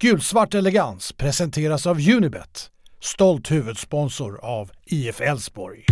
Gulsvart 0.00 0.54
elegans 0.54 1.12
presenteras 1.12 1.86
av 1.86 1.96
Unibet, 2.08 2.70
stolt 3.00 3.50
huvudsponsor 3.50 4.44
av 4.44 4.70
IF 4.86 5.20
Elfsborg. 5.20 5.84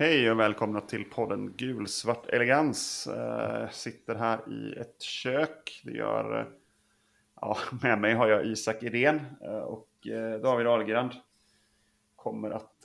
Hej 0.00 0.30
och 0.30 0.40
välkomna 0.40 0.80
till 0.80 1.04
podden 1.04 1.52
Gulsvart 1.56 2.26
elegans. 2.26 3.08
Uh, 3.16 3.70
sitter 3.70 4.14
här 4.14 4.52
i 4.52 4.80
ett 4.80 5.02
kök. 5.02 5.82
Det 5.84 5.92
gör, 5.92 6.40
eh, 6.40 6.46
ja, 7.40 7.56
med 7.82 8.00
mig 8.00 8.14
har 8.14 8.28
jag 8.28 8.46
Isak 8.46 8.82
Irén 8.82 9.20
eh, 9.44 9.58
och 9.58 9.88
David 10.42 10.66
Ahlgren. 10.66 11.10
Kommer 12.16 12.50
att 12.50 12.84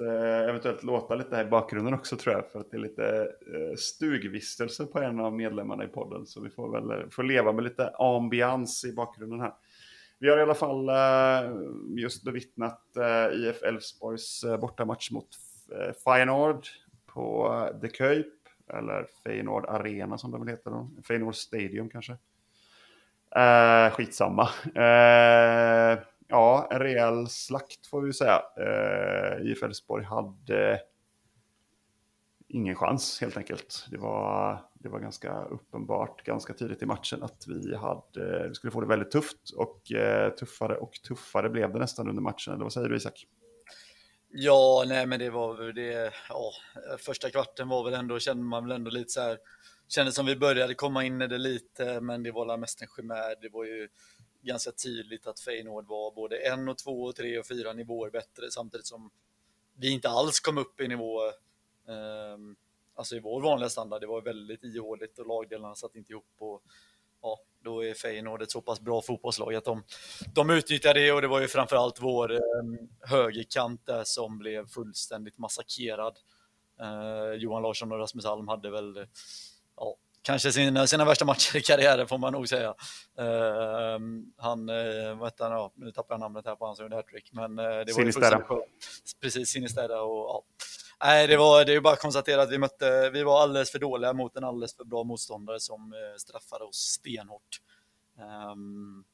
eventuellt 0.49 0.83
låta 0.83 1.15
lite 1.15 1.35
här 1.35 1.45
i 1.45 1.49
bakgrunden 1.49 1.93
också 1.93 2.17
tror 2.17 2.35
jag. 2.35 2.51
För 2.51 2.59
att 2.59 2.71
det 2.71 2.77
är 2.77 2.81
lite 2.81 3.31
stugvistelse 3.77 4.85
på 4.85 4.99
en 4.99 5.19
av 5.19 5.33
medlemmarna 5.33 5.83
i 5.83 5.87
podden. 5.87 6.25
Så 6.25 6.41
vi 6.41 6.49
får 6.49 6.71
väl 6.71 7.09
får 7.09 7.23
leva 7.23 7.51
med 7.51 7.63
lite 7.63 7.89
ambians 7.89 8.85
i 8.85 8.93
bakgrunden 8.93 9.39
här. 9.39 9.53
Vi 10.19 10.29
har 10.29 10.37
i 10.37 10.41
alla 10.41 10.55
fall 10.55 10.89
just 11.97 12.23
bevittnat 12.23 12.81
IF 13.33 13.63
Elfsborgs 13.63 14.45
bortamatch 14.61 15.11
mot 15.11 15.27
Feyenoord 16.05 16.67
på 17.13 17.69
The 17.81 17.87
Cape, 17.87 18.29
eller 18.73 19.07
Feyenoord 19.23 19.65
Arena 19.65 20.17
som 20.17 20.31
det 20.31 20.39
väl 20.39 20.47
heter 20.47 20.71
då. 20.71 20.89
Feyenoord 21.07 21.35
Stadium 21.35 21.89
kanske. 21.89 22.17
Eh, 23.35 23.91
skitsamma. 23.91 24.49
Eh, 24.75 25.99
ja, 26.27 26.67
en 26.71 26.79
rejäl 26.79 27.27
slakt 27.27 27.87
får 27.87 28.01
vi 28.01 28.13
säga. 28.13 28.41
Eh, 28.57 29.51
IF 29.51 29.63
Elfsborg 29.63 30.03
hade 30.03 30.81
ingen 32.47 32.75
chans 32.75 33.21
helt 33.21 33.37
enkelt. 33.37 33.87
Det 33.91 33.97
var, 33.97 34.59
det 34.73 34.89
var 34.89 34.99
ganska 34.99 35.43
uppenbart 35.43 36.23
ganska 36.23 36.53
tidigt 36.53 36.81
i 36.81 36.85
matchen 36.85 37.23
att 37.23 37.45
vi, 37.47 37.75
hade, 37.75 38.47
vi 38.47 38.55
skulle 38.55 38.71
få 38.71 38.81
det 38.81 38.87
väldigt 38.87 39.11
tufft. 39.11 39.49
Och 39.57 39.91
eh, 39.91 40.29
tuffare 40.29 40.75
och 40.75 40.93
tuffare 41.07 41.49
blev 41.49 41.73
det 41.73 41.79
nästan 41.79 42.09
under 42.09 42.21
matchen. 42.21 42.53
Eller 42.53 42.63
vad 42.63 42.73
säger 42.73 42.89
du 42.89 42.95
Isak? 42.95 43.27
Ja, 44.35 44.83
nej 44.87 45.05
men 45.05 45.19
det 45.19 45.29
var 45.29 45.53
väl 45.53 45.75
det, 45.75 46.13
ja, 46.29 46.51
första 46.97 47.29
kvarten 47.29 47.69
var 47.69 47.83
väl 47.83 47.93
ändå, 47.93 48.19
kände 48.19 48.43
man 48.43 48.63
väl 48.63 48.75
ändå 48.75 48.91
lite 48.91 49.09
så 49.09 49.21
här, 49.21 49.37
kändes 49.87 50.15
som 50.15 50.25
vi 50.25 50.35
började 50.35 50.73
komma 50.75 51.03
in 51.03 51.21
i 51.21 51.27
det 51.27 51.37
lite, 51.37 52.01
men 52.01 52.23
det 52.23 52.31
var 52.31 52.57
mest 52.57 52.81
en 52.81 52.87
chimär. 52.95 53.35
Det 53.41 53.49
var 53.49 53.65
ju 53.65 53.89
ganska 54.41 54.71
tydligt 54.71 55.27
att 55.27 55.39
Feyenoord 55.39 55.87
var 55.87 56.11
både 56.11 56.37
en 56.37 56.69
och 56.69 56.77
två 56.77 57.03
och 57.03 57.15
tre 57.15 57.39
och 57.39 57.47
fyra 57.47 57.73
nivåer 57.73 58.09
bättre, 58.09 58.51
samtidigt 58.51 58.87
som 58.87 59.11
vi 59.75 59.89
inte 59.89 60.09
alls 60.09 60.39
kom 60.39 60.57
upp 60.57 60.81
i 60.81 60.87
nivå, 60.87 61.27
eh, 61.87 62.37
alltså 62.95 63.15
i 63.15 63.19
vår 63.19 63.41
vanliga 63.41 63.69
standard. 63.69 64.01
Det 64.01 64.07
var 64.07 64.21
väldigt 64.21 64.63
ihåligt 64.63 65.19
och 65.19 65.27
lagdelarna 65.27 65.75
satt 65.75 65.95
inte 65.95 66.11
ihop 66.11 66.35
och 66.37 66.63
ja, 67.23 67.39
då 67.63 67.85
är 67.85 67.93
Feyenoord 67.93 68.41
ett 68.41 68.51
så 68.51 68.61
pass 68.61 68.79
bra 68.79 69.01
fotbollslag 69.01 69.55
att 69.55 69.65
de, 69.65 69.83
de 70.35 70.49
utnyttjade 70.49 70.99
det 70.99 71.11
och 71.11 71.21
det 71.21 71.27
var 71.27 71.41
ju 71.41 71.47
framförallt 71.47 72.01
vår 72.01 72.33
eh, 72.33 72.39
högerkant 73.01 73.85
där 73.85 74.03
som 74.03 74.37
blev 74.37 74.67
fullständigt 74.67 75.37
massakrerad. 75.37 76.17
Eh, 76.81 77.33
Johan 77.33 77.61
Larsson 77.61 77.91
och 77.91 77.99
Rasmus 77.99 78.25
Alm 78.25 78.47
hade 78.47 78.69
väl 78.71 79.07
ja, 79.77 79.95
kanske 80.23 80.51
sina, 80.51 80.87
sina 80.87 81.05
värsta 81.05 81.25
matcher 81.25 81.57
i 81.57 81.61
karriären 81.61 82.07
får 82.07 82.17
man 82.17 82.33
nog 82.33 82.49
säga. 82.49 82.69
Uh, 83.19 83.99
han, 84.37 84.69
uh, 84.69 85.17
vad 85.17 85.27
heter 85.27 85.43
han, 85.43 85.53
ja, 85.53 85.73
nu 85.75 85.91
tappar 85.91 86.13
jag 86.13 86.19
namnet 86.19 86.45
här 86.45 86.55
på 86.55 86.65
han 86.65 86.75
som 86.75 86.85
gjorde 86.85 86.95
hattrick, 86.95 87.29
men 87.33 87.59
uh, 87.59 87.65
det 87.65 87.93
var 87.93 87.93
Sinistera. 87.93 88.43
Precis, 89.21 89.49
Sinistera 89.49 90.01
och 90.01 90.17
ja. 90.17 90.43
Nej, 91.03 91.27
det 91.27 91.37
var 91.37 91.65
det 91.65 91.73
är 91.73 91.81
bara 91.81 91.93
att 91.93 91.99
konstatera 91.99 92.41
att 92.41 92.51
vi 92.51 92.57
mötte, 92.57 93.09
vi 93.09 93.23
var 93.23 93.41
alldeles 93.41 93.71
för 93.71 93.79
dåliga 93.79 94.13
mot 94.13 94.37
en 94.37 94.43
alldeles 94.43 94.75
för 94.75 94.83
bra 94.83 95.03
motståndare 95.03 95.59
som 95.59 95.93
eh, 95.93 96.17
straffade 96.17 96.63
oss 96.63 96.77
stenhårt. 96.77 97.61
Um, 98.51 99.05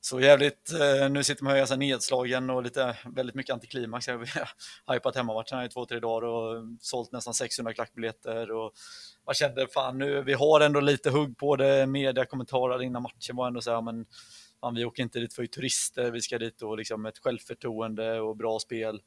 så 0.00 0.20
jävligt, 0.20 0.72
eh, 0.72 1.10
nu 1.10 1.24
sitter 1.24 1.44
man 1.44 1.52
ju 1.52 1.58
ganska 1.58 1.76
nedslagen 1.76 2.50
och 2.50 2.62
lite, 2.62 2.96
väldigt 3.04 3.34
mycket 3.34 3.52
antiklimax. 3.52 4.08
Jag 4.08 4.18
har 4.18 4.94
hypat 4.94 5.16
hemmamatcherna 5.16 5.64
i 5.64 5.68
två, 5.68 5.86
tre 5.86 6.00
dagar 6.00 6.28
och 6.28 6.64
sålt 6.80 7.12
nästan 7.12 7.34
600 7.34 7.74
klackbiljetter 7.74 8.50
och 8.50 8.72
man 9.26 9.34
kände 9.34 9.66
fan 9.66 9.98
nu, 9.98 10.22
vi 10.22 10.32
har 10.32 10.60
ändå 10.60 10.80
lite 10.80 11.10
hugg 11.10 11.38
på 11.38 11.56
det. 11.56 11.86
Media 11.86 12.24
kommentarer 12.24 12.82
innan 12.82 13.02
matchen 13.02 13.36
var 13.36 13.46
ändå 13.46 13.60
så 13.60 13.74
här, 13.74 13.82
men 13.82 14.06
fan, 14.60 14.74
vi 14.74 14.84
åker 14.84 15.02
inte 15.02 15.18
dit 15.18 15.34
för 15.34 15.46
turister, 15.46 16.10
vi 16.10 16.20
ska 16.20 16.38
dit 16.38 16.62
och 16.62 16.78
liksom 16.78 17.06
ett 17.06 17.18
självförtroende 17.18 18.20
och 18.20 18.36
bra 18.36 18.58
spel. 18.58 19.00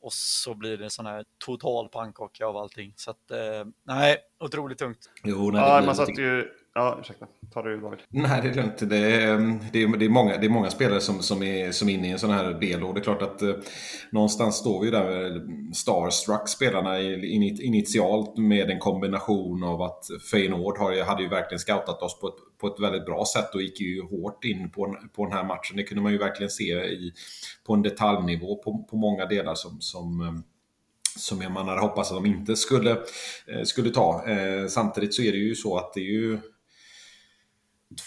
Och 0.00 0.12
så 0.12 0.54
blir 0.54 0.78
det 0.78 0.84
en 0.84 0.90
sån 0.90 1.06
här 1.06 1.24
total 1.38 1.88
pannkaka 1.88 2.46
av 2.46 2.56
allting. 2.56 2.92
Så 2.96 3.10
att, 3.10 3.30
eh, 3.30 3.64
nej, 3.86 4.18
otroligt 4.40 4.78
tungt. 4.78 4.98
Jo, 5.24 5.50
nej, 5.50 5.62
ja, 5.62 5.82
man 5.86 5.96
satt 5.96 6.18
ju 6.18 6.44
Ja, 6.74 6.98
ursäkta. 7.00 7.26
Ta 7.54 7.62
det 7.62 7.80
David. 7.80 7.98
Nej, 8.08 8.40
det 8.42 8.48
är 8.48 8.54
lugnt. 8.54 8.78
Det 8.78 8.96
är, 8.96 9.38
det 9.72 9.82
är, 9.82 9.96
det 9.96 10.04
är, 10.04 10.08
många, 10.08 10.36
det 10.36 10.46
är 10.46 10.50
många 10.50 10.70
spelare 10.70 11.00
som, 11.00 11.22
som, 11.22 11.42
är, 11.42 11.72
som 11.72 11.88
är 11.88 11.92
inne 11.92 12.08
i 12.08 12.10
en 12.10 12.18
sån 12.18 12.30
här 12.30 12.52
del. 12.60 12.84
Och 12.84 12.94
det 12.94 13.00
är 13.00 13.02
klart 13.02 13.22
att 13.22 13.42
eh, 13.42 13.54
någonstans 14.10 14.56
står 14.56 14.84
vi 14.84 14.90
där 14.90 15.42
starstruck 15.74 16.48
spelarna 16.48 17.00
initialt 17.00 18.38
med 18.38 18.70
en 18.70 18.78
kombination 18.78 19.64
av 19.64 19.82
att 19.82 20.04
Feyenoord 20.30 20.78
har, 20.78 21.04
hade 21.04 21.22
ju 21.22 21.28
verkligen 21.28 21.58
scoutat 21.58 22.02
oss 22.02 22.20
på 22.20 22.28
ett, 22.28 22.58
på 22.60 22.66
ett 22.66 22.80
väldigt 22.80 23.06
bra 23.06 23.24
sätt 23.24 23.54
och 23.54 23.62
gick 23.62 23.80
ju 23.80 24.02
hårt 24.02 24.44
in 24.44 24.70
på, 24.70 24.96
på 25.16 25.24
den 25.24 25.32
här 25.32 25.44
matchen. 25.44 25.76
Det 25.76 25.82
kunde 25.82 26.02
man 26.02 26.12
ju 26.12 26.18
verkligen 26.18 26.50
se 26.50 26.72
i, 26.74 27.12
på 27.66 27.74
en 27.74 27.82
detaljnivå 27.82 28.62
på, 28.62 28.86
på 28.90 28.96
många 28.96 29.26
delar 29.26 29.54
som, 29.54 29.80
som 29.80 30.20
eh, 30.20 30.32
som 31.16 31.52
man 31.52 31.68
hade 31.68 31.80
hoppats 31.80 32.10
att 32.10 32.16
de 32.16 32.26
inte 32.26 32.56
skulle, 32.56 32.90
eh, 33.46 33.62
skulle 33.64 33.90
ta. 33.90 34.24
Eh, 34.26 34.66
samtidigt 34.68 35.14
så 35.14 35.22
är 35.22 35.32
det 35.32 35.38
ju 35.38 35.54
så 35.54 35.76
att 35.76 35.94
det 35.94 36.00
är 36.00 36.12
ju 36.12 36.38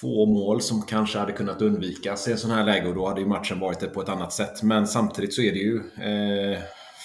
två 0.02 0.26
mål 0.26 0.62
som 0.62 0.82
kanske 0.82 1.20
hade 1.20 1.32
kunnat 1.32 1.62
undvikas 1.62 2.28
i 2.28 2.32
en 2.32 2.38
sån 2.38 2.52
här 2.52 2.64
läge 2.64 2.88
och 2.88 2.96
då 2.96 3.08
hade 3.08 3.22
ju 3.22 3.28
matchen 3.28 3.60
varit 3.60 3.94
på 3.94 4.02
ett 4.02 4.10
annat 4.10 4.34
sätt. 4.34 4.64
Men 4.64 4.88
samtidigt 4.88 5.34
så 5.34 5.42
är 5.42 5.52
det 5.52 5.60
ju 5.60 5.78
eh, 5.78 6.60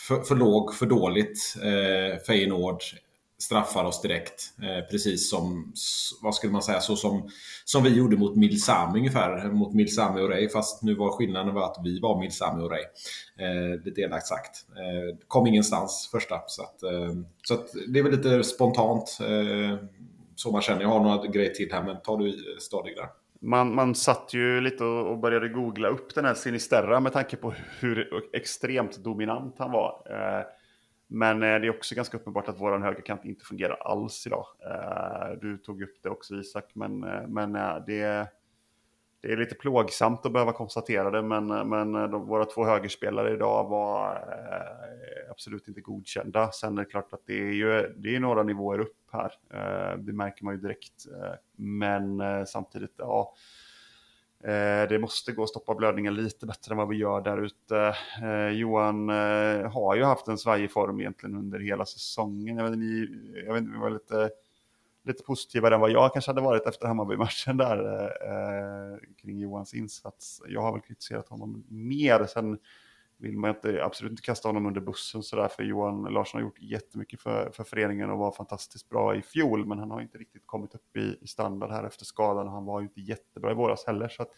för, 0.08 0.22
för 0.22 0.36
låg, 0.36 0.74
för 0.74 0.86
dåligt. 0.86 1.54
Eh, 1.62 2.18
Feyenoord 2.26 2.82
straffar 3.38 3.84
oss 3.84 4.02
direkt. 4.02 4.54
Eh, 4.62 4.90
precis 4.90 5.30
som, 5.30 5.72
vad 6.22 6.34
skulle 6.34 6.52
man 6.52 6.62
säga, 6.62 6.80
så 6.80 6.96
som, 6.96 7.28
som 7.64 7.82
vi 7.82 7.96
gjorde 7.96 8.16
mot 8.16 8.36
Milsami 8.36 8.98
ungefär. 8.98 9.50
Mot 9.50 9.74
Milsami 9.74 10.20
och 10.20 10.28
Ray. 10.28 10.48
Fast 10.48 10.82
nu 10.82 10.94
var 10.94 11.10
skillnaden 11.10 11.54
var 11.54 11.64
att 11.64 11.76
vi 11.84 12.00
var 12.00 12.20
Milsami 12.20 12.62
och 12.62 12.70
Ray. 12.70 12.82
Eh, 13.38 13.84
lite 13.84 14.00
elakt 14.00 14.26
sagt. 14.26 14.66
Eh, 14.68 15.18
kom 15.28 15.46
ingenstans 15.46 16.08
första. 16.12 16.40
Så, 16.46 16.62
att, 16.62 16.82
eh, 16.82 17.12
så 17.42 17.54
att 17.54 17.66
det 17.88 17.98
är 17.98 18.02
väl 18.02 18.12
lite 18.12 18.44
spontant. 18.44 19.18
Eh, 19.20 19.78
så 20.34 20.52
man 20.52 20.62
känner. 20.62 20.82
Jag 20.82 20.88
har 20.88 21.00
några 21.00 21.26
grejer 21.26 21.50
till 21.50 21.72
här, 21.72 21.82
men 21.82 22.02
tar 22.02 22.16
du 22.16 22.28
eh, 22.28 22.58
stadig 22.58 22.96
där. 22.96 23.08
Man, 23.40 23.74
man 23.74 23.94
satt 23.94 24.34
ju 24.34 24.60
lite 24.60 24.84
och 24.84 25.18
började 25.18 25.48
googla 25.48 25.88
upp 25.88 26.14
den 26.14 26.24
här 26.24 26.34
Sinisterra 26.34 27.00
med 27.00 27.12
tanke 27.12 27.36
på 27.36 27.54
hur 27.80 28.08
extremt 28.32 28.96
dominant 28.96 29.54
han 29.58 29.72
var. 29.72 30.02
Eh, 30.10 30.44
men 31.08 31.42
eh, 31.42 31.60
det 31.60 31.66
är 31.66 31.70
också 31.70 31.94
ganska 31.94 32.16
uppenbart 32.16 32.48
att 32.48 32.60
vår 32.60 32.78
högerkant 32.78 33.24
inte 33.24 33.44
fungerar 33.44 33.76
alls 33.80 34.26
idag. 34.26 34.46
Eh, 34.66 35.30
du 35.40 35.58
tog 35.58 35.82
upp 35.82 36.02
det 36.02 36.08
också 36.08 36.34
Isak, 36.34 36.64
men, 36.72 37.04
eh, 37.04 37.26
men 37.28 37.56
eh, 37.56 37.76
det, 37.86 38.28
det 39.20 39.32
är 39.32 39.36
lite 39.36 39.54
plågsamt 39.54 40.26
att 40.26 40.32
behöva 40.32 40.52
konstatera 40.52 41.10
det, 41.10 41.22
men, 41.22 41.50
eh, 41.50 41.64
men 41.64 41.92
de, 41.92 42.26
våra 42.26 42.44
två 42.44 42.64
högerspelare 42.64 43.34
idag 43.34 43.68
var 43.68 44.14
eh, 44.14 45.30
absolut 45.30 45.68
inte 45.68 45.80
godkända. 45.80 46.50
Sen 46.52 46.78
är 46.78 46.82
det 46.82 46.90
klart 46.90 47.12
att 47.12 47.26
det 47.26 47.40
är 47.40 47.52
ju 47.52 47.94
det 47.96 48.16
är 48.16 48.20
några 48.20 48.42
nivåer 48.42 48.78
upp 48.78 48.96
här. 49.12 49.32
Eh, 49.50 49.98
det 49.98 50.12
märker 50.12 50.44
man 50.44 50.54
ju 50.54 50.60
direkt. 50.60 51.06
Eh, 51.06 51.34
men 51.56 52.20
eh, 52.20 52.44
samtidigt, 52.44 52.94
ja. 52.96 53.34
Eh, 54.44 54.88
det 54.88 54.98
måste 55.00 55.32
gå 55.32 55.42
att 55.42 55.48
stoppa 55.48 55.74
blödningen 55.74 56.14
lite 56.14 56.46
bättre 56.46 56.72
än 56.72 56.78
vad 56.78 56.88
vi 56.88 56.96
gör 56.96 57.20
där 57.20 57.42
ute. 57.42 57.94
Eh, 58.22 58.48
Johan 58.48 59.10
eh, 59.10 59.72
har 59.72 59.96
ju 59.96 60.04
haft 60.04 60.28
en 60.28 60.38
svajig 60.38 60.72
form 60.72 61.00
egentligen 61.00 61.36
under 61.36 61.58
hela 61.58 61.86
säsongen. 61.86 62.56
Jag 62.56 62.64
vet 62.64 62.74
inte, 62.74 62.84
ni, 62.84 63.42
jag 63.46 63.52
vet 63.52 63.60
inte, 63.60 63.72
vi 63.72 63.78
var 63.78 63.90
lite 63.90 64.30
lite 65.08 65.22
positivare 65.22 65.74
än 65.74 65.80
vad 65.80 65.90
jag 65.90 66.12
kanske 66.12 66.30
hade 66.30 66.40
varit 66.40 66.66
efter 66.66 66.86
Hammarby-matchen 66.86 67.56
där 67.56 68.04
eh, 68.04 68.98
kring 69.22 69.38
Johans 69.38 69.74
insats. 69.74 70.42
Jag 70.48 70.62
har 70.62 70.72
väl 70.72 70.80
kritiserat 70.80 71.28
honom 71.28 71.64
mer. 71.68 72.26
Sen 72.26 72.58
vill 73.18 73.38
man 73.38 73.50
inte, 73.50 73.84
absolut 73.84 74.10
inte 74.10 74.22
kasta 74.22 74.48
honom 74.48 74.66
under 74.66 74.80
bussen 74.80 75.22
sådär, 75.22 75.48
för 75.48 75.62
Johan 75.62 76.02
Larsson 76.02 76.40
har 76.40 76.48
gjort 76.48 76.60
jättemycket 76.60 77.20
för, 77.20 77.50
för 77.50 77.64
föreningen 77.64 78.10
och 78.10 78.18
var 78.18 78.32
fantastiskt 78.32 78.88
bra 78.88 79.16
i 79.16 79.22
fjol, 79.22 79.66
men 79.66 79.78
han 79.78 79.90
har 79.90 80.00
inte 80.00 80.18
riktigt 80.18 80.42
kommit 80.46 80.74
upp 80.74 80.96
i, 80.96 81.18
i 81.20 81.26
standard 81.26 81.70
här 81.70 81.84
efter 81.84 82.04
skadan. 82.04 82.48
Han 82.48 82.64
var 82.64 82.80
ju 82.80 82.86
inte 82.86 83.00
jättebra 83.00 83.50
i 83.50 83.54
våras 83.54 83.86
heller, 83.86 84.08
så 84.08 84.22
att 84.22 84.30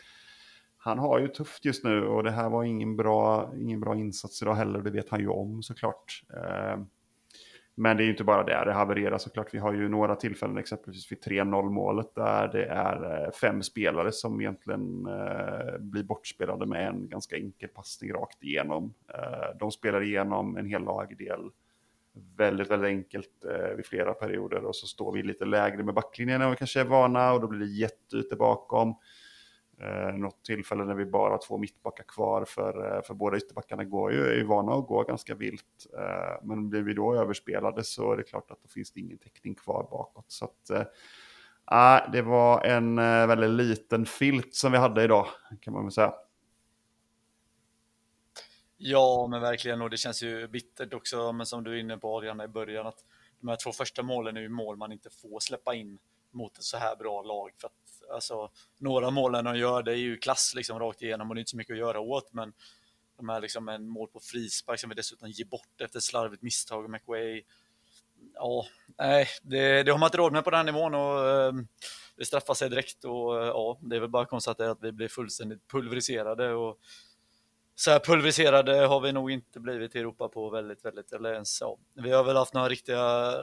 han 0.77 0.99
har 0.99 1.19
ju 1.19 1.29
tufft 1.29 1.65
just 1.65 1.85
nu 1.85 2.07
och 2.07 2.23
det 2.23 2.31
här 2.31 2.51
var 2.51 2.65
ingen 2.65 2.97
bra, 2.97 3.53
ingen 3.57 3.81
bra 3.81 3.97
insats 3.97 4.43
idag 4.43 4.55
heller, 4.55 4.81
det 4.81 4.91
vet 4.91 5.09
han 5.09 5.21
ju 5.21 5.29
om 5.29 5.63
såklart. 5.63 6.23
Eh, 6.35 6.81
men 7.75 7.97
det 7.97 8.03
är 8.03 8.05
ju 8.05 8.11
inte 8.11 8.25
bara 8.25 8.45
det, 8.45 8.65
det 8.65 8.73
havererar 8.73 9.19
såklart. 9.19 9.55
Vi 9.55 9.59
har 9.59 9.73
ju 9.73 9.89
några 9.89 10.17
tillfällen, 10.17 10.59
exempelvis 10.59 11.13
vid 11.13 11.25
3-0 11.25 11.71
målet, 11.71 12.15
där 12.15 12.49
det 12.49 12.65
är 12.65 13.25
eh, 13.25 13.31
fem 13.31 13.63
spelare 13.63 14.13
som 14.13 14.41
egentligen 14.41 15.07
eh, 15.07 15.79
blir 15.79 16.03
bortspelade 16.03 16.67
med 16.67 16.89
en 16.89 17.09
ganska 17.09 17.37
enkel 17.37 17.69
passning 17.69 18.13
rakt 18.13 18.43
igenom. 18.43 18.95
Eh, 19.15 19.59
de 19.59 19.71
spelar 19.71 20.03
igenom 20.03 20.57
en 20.57 20.67
hel 20.67 20.83
lagdel 20.83 21.51
väldigt, 22.37 22.71
väldigt 22.71 22.89
enkelt 22.89 23.45
eh, 23.45 23.77
vid 23.77 23.87
flera 23.87 24.15
perioder 24.15 24.65
och 24.65 24.77
så 24.77 24.87
står 24.87 25.13
vi 25.13 25.23
lite 25.23 25.45
lägre 25.45 25.83
med 25.83 25.95
backlinjen 25.95 26.43
än 26.43 26.51
vi 26.51 26.57
kanske 26.57 26.81
är 26.81 26.85
vana 26.85 27.33
och 27.33 27.41
då 27.41 27.47
blir 27.49 27.61
det 27.61 27.73
jätteute 27.73 28.37
bakom. 28.37 28.95
Eh, 29.81 30.15
något 30.15 30.45
tillfälle 30.45 30.85
när 30.85 30.95
vi 30.95 31.05
bara 31.05 31.31
har 31.31 31.41
två 31.47 31.59
mittbackar 31.59 32.05
kvar 32.05 32.45
för, 32.45 32.97
eh, 32.97 33.03
för 33.03 33.15
båda 33.15 33.37
ytterbackarna 33.37 33.85
går 33.85 34.13
ju, 34.13 34.27
är 34.27 34.35
ju 34.35 34.45
vana 34.45 34.73
att 34.73 34.87
gå 34.87 35.03
ganska 35.03 35.35
vilt. 35.35 35.87
Eh, 35.99 36.43
men 36.43 36.71
blir 36.71 36.83
vi 36.83 36.95
då 36.95 37.15
överspelade 37.15 37.85
så 37.85 38.13
är 38.13 38.17
det 38.17 38.23
klart 38.23 38.51
att 38.51 38.63
då 38.63 38.69
finns 38.69 38.93
det 38.93 39.01
ingen 39.01 39.19
täckning 39.19 39.55
kvar 39.55 39.89
bakåt. 39.91 40.25
Så 40.29 40.45
att, 40.45 40.71
eh, 40.71 40.83
ah, 41.65 42.09
det 42.13 42.23
var 42.23 42.65
en 42.65 42.99
eh, 42.99 43.27
väldigt 43.27 43.51
liten 43.51 44.07
filt 44.07 44.55
som 44.55 44.73
vi 44.73 44.79
hade 44.79 45.05
idag 45.05 45.27
kan 45.61 45.75
man 45.75 45.85
väl 45.85 45.93
säga. 45.93 46.15
Ja, 48.77 49.27
men 49.31 49.41
verkligen. 49.41 49.83
Och 49.83 49.91
det 49.91 49.97
känns 49.97 50.23
ju 50.23 50.49
bittert 50.49 50.95
också, 50.95 51.33
men 51.33 51.47
som 51.47 51.65
du 51.65 51.75
är 51.75 51.81
inne 51.81 51.99
på 51.99 52.17
Adrian 52.17 52.41
i 52.41 52.49
början, 52.49 52.87
att 52.87 53.05
de 53.41 53.49
här 53.49 53.57
två 53.57 53.73
första 53.73 54.03
målen 54.03 54.37
är 54.37 54.41
ju 54.41 54.49
mål 54.49 54.77
man 54.77 54.93
inte 54.93 55.11
får 55.11 55.41
släppa 55.41 55.75
in 55.75 55.99
mot 56.31 56.59
ett 56.59 56.65
så 56.65 56.77
här 56.77 56.97
bra 56.97 57.23
lag. 57.23 57.51
För 57.61 57.67
att, 57.67 57.90
alltså, 58.13 58.51
några 58.79 59.11
målen 59.11 59.45
de 59.45 59.57
gör, 59.57 59.83
det 59.83 59.93
är 59.93 59.97
ju 59.97 60.17
klass 60.17 60.53
liksom 60.57 60.79
rakt 60.79 61.03
igenom 61.03 61.29
och 61.29 61.35
det 61.35 61.39
är 61.39 61.41
inte 61.41 61.51
så 61.51 61.57
mycket 61.57 61.75
att 61.75 61.79
göra 61.79 62.01
åt, 62.01 62.33
men 62.33 62.53
de 63.17 63.29
här 63.29 63.41
liksom 63.41 63.69
en 63.69 63.89
mål 63.89 64.09
på 64.09 64.21
frispark 64.21 64.81
som 64.81 64.89
vi 64.91 64.95
dessutom 64.95 65.29
ger 65.29 65.45
bort 65.45 65.81
efter 65.81 65.99
ett 65.99 66.05
slarvigt 66.05 66.43
misstag 66.43 66.85
av 66.85 66.91
McWay. 66.91 67.43
Ja, 68.35 68.67
nej, 68.99 69.27
det, 69.43 69.83
det 69.83 69.91
har 69.91 69.99
man 69.99 70.07
inte 70.07 70.19
råd 70.19 70.33
med 70.33 70.45
på 70.45 70.51
den 70.51 70.59
här 70.59 70.65
nivån 70.65 70.95
och 70.95 71.29
eh, 71.29 71.53
det 72.17 72.25
straffar 72.25 72.55
sig 72.55 72.71
direkt 72.71 73.05
och 73.05 73.43
eh, 73.43 73.47
ja, 73.47 73.79
det 73.83 73.97
är 73.97 74.01
väl 74.01 74.11
bara 74.11 74.23
att 74.23 74.29
konstatera 74.29 74.71
att 74.71 74.83
vi 74.83 74.93
blir 74.93 75.09
fullständigt 75.09 75.69
pulveriserade 75.69 76.53
och 76.53 76.79
så 77.75 77.91
här 77.91 77.99
pulveriserade 77.99 78.87
har 78.87 79.01
vi 79.01 79.13
nog 79.13 79.31
inte 79.31 79.61
blivit 79.61 79.97
i 79.97 79.99
Europa 79.99 80.29
på 80.29 80.51
väldigt, 80.51 80.85
väldigt, 80.85 81.13
eller 81.13 81.33
ens 81.33 81.61
ja. 81.61 81.79
Vi 81.95 82.11
har 82.11 82.25
väl 82.25 82.37
haft 82.37 82.55
några 82.55 82.69
riktiga, 82.69 83.37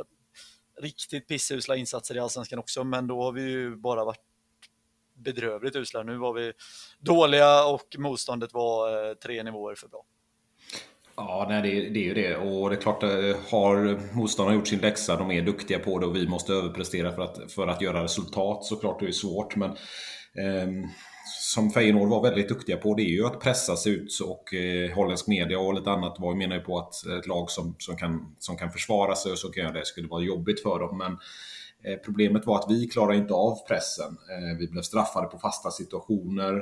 riktigt 0.82 1.28
pissusla 1.28 1.76
insatser 1.76 2.16
i 2.16 2.20
Allsvenskan 2.20 2.60
också, 2.60 2.84
men 2.84 3.08
då 3.08 3.24
har 3.24 3.32
vi 3.32 3.42
ju 3.42 3.76
bara 3.76 4.06
varit 4.06 4.24
bedrövligt 5.18 5.76
usla. 5.76 6.04
Nu 6.04 6.18
var 6.18 6.34
vi 6.34 6.54
dåliga 7.00 7.66
och 7.66 7.96
motståndet 7.98 8.54
var 8.54 9.10
eh, 9.10 9.14
tre 9.14 9.44
nivåer 9.44 9.76
för 9.76 9.88
bra. 9.88 10.06
Ja, 11.16 11.46
nej, 11.50 11.62
det, 11.62 11.90
det, 11.90 12.00
är 12.00 12.04
ju 12.04 12.14
det. 12.14 12.38
Och 12.38 12.70
det 12.70 12.76
är 12.76 12.82
klart, 12.82 13.04
eh, 13.04 13.10
har 13.52 14.00
motståndarna 14.16 14.56
gjort 14.56 14.68
sin 14.68 14.80
läxa, 14.80 15.18
de 15.18 15.32
är 15.32 15.42
duktiga 15.42 15.80
på 15.80 16.00
det 16.00 16.06
och 16.06 16.16
vi 16.16 16.28
måste 16.28 16.54
överprestera 16.54 17.12
för 17.12 17.22
att, 17.22 17.52
för 17.52 17.68
att 17.68 17.82
göra 17.82 18.04
resultat. 18.04 18.66
Såklart 18.66 19.00
det 19.00 19.08
är 19.08 19.12
svårt, 19.12 19.56
men 19.56 19.70
eh, 20.36 20.68
som 21.40 21.72
Feyenoord 21.72 22.10
var 22.10 22.24
väldigt 22.24 22.50
duktiga 22.50 22.78
på 22.78 22.94
det 22.94 23.02
är 23.02 23.14
ju 23.14 23.26
att 23.26 23.40
pressa 23.40 23.76
sig 23.76 23.94
ut 23.94 24.20
och 24.26 24.54
eh, 24.54 24.96
holländsk 24.96 25.28
media 25.28 25.60
och 25.60 25.74
lite 25.74 25.92
annat 25.92 26.16
var 26.20 26.36
menar 26.36 26.56
ju 26.56 26.62
på 26.62 26.78
att 26.80 27.06
ett 27.20 27.28
lag 27.28 27.52
som, 27.52 27.76
som, 27.78 27.98
kan, 27.98 28.36
som 28.40 28.58
kan 28.58 28.72
försvara 28.72 29.16
sig 29.16 29.32
och 29.32 29.38
så 29.38 29.50
kan 29.50 29.64
göra 29.64 29.74
det 29.74 29.86
skulle 29.86 30.08
vara 30.08 30.24
jobbigt 30.24 30.64
för 30.64 30.80
dem. 30.80 30.98
Men 30.98 31.18
Eh, 31.84 31.98
problemet 32.06 32.46
var 32.46 32.60
att 32.60 32.72
vi 32.72 32.88
klarade 32.88 33.18
inte 33.18 33.34
av 33.34 33.68
pressen. 33.68 34.18
Eh, 34.30 34.58
vi 34.60 34.68
blev 34.68 34.82
straffade 34.82 35.28
på 35.28 35.38
fasta 35.38 35.72
situationer. 35.72 36.56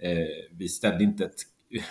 Eh, 0.00 0.56
vi 0.58 0.68
ställde 0.68 1.04
inte 1.04 1.24
ett... 1.24 1.34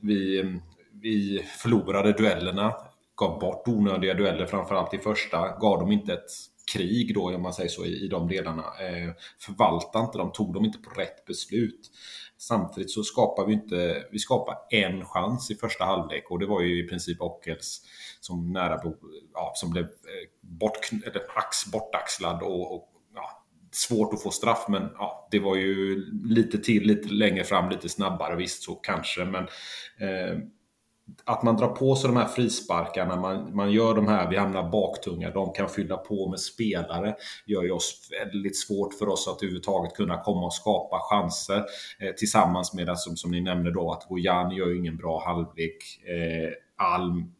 Vi, 0.00 0.60
vi 1.02 1.44
förlorade 1.58 2.12
duellerna, 2.12 2.74
gav 3.16 3.40
bort 3.40 3.68
onödiga 3.68 4.14
dueller 4.14 4.46
framförallt 4.46 4.94
i 4.94 4.98
första, 4.98 5.58
gav 5.58 5.78
dem 5.78 5.92
inte 5.92 6.12
ett 6.12 6.30
krig 6.72 7.14
då, 7.14 7.34
om 7.34 7.42
man 7.42 7.52
säger 7.52 7.68
så, 7.68 7.84
i, 7.84 8.04
i 8.04 8.08
de 8.08 8.28
delarna. 8.28 8.62
Eh, 8.62 9.12
förvaltade 9.38 10.04
inte 10.04 10.18
dem, 10.18 10.32
tog 10.32 10.54
dem 10.54 10.64
inte 10.64 10.78
på 10.78 10.90
rätt 10.90 11.24
beslut. 11.24 11.90
Samtidigt 12.48 12.90
så 12.90 13.02
skapar 13.02 13.46
vi 13.46 13.52
inte, 13.52 14.06
vi 14.10 14.18
skapar 14.18 14.56
en 14.70 15.04
chans 15.04 15.50
i 15.50 15.54
första 15.54 15.84
halvlek. 15.84 16.30
Och 16.30 16.38
det 16.38 16.46
var 16.46 16.60
ju 16.60 16.84
i 16.84 16.88
princip 16.88 17.20
Ockels 17.20 17.82
som 18.20 18.52
nära 18.52 18.80
ja, 19.34 19.52
som 19.54 19.70
blev 19.70 19.84
eh, 19.84 20.28
bort, 20.40 20.90
eller 21.06 21.22
ax, 21.34 21.66
bortaxlad 21.72 22.42
och, 22.42 22.74
och 22.74 22.88
ja, 23.14 23.44
svårt 23.72 24.14
att 24.14 24.22
få 24.22 24.30
straff. 24.30 24.66
Men 24.68 24.82
ja, 24.98 25.28
det 25.30 25.38
var 25.38 25.56
ju 25.56 26.04
lite 26.24 26.58
till, 26.58 26.82
lite 26.82 27.08
längre 27.08 27.44
fram, 27.44 27.70
lite 27.70 27.88
snabbare 27.88 28.36
visst 28.36 28.62
så 28.62 28.74
kanske 28.74 29.24
men 29.24 29.44
eh, 29.98 30.38
att 31.24 31.42
man 31.42 31.56
drar 31.56 31.68
på 31.68 31.96
sig 31.96 32.08
de 32.08 32.16
här 32.16 32.28
frisparkarna, 32.28 33.16
man, 33.16 33.56
man 33.56 33.72
gör 33.72 33.94
de 33.94 34.08
här, 34.08 34.30
vi 34.30 34.36
hamnar 34.36 34.70
baktunga, 34.70 35.30
de 35.30 35.52
kan 35.52 35.68
fylla 35.68 35.96
på 35.96 36.28
med 36.30 36.40
spelare, 36.40 37.14
gör 37.46 37.62
ju 37.62 37.70
oss 37.70 38.08
väldigt 38.10 38.56
svårt 38.56 38.94
för 38.94 39.08
oss 39.08 39.28
att 39.28 39.42
överhuvudtaget 39.42 39.94
kunna 39.94 40.22
komma 40.22 40.46
och 40.46 40.54
skapa 40.54 41.00
chanser. 41.10 41.64
Eh, 42.00 42.14
tillsammans 42.16 42.74
med, 42.74 42.88
att, 42.88 42.98
som, 42.98 43.16
som 43.16 43.30
ni 43.30 43.40
nämnde 43.40 43.72
då, 43.72 43.92
att 43.92 44.08
Gojan 44.08 44.50
gör 44.50 44.66
ju 44.66 44.78
ingen 44.78 44.96
bra 44.96 45.24
halvlek. 45.24 45.76
Eh, 46.06 46.50
Alm 46.78 47.32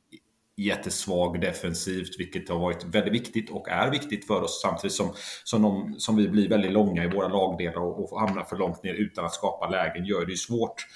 jättesvag 0.57 1.41
defensivt, 1.41 2.21
vilket 2.21 2.49
har 2.49 2.59
varit 2.59 2.85
väldigt 2.85 3.15
viktigt 3.15 3.51
och 3.51 3.69
är 3.69 3.91
viktigt 3.91 4.27
för 4.27 4.43
oss 4.43 4.61
samtidigt 4.63 4.95
som, 4.95 5.13
som, 5.45 5.63
de, 5.63 5.95
som 5.99 6.17
vi 6.17 6.29
blir 6.29 6.49
väldigt 6.49 6.73
långa 6.73 7.05
i 7.05 7.09
våra 7.09 7.29
lagdelar 7.29 7.79
och, 7.79 8.13
och 8.13 8.21
hamnar 8.21 8.45
för 8.45 8.57
långt 8.57 8.83
ner 8.83 8.95
utan 8.95 9.25
att 9.25 9.35
skapa 9.35 9.69
lägen 9.69 10.05
gör 10.05 10.27
det 10.27 10.31
ju 10.31 10.37
svårt. 10.37 10.87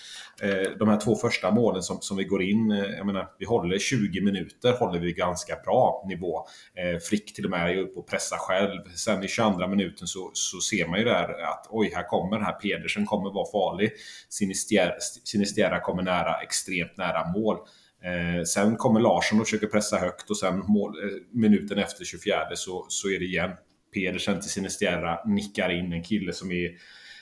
Eh, 0.43 0.71
de 0.79 0.89
här 0.89 1.01
två 1.01 1.17
första 1.17 1.51
målen 1.51 1.83
som, 1.83 2.01
som 2.01 2.17
vi 2.17 2.25
går 2.25 2.43
in, 2.43 2.71
eh, 2.71 2.79
jag 2.79 3.07
menar, 3.07 3.29
vi 3.39 3.47
håller 3.47 3.79
20 3.79 4.21
minuter, 4.21 4.73
håller 4.73 5.01
vi 5.01 5.13
ganska 5.13 5.57
bra 5.57 6.05
nivå. 6.09 6.47
Eh, 6.75 6.99
Frick 6.99 7.35
till 7.35 7.45
och 7.45 7.51
med 7.51 7.71
är 7.71 7.77
uppe 7.77 7.99
och 7.99 8.09
pressar 8.09 8.37
själv. 8.37 8.81
Sen 8.95 9.25
i 9.25 9.29
22 9.29 9.67
minuten 9.67 10.07
så, 10.07 10.31
så 10.35 10.61
ser 10.61 10.87
man 10.87 10.99
ju 10.99 11.05
där 11.05 11.43
att 11.43 11.67
oj, 11.71 11.93
här 11.95 12.09
kommer 12.09 12.37
den 12.37 12.47
här 12.47 12.53
Pedersen 12.53 13.07
kommer 13.07 13.31
vara 13.31 13.51
farlig. 13.53 13.93
Sinister, 14.29 14.95
Sinisterra 15.25 15.81
kommer 15.81 16.03
nära, 16.03 16.35
extremt 16.43 16.97
nära 16.97 17.33
mål. 17.33 17.57
Eh, 18.05 18.45
sen 18.45 18.77
kommer 18.77 19.01
Larsson 19.01 19.41
och 19.41 19.47
försöker 19.47 19.67
pressa 19.67 19.99
högt 19.99 20.31
och 20.31 20.37
sen 20.37 20.59
mål, 20.59 21.05
eh, 21.05 21.11
minuten 21.33 21.79
efter 21.79 22.05
24 22.05 22.47
så, 22.55 22.87
så 22.89 23.11
är 23.11 23.19
det 23.19 23.25
igen 23.25 23.51
Pedersen 23.95 24.41
till 24.41 24.51
Sinisterra 24.51 25.19
nickar 25.27 25.69
in 25.69 25.93
en 25.93 26.03
kille 26.03 26.33
som 26.33 26.53
är 26.53 26.71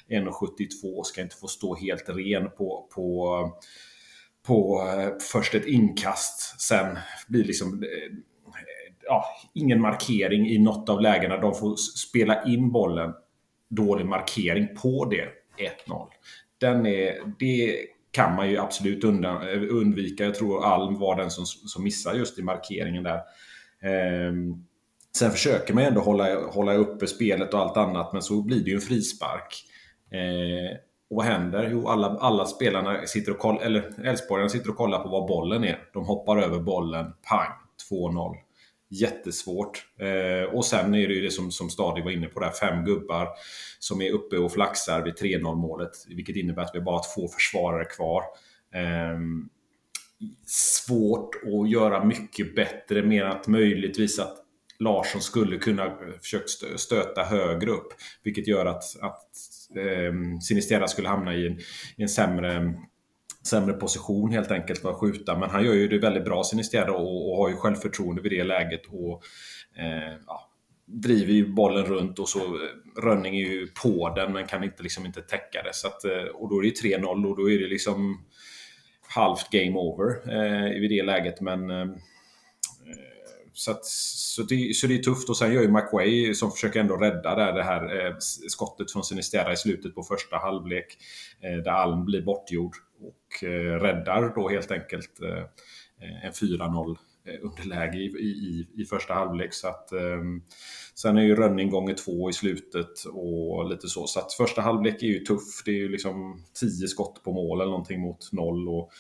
1,72 0.09 1.03
ska 1.03 1.23
inte 1.23 1.37
få 1.37 1.49
stå 1.49 1.75
helt 1.75 2.09
ren 2.09 2.51
på, 2.51 2.89
på, 2.95 3.41
på 4.47 4.89
eh, 4.89 5.11
först 5.33 5.55
ett 5.55 5.67
inkast. 5.67 6.61
Sen 6.61 6.99
blir 7.29 7.45
liksom 7.45 7.83
eh, 7.83 8.17
ja, 9.05 9.25
ingen 9.55 9.81
markering 9.81 10.49
i 10.49 10.59
något 10.59 10.89
av 10.89 11.01
lägena. 11.01 11.37
De 11.37 11.55
får 11.55 11.77
spela 11.77 12.45
in 12.45 12.73
bollen. 12.73 13.13
Dålig 13.71 14.07
markering 14.07 14.69
på 14.83 15.05
det 15.05 15.29
1-0. 15.89 16.07
Den 16.61 16.87
är, 16.87 17.35
det 17.39 17.77
kan 18.11 18.35
man 18.35 18.51
ju 18.51 18.59
absolut 18.59 19.05
undan, 19.05 19.49
eh, 19.49 19.63
undvika. 19.71 20.25
Jag 20.25 20.35
tror 20.35 20.65
Alm 20.65 20.99
var 20.99 21.17
den 21.17 21.31
som, 21.31 21.47
som 21.47 21.85
missade 21.85 22.19
just 22.19 22.39
i 22.39 22.43
markeringen 22.43 23.03
där. 23.03 23.21
Ehm, 23.83 24.65
sen 25.17 25.31
försöker 25.31 25.75
man 25.75 25.85
ändå 25.85 26.01
hålla, 26.01 26.47
hålla 26.47 26.75
uppe 26.75 27.07
spelet 27.07 27.55
och 27.55 27.61
allt 27.61 27.77
annat, 27.77 28.13
men 28.13 28.23
så 28.23 28.43
blir 28.43 28.65
det 28.65 28.71
ju 28.71 28.75
en 28.75 28.81
frispark. 28.81 29.65
Eh, 30.11 30.77
och 31.11 31.17
vad 31.17 31.27
händer? 31.27 31.69
Jo, 31.73 31.89
alla, 31.89 32.07
alla 32.07 32.45
spelarna 32.45 33.07
sitter 33.07 33.33
och 33.33 33.39
kollar, 33.39 33.61
eller 33.61 34.07
Elfsborgarna 34.07 34.49
sitter 34.49 34.71
och 34.71 34.77
kollar 34.77 34.99
på 34.99 35.09
var 35.09 35.29
bollen 35.29 35.65
är. 35.65 35.79
De 35.93 36.05
hoppar 36.05 36.39
över 36.39 36.61
bollen, 36.61 37.13
pang, 37.29 37.53
2-0. 37.91 38.35
Jättesvårt. 38.91 39.87
Eh, 40.01 40.55
och 40.55 40.65
sen 40.65 40.95
är 40.95 41.09
det 41.09 41.15
ju 41.15 41.23
det 41.23 41.31
som, 41.31 41.51
som 41.51 41.71
Stadig 41.71 42.05
var 42.05 42.11
inne 42.11 42.27
på 42.27 42.41
där, 42.41 42.51
fem 42.51 42.85
gubbar 42.85 43.29
som 43.79 44.03
är 44.03 44.11
uppe 44.11 44.37
och 44.37 44.53
flaxar 44.53 45.03
vid 45.03 45.15
3-0 45.15 45.55
målet. 45.55 45.91
Vilket 46.09 46.37
innebär 46.37 46.63
att 46.63 46.75
vi 46.75 46.81
bara 46.81 46.97
har 46.97 47.15
två 47.15 47.29
försvarare 47.29 47.85
kvar. 47.85 48.23
Eh, 48.75 49.19
svårt 50.47 51.31
att 51.35 51.71
göra 51.71 52.05
mycket 52.05 52.55
bättre, 52.55 53.03
mer 53.03 53.25
att 53.25 53.49
möjligtvis 53.49 54.19
att 54.19 54.37
Larsson 54.79 55.21
skulle 55.21 55.59
kunna 55.59 55.85
eh, 55.85 55.93
försökt 56.23 56.51
stöta 56.77 57.23
högre 57.23 57.71
upp. 57.71 57.89
Vilket 58.23 58.47
gör 58.47 58.67
att, 58.67 58.85
att 59.01 59.31
eh, 59.77 60.39
Sinistera 60.43 60.89
skulle 60.89 61.09
hamna 61.09 61.35
i 61.35 61.47
en, 61.47 61.59
i 61.97 62.03
en 62.03 62.09
sämre 62.09 62.75
sämre 63.49 63.75
position 63.75 64.33
helt 64.33 64.51
enkelt 64.51 64.81
för 64.81 64.91
att 64.91 65.01
skjuta. 65.01 65.39
Men 65.39 65.51
han 65.51 65.65
gör 65.65 65.75
ju 65.75 65.89
det 65.89 65.99
väldigt 65.99 66.25
bra 66.25 66.45
Sinistera 66.45 66.93
och, 66.93 67.31
och 67.31 67.37
har 67.37 67.49
ju 67.49 67.57
självförtroende 67.57 68.23
vid 68.23 68.33
det 68.33 68.45
läget. 68.45 68.83
Och 68.87 69.23
eh, 69.79 70.19
ja, 70.27 70.51
driver 70.87 71.33
ju 71.33 71.47
bollen 71.47 71.85
runt 71.85 72.19
och 72.19 72.29
så 72.29 72.39
eh, 72.39 73.03
Rönning 73.03 73.37
är 73.37 73.45
ju 73.45 73.67
på 73.83 74.15
den 74.17 74.33
men 74.33 74.47
kan 74.47 74.65
inte, 74.65 74.83
liksom 74.83 75.07
inte 75.07 75.23
täcka 75.23 75.63
det. 75.63 75.75
Så 75.75 75.87
att, 75.89 76.05
eh, 76.05 76.35
och 76.35 76.51
då 76.51 76.59
är 76.59 76.63
det 76.63 76.69
ju 76.69 76.97
3-0 76.97 77.27
och 77.27 77.37
då 77.37 77.51
är 77.51 77.59
det 77.59 77.69
liksom 77.69 78.25
halvt 79.09 79.51
game 79.51 79.79
over 79.79 80.35
eh, 80.35 80.81
vid 80.81 80.91
det 80.91 81.03
läget. 81.03 81.41
Men 81.41 81.71
eh, 81.71 81.87
så, 83.59 83.71
att, 83.71 83.85
så, 83.85 84.43
det, 84.43 84.77
så 84.77 84.87
det 84.87 84.95
är 84.95 85.03
tufft 85.03 85.29
och 85.29 85.37
sen 85.37 85.53
gör 85.53 85.63
ju 85.63 85.69
McWay 85.69 86.35
som 86.35 86.51
försöker 86.51 86.81
ändå 86.81 86.97
rädda 86.97 87.35
där, 87.35 87.53
det 87.53 87.63
här 87.63 88.07
eh, 88.07 88.15
skottet 88.49 88.93
från 88.93 89.05
Sinistera 89.05 89.53
i 89.53 89.57
slutet 89.57 89.95
på 89.95 90.03
första 90.03 90.37
halvlek. 90.37 90.99
Eh, 91.41 91.63
där 91.63 91.71
Alm 91.71 92.05
blir 92.05 92.23
bortgjord 92.23 92.77
och 93.01 93.49
eh, 93.49 93.81
räddar 93.81 94.35
då 94.35 94.49
helt 94.49 94.71
enkelt 94.71 95.23
eh, 95.23 95.39
eh 95.39 96.25
en 96.25 96.33
4-0 96.33 96.97
eh, 97.25 97.35
underläge 97.43 97.99
i, 97.99 98.05
i, 98.05 98.69
i 98.83 98.85
första 98.85 99.15
halvlek. 99.15 99.55
Så 99.55 99.69
att, 99.69 99.93
eh, 99.93 100.23
sen 100.95 101.19
är 101.19 101.23
ju 101.23 101.37
Rönning 101.37 101.71
gånger 101.71 101.95
två 101.95 102.31
i 102.31 102.33
slutet 102.33 103.05
och 103.13 103.71
lite 103.71 103.89
så. 103.89 104.07
Så 104.07 104.21
att 104.21 104.33
första 104.33 104.63
halvlek 104.63 105.03
är 105.03 105.07
ju 105.07 105.19
tuff. 105.19 105.63
Det 105.65 105.71
är 105.71 105.79
ju 105.79 105.89
liksom 105.89 106.45
tio 106.61 106.89
skott 106.89 107.23
på 107.25 107.33
mål 107.33 107.61
eller 107.61 107.71
någonting 107.71 108.01
mot 108.01 108.33
noll. 108.33 108.69
Och 108.69 108.91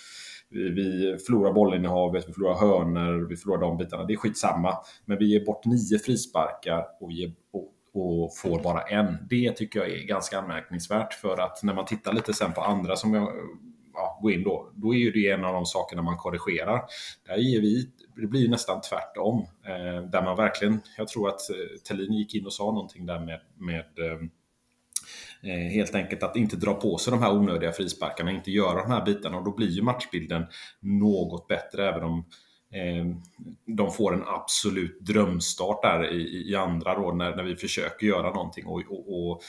vi, 0.50 0.70
vi 0.70 1.16
förlorar 1.26 1.52
bollinnehavet, 1.52 2.28
vi 2.28 2.32
förlorar 2.32 2.54
hörner, 2.54 3.28
vi 3.28 3.36
förlorar 3.36 3.60
de 3.60 3.76
bitarna. 3.76 4.04
Det 4.04 4.12
är 4.12 4.16
skitsamma. 4.16 4.74
Men 5.04 5.18
vi 5.18 5.32
ger 5.32 5.44
bort 5.44 5.64
nio 5.64 5.98
frisparkar 5.98 6.86
och, 7.00 7.10
vi 7.10 7.14
ger, 7.14 7.32
och, 7.52 7.72
och 7.94 8.36
får 8.36 8.62
bara 8.62 8.80
en. 8.80 9.16
Det 9.30 9.52
tycker 9.52 9.80
jag 9.80 9.90
är 9.90 10.06
ganska 10.06 10.38
anmärkningsvärt 10.38 11.14
för 11.14 11.40
att 11.40 11.62
när 11.62 11.74
man 11.74 11.84
tittar 11.84 12.12
lite 12.12 12.34
sen 12.34 12.52
på 12.52 12.60
andra 12.60 12.96
som 12.96 13.14
jag 13.14 13.28
ja, 13.94 14.18
går 14.22 14.32
in 14.32 14.42
då, 14.42 14.72
då 14.74 14.94
är 14.94 14.98
ju 14.98 15.10
det 15.10 15.30
en 15.30 15.44
av 15.44 15.52
de 15.52 15.66
sakerna 15.66 16.02
man 16.02 16.16
korrigerar. 16.16 16.82
Där 17.26 17.36
ger 17.36 17.60
vi, 17.60 17.90
det 18.16 18.26
blir 18.26 18.48
nästan 18.48 18.80
tvärtom. 18.80 19.38
Eh, 19.66 20.10
där 20.10 20.22
man 20.22 20.36
verkligen, 20.36 20.80
jag 20.96 21.08
tror 21.08 21.28
att 21.28 21.50
eh, 21.50 21.80
Tellin 21.88 22.12
gick 22.12 22.34
in 22.34 22.46
och 22.46 22.52
sa 22.52 22.64
någonting 22.64 23.06
där 23.06 23.20
med, 23.20 23.40
med 23.56 23.78
eh, 23.80 24.18
Eh, 25.42 25.72
helt 25.72 25.94
enkelt 25.94 26.22
att 26.22 26.36
inte 26.36 26.56
dra 26.56 26.74
på 26.74 26.98
sig 26.98 27.10
de 27.10 27.22
här 27.22 27.32
onödiga 27.32 27.72
frisparkarna, 27.72 28.30
inte 28.30 28.50
göra 28.50 28.82
de 28.82 28.90
här 28.90 29.04
bitarna 29.04 29.38
och 29.38 29.44
då 29.44 29.54
blir 29.54 29.68
ju 29.68 29.82
matchbilden 29.82 30.46
något 30.80 31.48
bättre 31.48 31.88
även 31.88 32.02
om 32.02 32.18
eh, 32.74 33.06
de 33.76 33.92
får 33.92 34.14
en 34.14 34.24
absolut 34.26 35.00
drömstart 35.00 35.82
där 35.82 36.12
i, 36.12 36.50
i 36.50 36.56
andra 36.56 36.94
då 36.94 37.12
när, 37.12 37.36
när 37.36 37.42
vi 37.42 37.56
försöker 37.56 38.06
göra 38.06 38.30
någonting 38.30 38.66
och, 38.66 38.82
och, 38.88 39.30
och 39.30 39.42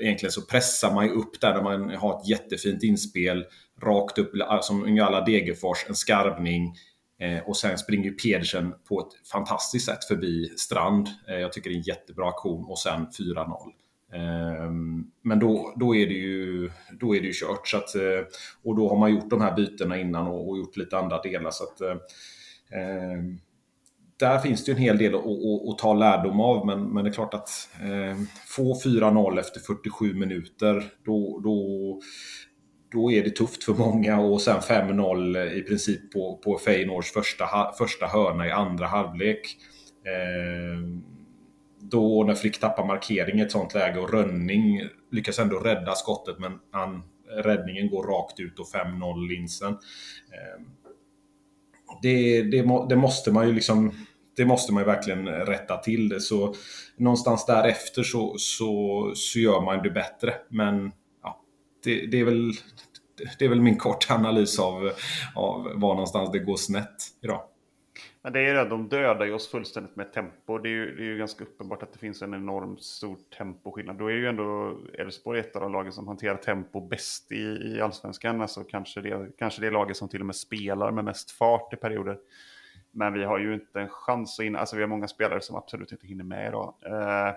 egentligen 0.00 0.32
så 0.32 0.42
pressar 0.42 0.94
man 0.94 1.04
ju 1.04 1.10
upp 1.10 1.40
där, 1.40 1.54
när 1.54 1.62
man 1.62 1.90
har 1.90 2.20
ett 2.20 2.28
jättefint 2.28 2.82
inspel 2.82 3.44
rakt 3.82 4.18
upp 4.18 4.32
som 4.62 4.84
Ungala 4.84 5.20
Degerfors, 5.20 5.84
en 5.88 5.94
skarvning. 5.94 6.74
Eh, 7.20 7.38
och 7.48 7.56
sen 7.56 7.78
springer 7.78 8.10
Pedersen 8.10 8.74
på 8.88 9.00
ett 9.00 9.28
fantastiskt 9.28 9.86
sätt 9.86 10.04
förbi 10.04 10.48
Strand. 10.56 11.08
Eh, 11.28 11.34
jag 11.34 11.52
tycker 11.52 11.70
det 11.70 11.74
är 11.74 11.78
en 11.78 11.82
jättebra 11.82 12.28
aktion 12.28 12.64
och 12.64 12.78
sen 12.78 13.06
4-0. 13.18 13.72
Ehm, 14.12 15.04
men 15.22 15.38
då, 15.38 15.72
då, 15.76 15.96
är 15.96 16.06
det 16.06 16.14
ju, 16.14 16.70
då 17.00 17.16
är 17.16 17.20
det 17.20 17.26
ju 17.26 17.32
kört. 17.32 17.68
Så 17.68 17.76
att, 17.76 17.94
eh, 17.94 18.26
och 18.62 18.76
då 18.76 18.88
har 18.88 18.96
man 18.96 19.14
gjort 19.14 19.30
de 19.30 19.40
här 19.40 19.56
bytena 19.56 19.98
innan 19.98 20.26
och, 20.26 20.48
och 20.48 20.58
gjort 20.58 20.76
lite 20.76 20.98
andra 20.98 21.22
delar. 21.22 21.50
Så 21.50 21.64
att, 21.64 21.80
eh, 21.80 21.96
eh, 22.80 23.22
där 24.18 24.38
finns 24.38 24.64
det 24.64 24.72
en 24.72 24.78
hel 24.78 24.98
del 24.98 25.14
att, 25.14 25.20
att, 25.20 25.68
att, 25.68 25.78
ta 25.78 25.94
lärdom 25.94 26.40
av, 26.40 26.66
men, 26.66 26.94
men 26.94 27.04
det 27.04 27.10
är 27.10 27.14
klart 27.14 27.34
att 27.34 27.68
eh, 27.80 28.18
få 28.46 28.74
4-0 28.74 29.40
efter 29.40 29.60
47 29.60 30.14
minuter, 30.14 30.84
då, 31.04 31.40
då, 31.44 32.00
då 32.92 33.12
är 33.12 33.24
det 33.24 33.30
tufft 33.30 33.64
för 33.64 33.74
många 33.74 34.20
och 34.20 34.40
sen 34.40 34.60
5-0 34.60 35.52
i 35.52 35.62
princip 35.62 36.12
på, 36.12 36.40
på 36.44 36.58
Feyenoords 36.58 37.12
första, 37.12 37.46
första 37.78 38.06
hörna 38.06 38.46
i 38.46 38.50
andra 38.50 38.86
halvlek. 38.86 39.56
Eh, 40.06 41.10
då 41.80 42.24
när 42.24 42.34
Flick 42.34 42.60
tappar 42.60 42.86
markering 42.86 43.38
i 43.38 43.42
ett 43.42 43.52
sånt 43.52 43.74
läge 43.74 44.00
och 44.00 44.12
Rönning 44.12 44.82
lyckas 45.10 45.38
ändå 45.38 45.58
rädda 45.58 45.94
skottet 45.94 46.38
men 46.38 46.58
han, 46.70 47.02
räddningen 47.36 47.90
går 47.90 48.02
rakt 48.02 48.40
ut 48.40 48.58
och 48.58 48.66
5-0 48.66 49.28
linsen. 49.28 49.72
Ehm, 49.72 50.66
det, 52.02 52.42
det, 52.42 52.86
det, 52.88 52.96
måste 52.96 53.32
man 53.32 53.48
ju 53.48 53.54
liksom 53.54 53.92
det 54.36 54.44
måste 54.44 54.72
man 54.72 54.82
ju 54.82 54.86
verkligen 54.86 55.28
rätta 55.28 55.76
till. 55.76 56.08
Det. 56.08 56.20
Så 56.20 56.54
någonstans 56.96 57.46
därefter 57.46 58.02
så, 58.02 58.34
så, 58.38 59.12
så 59.14 59.38
gör 59.38 59.60
man 59.60 59.82
det 59.82 59.90
bättre. 59.90 60.34
Men 60.48 60.92
ja, 61.22 61.40
det, 61.84 62.06
det, 62.06 62.20
är 62.20 62.24
väl, 62.24 62.52
det 63.38 63.44
är 63.44 63.48
väl 63.48 63.60
min 63.60 63.76
korta 63.76 64.14
analys 64.14 64.58
av, 64.58 64.92
av 65.34 65.62
var 65.74 65.94
någonstans 65.94 66.32
det 66.32 66.38
går 66.38 66.56
snett 66.56 66.96
idag. 67.22 67.42
Men 68.22 68.32
det 68.32 68.40
är 68.40 68.54
det, 68.54 68.64
de 68.64 68.88
dödar 68.88 69.26
ju 69.26 69.32
oss 69.32 69.50
fullständigt 69.50 69.96
med 69.96 70.12
tempo. 70.12 70.58
Det 70.58 70.68
är, 70.68 70.70
ju, 70.70 70.96
det 70.96 71.02
är 71.02 71.06
ju 71.06 71.18
ganska 71.18 71.44
uppenbart 71.44 71.82
att 71.82 71.92
det 71.92 71.98
finns 71.98 72.22
en 72.22 72.34
enormt 72.34 72.82
stor 72.82 73.16
temposkillnad. 73.38 73.98
Då 73.98 74.06
är 74.06 74.14
ju 74.14 74.28
ändå 74.28 74.78
Elfsborg 74.98 75.40
ett 75.40 75.56
av 75.56 75.62
de 75.62 75.72
lagen 75.72 75.92
som 75.92 76.08
hanterar 76.08 76.36
tempo 76.36 76.80
bäst 76.80 77.32
i, 77.32 77.42
i 77.42 77.80
allsvenskan. 77.80 78.40
Alltså 78.40 78.64
kanske 78.64 79.00
det, 79.00 79.28
kanske 79.38 79.60
det 79.60 79.70
laget 79.70 79.96
som 79.96 80.08
till 80.08 80.20
och 80.20 80.26
med 80.26 80.36
spelar 80.36 80.90
med 80.90 81.04
mest 81.04 81.30
fart 81.30 81.72
i 81.72 81.76
perioder. 81.76 82.18
Men 82.90 83.12
vi 83.12 83.24
har 83.24 83.38
ju 83.38 83.54
inte 83.54 83.80
en 83.80 83.88
chans 83.88 84.38
att 84.38 84.44
hinna, 84.44 84.58
alltså 84.58 84.76
vi 84.76 84.82
har 84.82 84.88
många 84.88 85.08
spelare 85.08 85.40
som 85.40 85.56
absolut 85.56 85.92
inte 85.92 86.06
hinner 86.06 86.24
med 86.24 86.48
idag. 86.48 86.74
Eh, 86.86 87.34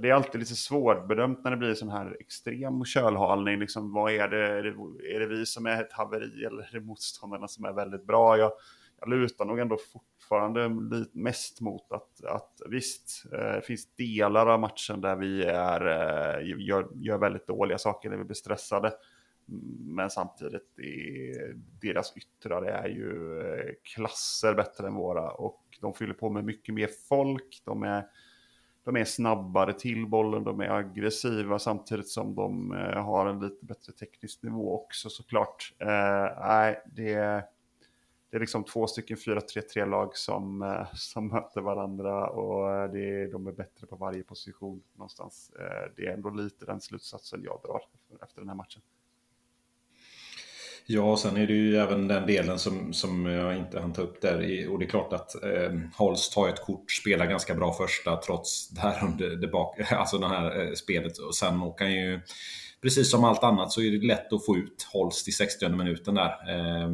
det 0.00 0.08
är 0.08 0.14
alltid 0.14 0.40
lite 0.40 0.54
svårbedömt 0.54 1.44
när 1.44 1.50
det 1.50 1.56
blir 1.56 1.74
sån 1.74 1.90
här 1.90 2.16
extrem 2.20 2.84
kölhalning. 2.84 3.58
Liksom, 3.58 3.92
vad 3.92 4.12
är 4.12 4.28
det, 4.28 4.48
är 4.48 4.62
det? 4.62 5.14
Är 5.14 5.20
det 5.20 5.26
vi 5.26 5.46
som 5.46 5.66
är 5.66 5.82
ett 5.82 5.92
haveri 5.92 6.44
eller 6.44 6.62
är 6.62 6.72
det 6.72 6.80
motståndarna 6.80 7.48
som 7.48 7.64
är 7.64 7.72
väldigt 7.72 8.06
bra? 8.06 8.38
Jag, 8.38 8.52
jag 9.02 9.08
lutar 9.08 9.44
nog 9.44 9.58
ändå 9.58 9.76
fortfarande 9.92 10.70
mest 11.12 11.60
mot 11.60 11.92
att, 11.92 12.24
att 12.24 12.60
visst, 12.70 13.24
eh, 13.32 13.38
det 13.38 13.62
finns 13.66 13.94
delar 13.96 14.46
av 14.46 14.60
matchen 14.60 15.00
där 15.00 15.16
vi 15.16 15.44
är, 15.44 15.86
eh, 15.86 16.66
gör, 16.66 16.88
gör 16.94 17.18
väldigt 17.18 17.46
dåliga 17.46 17.78
saker, 17.78 18.10
när 18.10 18.16
vi 18.16 18.24
blir 18.24 18.34
stressade. 18.34 18.92
Men 19.78 20.10
samtidigt, 20.10 20.78
är, 20.78 21.54
deras 21.80 22.16
yttrar 22.16 22.62
är 22.62 22.88
ju 22.88 23.40
eh, 23.40 23.72
klasser 23.82 24.54
bättre 24.54 24.86
än 24.86 24.94
våra. 24.94 25.30
Och 25.30 25.62
de 25.80 25.94
fyller 25.94 26.14
på 26.14 26.30
med 26.30 26.44
mycket 26.44 26.74
mer 26.74 26.88
folk. 27.08 27.62
De 27.64 27.82
är, 27.82 28.06
de 28.84 28.96
är 28.96 29.04
snabbare 29.04 29.72
till 29.72 30.06
bollen, 30.06 30.44
de 30.44 30.60
är 30.60 30.70
aggressiva 30.70 31.58
samtidigt 31.58 32.08
som 32.08 32.34
de 32.34 32.72
eh, 32.72 33.04
har 33.04 33.26
en 33.26 33.40
lite 33.40 33.66
bättre 33.66 33.92
teknisk 33.92 34.42
nivå 34.42 34.74
också 34.74 35.08
såklart. 35.08 35.74
Eh, 35.78 36.46
nej, 36.46 36.82
det, 36.86 37.44
det 38.32 38.38
är 38.38 38.40
liksom 38.40 38.64
två 38.64 38.86
stycken 38.86 39.16
4-3-3-lag 39.16 40.16
som, 40.16 40.62
eh, 40.62 40.94
som 40.94 41.28
möter 41.28 41.60
varandra 41.60 42.26
och 42.26 42.70
eh, 42.70 42.92
det, 42.92 43.26
de 43.32 43.46
är 43.46 43.52
bättre 43.52 43.86
på 43.86 43.96
varje 43.96 44.22
position 44.22 44.82
någonstans. 44.94 45.50
Eh, 45.58 45.92
det 45.96 46.06
är 46.06 46.12
ändå 46.12 46.30
lite 46.30 46.66
den 46.66 46.80
slutsatsen 46.80 47.42
jag 47.44 47.60
drar 47.64 47.82
efter 48.22 48.40
den 48.40 48.48
här 48.48 48.56
matchen. 48.56 48.82
Ja, 50.86 51.02
och 51.02 51.18
sen 51.18 51.36
är 51.36 51.46
det 51.46 51.52
ju 51.52 51.76
även 51.76 52.08
den 52.08 52.26
delen 52.26 52.58
som, 52.58 52.92
som 52.92 53.26
jag 53.26 53.56
inte 53.56 53.80
hann 53.80 53.92
ta 53.92 54.02
upp 54.02 54.20
där. 54.20 54.68
Och 54.68 54.78
det 54.78 54.84
är 54.84 54.88
klart 54.88 55.12
att 55.12 55.44
eh, 55.44 55.78
Holst 55.96 56.34
har 56.34 56.48
ett 56.48 56.62
kort, 56.62 56.90
spelar 56.90 57.26
ganska 57.26 57.54
bra 57.54 57.72
första 57.72 58.16
trots 58.16 58.68
det 58.68 58.80
här 58.80 59.04
under 59.04 59.36
det 59.36 59.48
bak, 59.48 59.80
alltså 59.92 60.18
det 60.18 60.28
här 60.28 60.60
eh, 60.60 60.72
spelet. 60.72 61.18
Och 61.18 61.34
sen 61.34 61.62
åker 61.62 61.84
han 61.84 61.94
ju, 61.94 62.20
precis 62.82 63.10
som 63.10 63.24
allt 63.24 63.44
annat, 63.44 63.72
så 63.72 63.82
är 63.82 63.90
det 63.90 64.06
lätt 64.06 64.32
att 64.32 64.46
få 64.46 64.56
ut 64.56 64.88
Holst 64.92 65.28
i 65.28 65.32
60 65.32 65.68
minuten 65.68 66.14
där. 66.14 66.30
Eh, 66.48 66.90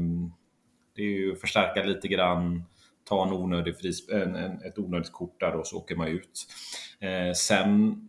det 0.98 1.04
är 1.04 1.18
ju 1.18 1.32
att 1.32 1.40
förstärka 1.40 1.84
lite 1.84 2.08
grann, 2.08 2.64
ta 3.08 3.26
en 3.26 3.32
onödig 3.32 3.76
fris, 3.78 4.08
en, 4.08 4.36
en, 4.36 4.62
ett 4.62 4.78
onödigt 4.78 5.12
kort 5.12 5.40
där 5.40 5.56
och 5.56 5.66
så 5.66 5.76
åker 5.76 5.96
man 5.96 6.08
ut. 6.08 6.46
Eh, 7.00 7.32
sen 7.34 8.04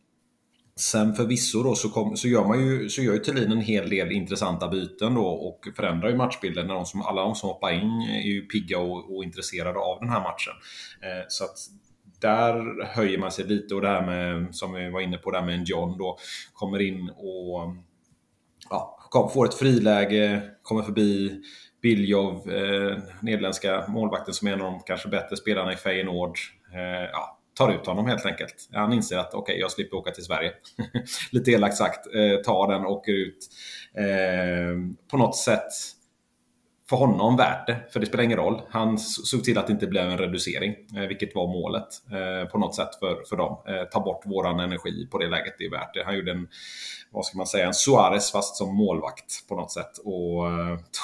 Sen 0.75 1.15
förvisso 1.15 1.63
då 1.63 1.75
så, 1.75 1.89
kom, 1.89 2.17
så, 2.17 2.27
gör 2.27 2.47
man 2.47 2.59
ju, 2.59 2.89
så 2.89 3.01
gör 3.01 3.13
ju 3.13 3.19
Thelin 3.19 3.51
en 3.51 3.61
hel 3.61 3.89
del 3.89 4.11
intressanta 4.11 4.67
byten 4.67 5.13
då 5.13 5.25
och 5.25 5.67
förändrar 5.75 6.09
ju 6.09 6.15
matchbilden. 6.15 6.67
När 6.67 6.73
de 6.73 6.85
som, 6.85 7.01
alla 7.01 7.21
de 7.21 7.35
som 7.35 7.49
hoppar 7.49 7.71
in 7.71 8.01
är 8.01 8.27
ju 8.27 8.41
pigga 8.41 8.79
och, 8.79 9.15
och 9.15 9.23
intresserade 9.23 9.79
av 9.79 9.99
den 9.99 10.09
här 10.09 10.21
matchen. 10.21 10.53
Eh, 11.01 11.25
så 11.27 11.43
att 11.43 11.57
där 12.21 12.85
höjer 12.85 13.17
man 13.17 13.31
sig 13.31 13.45
lite 13.45 13.75
och 13.75 13.81
det 13.81 13.87
här 13.87 14.05
med, 14.05 14.55
som 14.55 14.73
vi 14.73 14.89
var 14.89 15.01
inne 15.01 15.17
på, 15.17 15.31
där 15.31 15.45
med 15.45 15.55
en 15.55 15.63
John 15.63 15.97
då, 15.97 16.17
kommer 16.53 16.79
in 16.81 17.09
och 17.09 17.75
ja, 18.69 19.29
får 19.33 19.45
ett 19.45 19.53
friläge, 19.53 20.41
kommer 20.61 20.83
förbi 20.83 21.41
Biljov, 21.81 22.51
eh, 22.51 22.97
nederländska 23.21 23.85
målvakten 23.87 24.33
som 24.33 24.47
är 24.47 24.53
en 24.53 24.61
av 24.61 24.71
de 24.71 24.79
kanske 24.79 25.09
bättre 25.09 25.37
spelarna 25.37 25.73
i 25.73 25.75
Feyenoord. 25.75 26.39
Eh, 26.73 27.09
ja, 27.11 27.39
tar 27.57 27.71
ut 27.71 27.85
honom 27.85 28.05
helt 28.05 28.25
enkelt. 28.25 28.69
Han 28.73 28.93
inser 28.93 29.17
att 29.17 29.33
okej, 29.33 29.39
okay, 29.39 29.61
jag 29.61 29.71
slipper 29.71 29.97
åka 29.97 30.11
till 30.11 30.23
Sverige. 30.23 30.53
Lite 31.31 31.51
elakt 31.51 31.77
sagt. 31.77 32.15
Eh, 32.15 32.41
tar 32.45 32.71
den 32.71 32.85
och 32.85 32.91
åker 32.91 33.11
ut. 33.11 33.47
Eh, 33.93 34.75
på 35.11 35.17
något 35.17 35.35
sätt 35.35 35.71
för 36.89 36.97
honom 36.97 37.37
värt 37.37 37.67
det, 37.67 37.77
för 37.93 37.99
det 37.99 38.05
spelar 38.05 38.23
ingen 38.23 38.37
roll. 38.37 38.61
Han 38.69 38.97
såg 38.99 39.43
till 39.43 39.57
att 39.57 39.67
det 39.67 39.73
inte 39.73 39.87
blev 39.87 40.09
en 40.09 40.17
reducering, 40.17 40.75
eh, 40.95 41.07
vilket 41.07 41.35
var 41.35 41.47
målet 41.47 41.87
eh, 42.11 42.49
på 42.49 42.57
något 42.57 42.75
sätt 42.75 42.95
för, 42.99 43.23
för 43.29 43.37
dem. 43.37 43.57
Eh, 43.67 43.83
ta 43.83 43.99
bort 43.99 44.25
våran 44.25 44.59
energi 44.59 45.07
på 45.11 45.17
det 45.17 45.27
läget, 45.27 45.55
det 45.57 45.65
är 45.65 45.71
värt 45.71 45.93
det. 45.93 46.03
Han 46.05 46.15
gjorde 46.15 46.31
en, 46.31 46.47
vad 47.11 47.25
ska 47.25 47.37
man 47.37 47.47
säga, 47.47 47.67
en 47.67 47.73
Suarez 47.73 48.31
fast 48.31 48.55
som 48.55 48.75
målvakt 48.75 49.47
på 49.49 49.55
något 49.55 49.71
sätt 49.71 49.97
och 49.97 50.43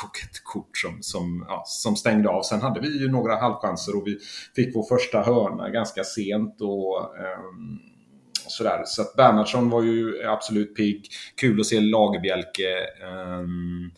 tog 0.02 0.12
ett 0.24 0.44
kort 0.44 0.78
som, 0.78 0.98
som, 1.02 1.46
ja, 1.50 1.64
som 1.66 1.96
stängde 1.96 2.30
av. 2.30 2.42
Sen 2.42 2.62
hade 2.62 2.80
vi 2.80 3.00
ju 3.00 3.12
några 3.12 3.36
halvchanser 3.36 3.98
och 3.98 4.08
vi 4.08 4.18
fick 4.56 4.76
vår 4.76 4.84
första 4.84 5.22
hörna 5.22 5.70
ganska 5.70 6.04
sent 6.04 6.62
och 6.62 7.16
um, 7.50 7.80
sådär. 8.48 8.84
Så 8.86 9.02
att 9.02 9.16
Bernhardsson 9.16 9.70
var 9.70 9.82
ju 9.82 10.24
absolut 10.28 10.76
pigg. 10.76 11.08
Kul 11.36 11.60
att 11.60 11.66
se 11.66 11.80
Lagerbjälke. 11.80 12.70
Um, 13.04 13.10
ehm, 13.10 13.92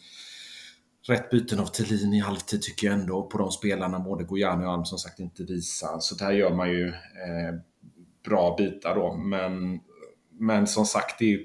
rätt 1.08 1.30
byten 1.30 1.60
av 1.60 1.66
Thelin 1.66 2.14
i 2.14 2.20
halvtid 2.20 2.62
tycker 2.62 2.88
jag 2.88 3.00
ändå 3.00 3.24
på 3.24 3.38
de 3.38 3.52
spelarna, 3.52 4.00
både 4.00 4.24
Gojani 4.24 4.66
och 4.66 4.72
Alm 4.72 4.86
som 4.86 4.98
sagt 4.98 5.20
inte 5.20 5.44
visar. 5.44 6.00
Så 6.00 6.16
där 6.16 6.32
gör 6.32 6.54
man 6.54 6.70
ju 6.70 6.88
eh, 6.88 7.56
bra 8.26 8.56
bitar 8.58 8.96
då. 8.96 9.14
Men, 9.14 9.80
men 10.40 10.68
som 10.68 10.86
sagt, 10.86 11.20
det 11.20 11.34
är, 11.34 11.40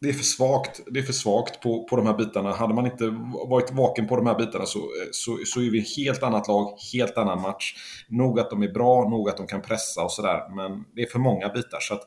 det 0.00 0.08
är 0.08 0.12
för 0.12 0.24
svagt, 0.24 0.80
det 0.86 1.00
är 1.00 1.02
för 1.02 1.12
svagt 1.12 1.60
på, 1.62 1.84
på 1.84 1.96
de 1.96 2.06
här 2.06 2.16
bitarna. 2.16 2.52
Hade 2.52 2.74
man 2.74 2.86
inte 2.86 3.06
varit 3.48 3.72
vaken 3.72 4.08
på 4.08 4.16
de 4.16 4.26
här 4.26 4.38
bitarna 4.38 4.66
så, 4.66 4.78
eh, 4.78 5.08
så, 5.12 5.38
så 5.46 5.60
är 5.60 5.70
vi 5.70 5.78
ett 5.78 5.96
helt 5.96 6.22
annat 6.22 6.48
lag, 6.48 6.78
helt 6.92 7.18
annan 7.18 7.40
match. 7.40 7.74
Nog 8.08 8.40
att 8.40 8.50
de 8.50 8.62
är 8.62 8.72
bra, 8.72 9.08
nog 9.08 9.28
att 9.28 9.36
de 9.36 9.46
kan 9.46 9.62
pressa 9.62 10.04
och 10.04 10.12
sådär, 10.12 10.54
men 10.56 10.84
det 10.94 11.02
är 11.02 11.06
för 11.06 11.18
många 11.18 11.48
bitar. 11.48 11.80
Så 11.80 11.94
att, 11.94 12.02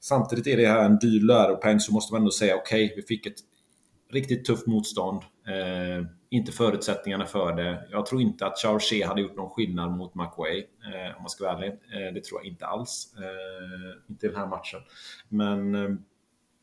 samtidigt 0.00 0.46
är 0.46 0.56
det 0.56 0.66
här 0.66 0.84
en 0.84 0.98
dyr 0.98 1.20
läropeng 1.20 1.80
så 1.80 1.92
måste 1.92 2.14
man 2.14 2.20
ändå 2.20 2.30
säga 2.30 2.56
okej, 2.56 2.84
okay, 2.84 2.96
vi 2.96 3.02
fick 3.02 3.26
ett 3.26 3.38
riktigt 4.12 4.44
tufft 4.44 4.66
motstånd. 4.66 5.22
Eh, 5.46 6.06
inte 6.30 6.52
förutsättningarna 6.52 7.26
för 7.26 7.52
det. 7.56 7.88
Jag 7.90 8.06
tror 8.06 8.20
inte 8.20 8.46
att 8.46 8.58
Charge 8.58 9.06
hade 9.06 9.20
gjort 9.20 9.36
någon 9.36 9.50
skillnad 9.50 9.90
mot 9.90 10.14
McWay, 10.14 10.58
eh, 10.58 11.16
om 11.16 11.22
man 11.22 11.30
ska 11.30 11.44
vara 11.44 11.56
ärlig. 11.56 11.68
Eh, 11.68 12.14
det 12.14 12.24
tror 12.24 12.40
jag 12.40 12.52
inte 12.52 12.66
alls. 12.66 13.14
Eh, 13.16 14.10
inte 14.10 14.26
i 14.26 14.28
den 14.28 14.38
här 14.38 14.46
matchen. 14.46 14.80
Men 15.28 15.74
eh, 15.74 15.90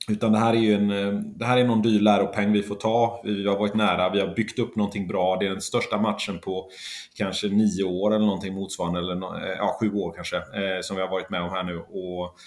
utan 0.09 0.31
det 0.31 0.37
här 0.37 0.53
är 0.53 0.57
ju 0.57 0.73
en, 0.73 0.91
eh, 0.91 1.13
det 1.13 1.45
här 1.45 1.57
är 1.57 1.65
någon 1.65 1.81
dyr 1.81 1.99
läropeng 1.99 2.51
vi 2.51 2.63
får 2.63 2.75
ta. 2.75 3.21
Vi 3.23 3.47
har 3.47 3.57
varit 3.57 3.75
nära, 3.75 4.09
vi 4.09 4.19
har 4.19 4.35
byggt 4.35 4.59
upp 4.59 4.75
någonting 4.75 5.07
bra. 5.07 5.37
Det 5.39 5.45
är 5.45 5.49
den 5.49 5.61
största 5.61 5.97
matchen 5.97 6.39
på 6.39 6.69
kanske 7.15 7.47
nio 7.47 7.83
år 7.83 8.15
eller 8.15 8.25
någonting 8.25 8.53
motsvarande, 8.53 8.99
eller 8.99 9.47
eh, 9.49 9.55
ja, 9.57 9.77
sju 9.79 9.93
år 9.93 10.13
kanske, 10.15 10.37
eh, 10.37 10.81
som 10.81 10.95
vi 10.95 11.01
har 11.01 11.09
varit 11.09 11.29
med 11.29 11.41
om 11.41 11.49
här 11.49 11.63
nu. 11.63 11.77
Och 11.77 12.37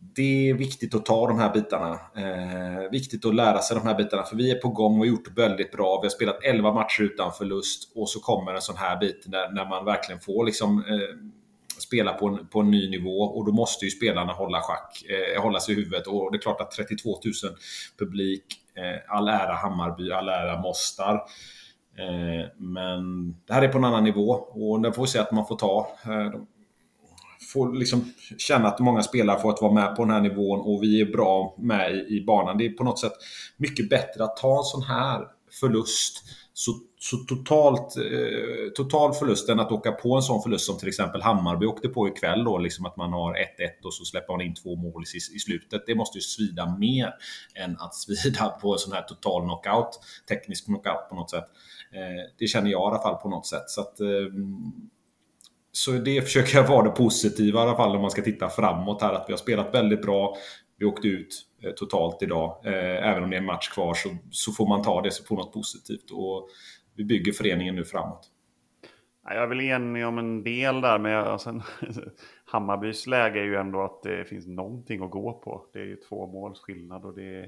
det 0.00 0.50
är 0.50 0.54
viktigt 0.54 0.94
att 0.94 1.06
ta 1.06 1.26
de 1.26 1.38
här 1.38 1.52
bitarna. 1.52 2.00
Eh, 2.16 2.90
viktigt 2.90 3.24
att 3.24 3.34
lära 3.34 3.58
sig 3.58 3.76
de 3.76 3.86
här 3.86 3.94
bitarna, 3.94 4.22
för 4.22 4.36
vi 4.36 4.50
är 4.50 4.54
på 4.54 4.68
gång 4.68 4.92
och 4.92 4.98
har 4.98 5.06
gjort 5.06 5.38
väldigt 5.38 5.72
bra. 5.72 6.00
Vi 6.00 6.06
har 6.06 6.10
spelat 6.10 6.44
11 6.44 6.72
matcher 6.72 7.02
utan 7.02 7.32
förlust 7.32 7.92
och 7.94 8.08
så 8.08 8.20
kommer 8.20 8.54
en 8.54 8.60
sån 8.60 8.76
här 8.76 9.00
bit 9.00 9.24
när, 9.26 9.52
när 9.52 9.68
man 9.68 9.84
verkligen 9.84 10.20
får 10.20 10.44
liksom 10.44 10.78
eh, 10.78 11.30
spela 11.78 12.12
på 12.12 12.28
en, 12.28 12.48
på 12.48 12.60
en 12.60 12.70
ny 12.70 12.90
nivå 12.90 13.22
och 13.22 13.46
då 13.46 13.52
måste 13.52 13.84
ju 13.84 13.90
spelarna 13.90 14.32
hålla 14.32 14.60
schack, 14.60 15.04
eh, 15.08 15.42
hålla 15.42 15.60
sig 15.60 15.74
i 15.74 15.78
huvudet 15.78 16.06
och 16.06 16.32
det 16.32 16.38
är 16.38 16.40
klart 16.42 16.60
att 16.60 16.70
32 16.70 17.10
000 17.10 17.20
publik, 17.98 18.44
eh, 18.74 19.16
all 19.16 19.28
ära 19.28 19.54
Hammarby, 19.54 20.12
all 20.12 20.28
ära 20.28 20.60
Mostar. 20.60 21.14
Eh, 21.98 22.48
men 22.56 23.30
det 23.46 23.54
här 23.54 23.62
är 23.62 23.68
på 23.68 23.78
en 23.78 23.84
annan 23.84 24.04
nivå 24.04 24.30
och 24.32 24.80
den 24.80 24.92
får 24.92 25.02
vi 25.02 25.08
se 25.08 25.18
att 25.18 25.32
man 25.32 25.46
får 25.46 25.56
ta. 25.56 25.90
Eh, 26.04 26.40
får 27.52 27.74
liksom 27.74 28.12
känna 28.38 28.68
att 28.68 28.80
många 28.80 29.02
spelare 29.02 29.40
får 29.40 29.50
att 29.50 29.62
vara 29.62 29.72
med 29.72 29.96
på 29.96 30.04
den 30.04 30.14
här 30.14 30.20
nivån 30.20 30.60
och 30.60 30.82
vi 30.82 31.00
är 31.00 31.12
bra 31.12 31.56
med 31.58 31.94
i, 31.94 32.16
i 32.16 32.24
banan. 32.24 32.58
Det 32.58 32.66
är 32.66 32.70
på 32.70 32.84
något 32.84 32.98
sätt 32.98 33.12
mycket 33.56 33.90
bättre 33.90 34.24
att 34.24 34.36
ta 34.36 34.58
en 34.58 34.64
sån 34.64 34.82
här 34.82 35.24
förlust 35.60 36.24
så, 36.52 36.72
så 36.98 37.16
totalt, 37.16 37.96
eh, 37.96 38.70
total 38.74 39.14
förlust 39.14 39.48
än 39.48 39.60
att 39.60 39.72
åka 39.72 39.92
på 39.92 40.16
en 40.16 40.22
sån 40.22 40.42
förlust 40.42 40.66
som 40.66 40.78
till 40.78 40.88
exempel 40.88 41.22
Hammarby 41.22 41.66
åkte 41.66 41.88
på 41.88 42.08
ikväll 42.08 42.44
då, 42.44 42.58
liksom 42.58 42.86
att 42.86 42.96
man 42.96 43.12
har 43.12 43.32
1-1 43.32 43.36
och 43.84 43.94
så 43.94 44.04
släpper 44.04 44.32
man 44.32 44.40
in 44.40 44.54
två 44.54 44.76
mål 44.76 45.04
i, 45.14 45.36
i 45.36 45.38
slutet. 45.38 45.82
Det 45.86 45.94
måste 45.94 46.18
ju 46.18 46.22
svida 46.22 46.76
mer 46.78 47.14
än 47.54 47.76
att 47.78 47.94
svida 47.94 48.48
på 48.48 48.72
en 48.72 48.78
sån 48.78 48.92
här 48.92 49.02
total 49.02 49.42
knockout, 49.42 50.00
teknisk 50.28 50.64
knockout 50.64 51.08
på 51.08 51.14
något 51.14 51.30
sätt. 51.30 51.46
Eh, 51.92 52.30
det 52.38 52.46
känner 52.46 52.70
jag 52.70 52.80
i 52.80 52.84
alla 52.84 53.02
fall 53.02 53.16
på 53.16 53.28
något 53.28 53.46
sätt. 53.46 53.70
Så 53.70 53.80
att, 53.80 54.00
eh, 54.00 54.06
så 55.72 55.90
det 55.90 56.22
försöker 56.22 56.58
jag 56.58 56.68
vara 56.68 56.84
det 56.84 56.90
positiva 56.90 57.60
i 57.60 57.62
alla 57.62 57.76
fall 57.76 57.96
om 57.96 58.02
man 58.02 58.10
ska 58.10 58.22
titta 58.22 58.48
framåt 58.48 59.02
här. 59.02 59.12
Att 59.12 59.24
vi 59.28 59.32
har 59.32 59.38
spelat 59.38 59.74
väldigt 59.74 60.02
bra. 60.02 60.36
Vi 60.78 60.86
åkte 60.86 61.08
ut 61.08 61.46
eh, 61.62 61.70
totalt 61.70 62.22
idag. 62.22 62.60
Eh, 62.64 63.08
även 63.08 63.22
om 63.22 63.30
det 63.30 63.36
är 63.36 63.40
en 63.40 63.46
match 63.46 63.68
kvar 63.68 63.94
så, 63.94 64.16
så 64.30 64.52
får 64.52 64.68
man 64.68 64.82
ta 64.82 65.02
det 65.02 65.28
på 65.28 65.34
något 65.34 65.52
positivt. 65.52 66.10
Och 66.12 66.48
vi 66.96 67.04
bygger 67.04 67.32
föreningen 67.32 67.74
nu 67.74 67.84
framåt. 67.84 68.30
Jag 69.24 69.42
är 69.42 69.46
väl 69.46 69.60
enig 69.60 70.06
om 70.06 70.18
en 70.18 70.42
del 70.42 70.80
där, 70.80 70.98
men 70.98 71.14
alltså, 71.14 71.62
Hammarbys 72.44 73.06
läge 73.06 73.40
är 73.40 73.44
ju 73.44 73.56
ändå 73.56 73.82
att 73.82 74.02
det 74.02 74.24
finns 74.24 74.46
någonting 74.46 75.02
att 75.02 75.10
gå 75.10 75.32
på. 75.32 75.66
Det 75.72 75.78
är 75.78 75.84
ju 75.84 75.96
två 75.96 76.26
måls 76.26 76.60
skillnad 76.60 77.04
och 77.04 77.14
det 77.14 77.22
är, 77.22 77.42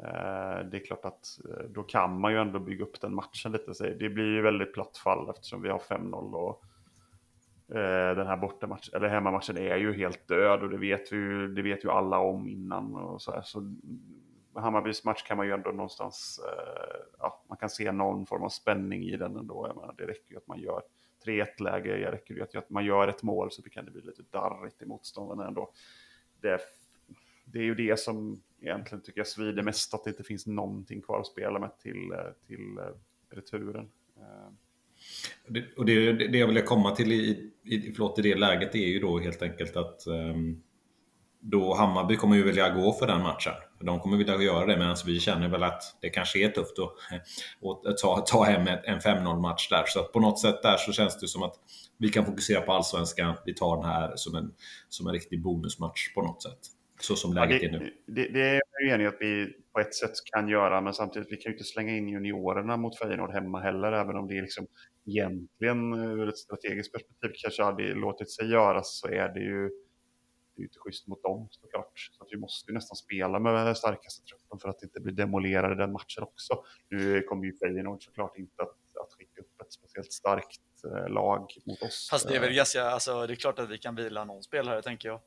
eh, 0.00 0.66
det 0.70 0.76
är 0.76 0.84
klart 0.86 1.04
att 1.04 1.38
eh, 1.48 1.64
då 1.70 1.82
kan 1.82 2.20
man 2.20 2.32
ju 2.32 2.38
ändå 2.38 2.58
bygga 2.58 2.84
upp 2.84 3.00
den 3.00 3.14
matchen 3.14 3.52
lite. 3.52 3.94
Det 3.98 4.08
blir 4.08 4.34
ju 4.34 4.42
väldigt 4.42 4.74
platt 4.74 4.96
fall 4.96 5.30
eftersom 5.30 5.62
vi 5.62 5.68
har 5.68 5.78
5-0 5.78 6.34
och 6.34 6.64
Eh, 7.68 8.16
den 8.16 8.26
här 8.26 8.36
bortamatchen, 8.36 8.94
eller 8.94 9.08
hemmamatchen 9.08 9.56
är 9.56 9.76
ju 9.76 9.92
helt 9.92 10.28
död 10.28 10.62
och 10.62 10.70
det 10.70 10.78
vet, 10.78 11.12
vi 11.12 11.16
ju, 11.16 11.48
det 11.54 11.62
vet 11.62 11.84
ju 11.84 11.90
alla 11.90 12.18
om 12.18 12.48
innan. 12.48 12.94
Och 12.94 13.22
så, 13.22 13.32
här. 13.32 13.42
så 13.42 13.74
Hammarbys 14.54 15.04
match 15.04 15.22
kan 15.22 15.36
man 15.36 15.46
ju 15.46 15.52
ändå 15.52 15.70
någonstans, 15.70 16.40
eh, 16.44 16.96
ja, 17.18 17.44
man 17.48 17.58
kan 17.58 17.70
se 17.70 17.92
någon 17.92 18.26
form 18.26 18.42
av 18.42 18.48
spänning 18.48 19.02
i 19.02 19.16
den 19.16 19.36
ändå. 19.36 19.66
Jag 19.68 19.76
menar, 19.76 19.94
det 19.98 20.06
räcker 20.06 20.30
ju 20.30 20.36
att 20.36 20.46
man 20.46 20.58
gör 20.58 20.82
3-1 21.24 21.62
läge, 21.62 21.96
det 21.96 22.12
räcker 22.12 22.34
ju 22.34 22.58
att 22.58 22.70
man 22.70 22.84
gör 22.84 23.08
ett 23.08 23.22
mål 23.22 23.50
så 23.50 23.62
det 23.62 23.70
kan 23.70 23.84
det 23.84 23.90
bli 23.90 24.02
lite 24.02 24.22
darrigt 24.30 24.82
i 24.82 24.86
motståndarna 24.86 25.48
ändå. 25.48 25.72
Det, 26.40 26.60
det 27.44 27.58
är 27.58 27.64
ju 27.64 27.74
det 27.74 28.00
som 28.00 28.42
egentligen 28.60 29.02
tycker 29.02 29.20
jag 29.20 29.26
svider 29.26 29.62
mest, 29.62 29.94
att 29.94 30.04
det 30.04 30.10
inte 30.10 30.24
finns 30.24 30.46
någonting 30.46 31.02
kvar 31.02 31.20
att 31.20 31.26
spela 31.26 31.58
med 31.58 31.78
till, 31.78 32.12
eh, 32.12 32.46
till 32.46 32.78
eh, 32.78 33.36
returen. 33.36 33.90
Det, 35.48 35.64
och 35.76 35.84
det, 35.84 36.12
det 36.12 36.38
jag 36.38 36.46
vill 36.46 36.62
komma 36.62 36.90
till 36.90 37.12
i, 37.12 37.50
i, 37.64 37.92
förlåt, 37.92 38.18
i 38.18 38.22
det 38.22 38.34
läget 38.34 38.74
är 38.74 38.86
ju 38.86 39.00
då 39.00 39.18
helt 39.18 39.42
enkelt 39.42 39.76
att 39.76 40.06
um, 40.06 40.62
då 41.40 41.74
Hammarby 41.74 42.16
kommer 42.16 42.36
ju 42.36 42.42
vilja 42.42 42.68
gå 42.70 42.92
för 42.92 43.06
den 43.06 43.22
matchen. 43.22 43.52
De 43.80 44.00
kommer 44.00 44.16
vilja 44.16 44.42
göra 44.42 44.66
det 44.66 44.78
medan 44.78 44.96
vi 45.06 45.20
känner 45.20 45.48
väl 45.48 45.62
att 45.62 45.82
det 46.00 46.08
kanske 46.08 46.38
är 46.38 46.48
tufft 46.48 46.78
att, 46.78 47.86
att 47.86 47.98
ta, 47.98 48.20
ta 48.20 48.44
hem 48.44 48.66
en 48.84 49.00
5-0 49.00 49.40
match 49.40 49.68
där. 49.68 49.84
Så 49.86 50.04
på 50.04 50.20
något 50.20 50.40
sätt 50.40 50.62
där 50.62 50.76
så 50.76 50.92
känns 50.92 51.18
det 51.20 51.28
som 51.28 51.42
att 51.42 51.54
vi 51.98 52.08
kan 52.08 52.24
fokusera 52.24 52.60
på 52.60 52.72
allsvenskan. 52.72 53.36
Vi 53.44 53.54
tar 53.54 53.76
den 53.76 53.84
här 53.84 54.12
som 54.16 54.34
en, 54.34 54.52
som 54.88 55.06
en 55.06 55.12
riktig 55.12 55.42
bonusmatch 55.42 56.14
på 56.14 56.22
något 56.22 56.42
sätt. 56.42 56.58
Så 57.00 57.16
som 57.16 57.34
läget 57.34 57.62
ja, 57.62 57.68
det, 57.68 57.76
är 57.76 57.80
nu. 57.80 57.92
Det, 58.06 58.28
det 58.28 58.40
är 58.40 58.60
jag 58.80 58.94
enig 58.94 59.06
att 59.06 59.16
vi 59.20 59.52
på 59.72 59.80
ett 59.80 59.94
sätt 59.94 60.12
kan 60.34 60.48
göra, 60.48 60.80
men 60.80 60.94
samtidigt 60.94 61.32
vi 61.32 61.36
kan 61.36 61.52
ju 61.52 61.56
inte 61.56 61.64
slänga 61.64 61.96
in 61.96 62.08
juniorerna 62.08 62.76
mot 62.76 62.98
Feyenoord 62.98 63.32
hemma 63.32 63.60
heller, 63.60 63.92
även 63.92 64.16
om 64.16 64.28
det 64.28 64.38
är 64.38 64.42
liksom 64.42 64.66
egentligen 65.06 65.94
ur 65.94 66.28
ett 66.28 66.38
strategiskt 66.38 66.92
perspektiv 66.92 67.30
kanske 67.42 67.62
hade 67.62 67.94
låtit 67.94 68.30
sig 68.30 68.50
göras 68.50 69.00
så 69.00 69.08
är 69.08 69.28
det 69.28 69.40
ju 69.40 69.70
det 70.56 70.62
är 70.62 70.64
inte 70.64 70.78
schysst 70.78 71.06
mot 71.06 71.22
dem 71.22 71.48
såklart. 71.50 72.10
Så 72.12 72.24
att 72.24 72.28
vi 72.30 72.36
måste 72.36 72.70
ju 72.70 72.74
nästan 72.74 72.96
spela 72.96 73.38
med 73.38 73.76
starkaste 73.76 74.24
truppen 74.24 74.58
för 74.58 74.68
att 74.68 74.82
inte 74.82 75.00
bli 75.00 75.12
demolerade 75.12 75.74
den 75.74 75.92
matchen 75.92 76.22
också. 76.22 76.64
Nu 76.88 77.22
kommer 77.22 77.44
ju 77.44 77.58
Feyenoord 77.58 78.04
såklart 78.04 78.38
inte 78.38 78.62
att, 78.62 79.02
att 79.02 79.12
skicka 79.18 79.40
upp 79.40 79.60
ett 79.60 79.72
speciellt 79.72 80.12
starkt 80.12 80.60
eh, 80.84 81.08
lag 81.08 81.50
mot 81.66 81.82
oss. 81.82 82.08
Fast 82.10 82.28
det 82.28 82.36
är 82.36 82.40
väl 82.40 82.54
ganska, 82.54 82.82
alltså 82.82 83.26
det 83.26 83.32
är 83.32 83.36
klart 83.36 83.58
att 83.58 83.70
vi 83.70 83.78
kan 83.78 83.94
vila 83.94 84.24
någon 84.24 84.42
spelare 84.42 84.82
tänker 84.82 85.08
jag. 85.08 85.20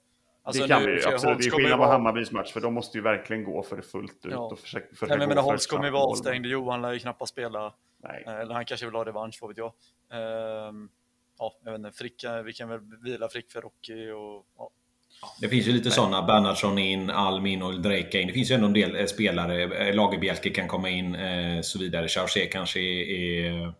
Alltså, 0.49 0.63
det 0.63 0.67
kan 0.67 0.83
nu, 0.83 0.95
vi 0.95 1.05
absolut. 1.05 1.37
Det 1.37 1.45
är 1.45 1.51
skillnad 1.51 1.79
på. 1.79 1.85
Hammarbys 1.85 2.31
match, 2.31 2.53
för 2.53 2.61
de 2.61 2.73
måste 2.73 2.97
ju 2.97 3.03
verkligen 3.03 3.43
gå 3.43 3.63
för 3.63 3.75
det 3.75 3.81
fullt 3.81 4.25
ut. 4.25 4.31
Ja. 4.31 4.37
Och 4.37 4.59
försöka, 4.59 4.87
försöka 4.95 5.15
Nej, 5.15 5.27
men 5.27 5.35
men 5.35 5.43
Holst 5.43 5.69
kommer 5.69 5.85
ju 5.85 5.91
vara 5.91 6.03
avstängd, 6.03 6.45
Johan 6.45 6.81
lär 6.81 6.93
ju 6.93 6.99
knappast 6.99 7.31
spela. 7.31 7.73
Nej. 8.03 8.23
Eh, 8.27 8.39
eller 8.39 8.53
han 8.53 8.65
kanske 8.65 8.85
vill 8.85 8.95
ha 8.95 9.05
revansch, 9.05 9.37
vad 9.41 9.49
vet 9.49 9.57
jag. 9.57 9.73
Ehm, 10.11 10.89
ja, 11.39 11.53
jag 11.63 11.71
vet 11.71 11.79
inte, 11.79 11.91
Frick, 11.91 12.25
vi 12.45 12.53
kan 12.53 12.69
väl 12.69 12.79
vila 13.03 13.29
Frick 13.29 13.51
för 13.51 13.61
Rocky 13.61 14.11
och 14.11 14.45
ja. 14.57 14.71
Det 15.41 15.49
finns 15.49 15.67
ju 15.67 15.71
lite 15.71 15.91
sådana, 15.91 16.21
Bernhardsson 16.21 16.77
in, 16.77 17.09
Almin 17.09 17.61
och 17.61 17.81
Drejka 17.81 18.19
in. 18.19 18.27
Det 18.27 18.33
finns 18.33 18.51
ju 18.51 18.55
ändå 18.55 18.67
en 18.67 18.73
del 18.73 18.95
eh, 18.95 19.05
spelare, 19.05 19.63
eh, 19.63 19.95
Lagerbjälke 19.95 20.49
kan 20.49 20.67
komma 20.67 20.89
in, 20.89 21.17
så 21.63 21.79
vidare. 21.79 22.07
Chargé 22.07 22.45
kanske 22.45 22.79
är 22.79 23.63
eh, 23.63 23.71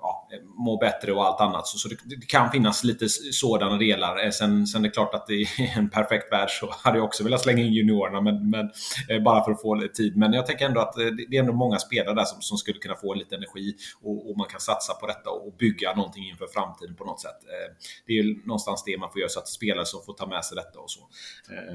ja, 0.00 0.28
må 0.58 0.76
bättre 0.76 1.12
och 1.12 1.24
allt 1.24 1.40
annat. 1.40 1.66
Så, 1.66 1.78
så 1.78 1.88
det, 1.88 1.96
det, 2.04 2.26
kan 2.26 2.50
finnas 2.50 2.84
lite 2.84 3.08
sådana 3.08 3.76
delar. 3.76 4.24
Eh, 4.24 4.30
sen, 4.30 4.66
sen 4.66 4.84
är 4.84 4.88
det 4.88 4.94
klart 4.94 5.14
att 5.14 5.30
i 5.30 5.46
en 5.76 5.90
perfekt 5.90 6.32
värld 6.32 6.50
så 6.50 6.70
hade 6.84 6.98
jag 6.98 7.04
också 7.04 7.24
velat 7.24 7.40
slänga 7.40 7.62
in 7.62 7.72
juniorerna, 7.72 8.20
men, 8.20 8.50
men 8.50 8.70
eh, 9.08 9.22
bara 9.22 9.44
för 9.44 9.52
att 9.52 9.62
få 9.62 9.74
lite 9.74 9.94
tid. 9.94 10.16
Men 10.16 10.32
jag 10.32 10.46
tänker 10.46 10.66
ändå 10.66 10.80
att 10.80 10.92
det, 10.92 11.10
det 11.10 11.36
är 11.36 11.40
ändå 11.40 11.52
många 11.52 11.78
spelare 11.78 12.14
där 12.14 12.24
som, 12.24 12.40
som 12.40 12.58
skulle 12.58 12.78
kunna 12.78 12.96
få 12.96 13.14
lite 13.14 13.34
energi 13.34 13.74
och, 14.02 14.30
och, 14.30 14.38
man 14.38 14.46
kan 14.46 14.60
satsa 14.60 14.94
på 14.94 15.06
detta 15.06 15.30
och 15.30 15.52
bygga 15.52 15.94
någonting 15.94 16.28
inför 16.28 16.46
framtiden 16.46 16.96
på 16.96 17.04
något 17.04 17.20
sätt. 17.20 17.44
Eh, 17.44 17.74
det 18.06 18.12
är 18.12 18.22
ju 18.22 18.42
någonstans 18.44 18.84
det 18.84 18.98
man 18.98 19.12
får 19.12 19.20
göra, 19.20 19.28
så 19.28 19.40
att 19.40 19.48
spelare 19.48 19.86
som 19.86 20.02
får 20.02 20.12
ta 20.12 20.26
med 20.26 20.44
sig 20.44 20.56
detta 20.56 20.78
och 20.78 20.90
så. 20.90 21.08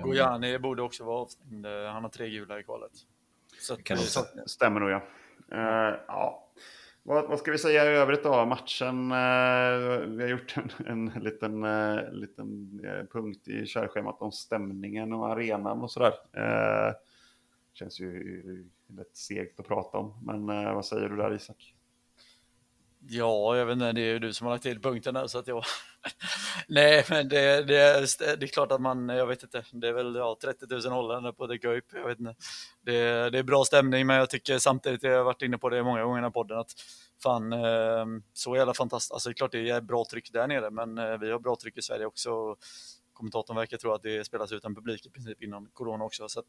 Gojani 0.04 0.60
borde 0.60 0.82
också 0.82 1.04
vara 1.04 1.22
avstängd. 1.22 1.65
Han 1.65 2.04
har 2.04 2.10
tre 2.10 2.30
gula 2.30 2.60
i 2.60 2.63
kvalet. 2.63 2.91
Så 3.60 3.76
det 3.76 4.50
stämmer 4.50 4.80
nog 4.80 4.89
ja. 4.89 5.02
Uh, 5.54 6.00
ja. 6.08 6.51
Vad, 7.04 7.30
vad, 7.30 7.40
ska 7.40 7.52
vi 7.52 7.58
säga 7.58 7.86
i 7.86 7.96
övrigt 7.96 8.24
då? 8.24 8.46
Matchen, 8.46 9.12
eh, 9.12 10.08
vi 10.08 10.22
har 10.22 10.28
gjort 10.30 10.58
en, 10.58 10.88
en 10.88 11.24
liten, 11.24 11.64
eh, 11.64 12.12
liten 12.12 12.82
eh, 12.86 13.06
punkt 13.06 13.48
i 13.48 13.66
körschemat 13.66 14.22
om 14.22 14.32
stämningen 14.32 15.14
och 15.14 15.30
arenan 15.30 15.82
och 15.82 15.92
sådär. 15.92 16.14
Eh, 16.34 16.94
känns 17.74 18.00
ju 18.00 18.72
lite 18.88 19.10
segt 19.14 19.60
att 19.60 19.68
prata 19.68 19.98
om, 19.98 20.24
men 20.26 20.50
eh, 20.50 20.74
vad 20.74 20.86
säger 20.86 21.10
du 21.10 21.16
där 21.18 21.34
Isak? 21.34 21.76
Ja, 23.00 23.58
jag 23.58 23.66
vet 23.66 23.74
inte, 23.74 23.92
det 23.92 24.02
är 24.02 24.14
ju 24.14 24.20
du 24.20 24.34
som 24.34 24.48
har 24.48 24.54
lagt 24.54 24.64
till 24.64 24.82
punkten 24.82 25.14
där 25.14 25.28
så 25.28 25.40
att 25.40 25.48
jag... 25.48 25.64
Nej, 26.68 27.06
men 27.10 27.30
det, 27.30 27.64
det, 27.64 27.78
är, 27.78 28.38
det 28.38 28.46
är 28.46 28.48
klart 28.48 28.72
att 28.72 28.82
man, 28.82 29.10
jag 29.10 29.28
vet 29.28 29.44
inte, 29.44 29.64
det 29.72 29.88
är 29.88 29.94
väl 29.94 30.16
ja, 30.16 30.38
30 30.42 30.66
000 30.70 30.82
hållande 30.82 31.34
på 31.34 31.48
The 31.48 31.68
Göip, 31.68 31.86
jag 31.94 32.08
vet 32.08 32.20
inte. 32.20 32.36
Det, 32.82 33.30
det 33.30 33.40
är 33.40 33.44
bra 33.44 33.66
stämning, 33.66 34.08
men 34.08 34.16
jag 34.16 34.30
tycker 34.30 34.58
samtidigt, 34.58 35.04
jag 35.04 35.18
har 35.18 35.24
varit 35.24 35.42
inne 35.42 35.58
på 35.58 35.70
det 35.70 35.84
många 35.84 36.04
gånger 36.04 36.28
i 36.28 36.32
podden, 36.32 36.60
att 36.60 36.72
fan, 37.24 37.54
ehm, 37.54 38.24
så 38.34 38.56
jävla 38.56 38.74
fantastiskt, 38.74 39.12
alltså 39.12 39.30
det 39.30 39.34
är 39.34 39.36
klart 39.36 39.52
det 39.52 39.70
är 39.70 39.82
bra 39.82 40.06
tryck 40.12 40.32
där 40.34 40.48
nere, 40.48 40.70
men 40.70 40.98
eh, 40.98 41.18
vi 41.18 41.32
har 41.32 41.40
bra 41.40 41.56
tryck 41.62 41.78
i 41.78 41.82
Sverige 41.82 42.06
också. 42.06 42.56
kommentatorn 43.14 43.58
verkar 43.58 43.78
tro 43.78 43.94
att 43.94 44.04
det 44.04 44.26
spelas 44.26 44.52
utan 44.52 44.76
publik 44.76 45.06
i 45.06 45.10
princip 45.10 45.44
innan 45.44 45.70
corona 45.74 46.04
också. 46.04 46.30
Så 46.30 46.40
att, 46.40 46.46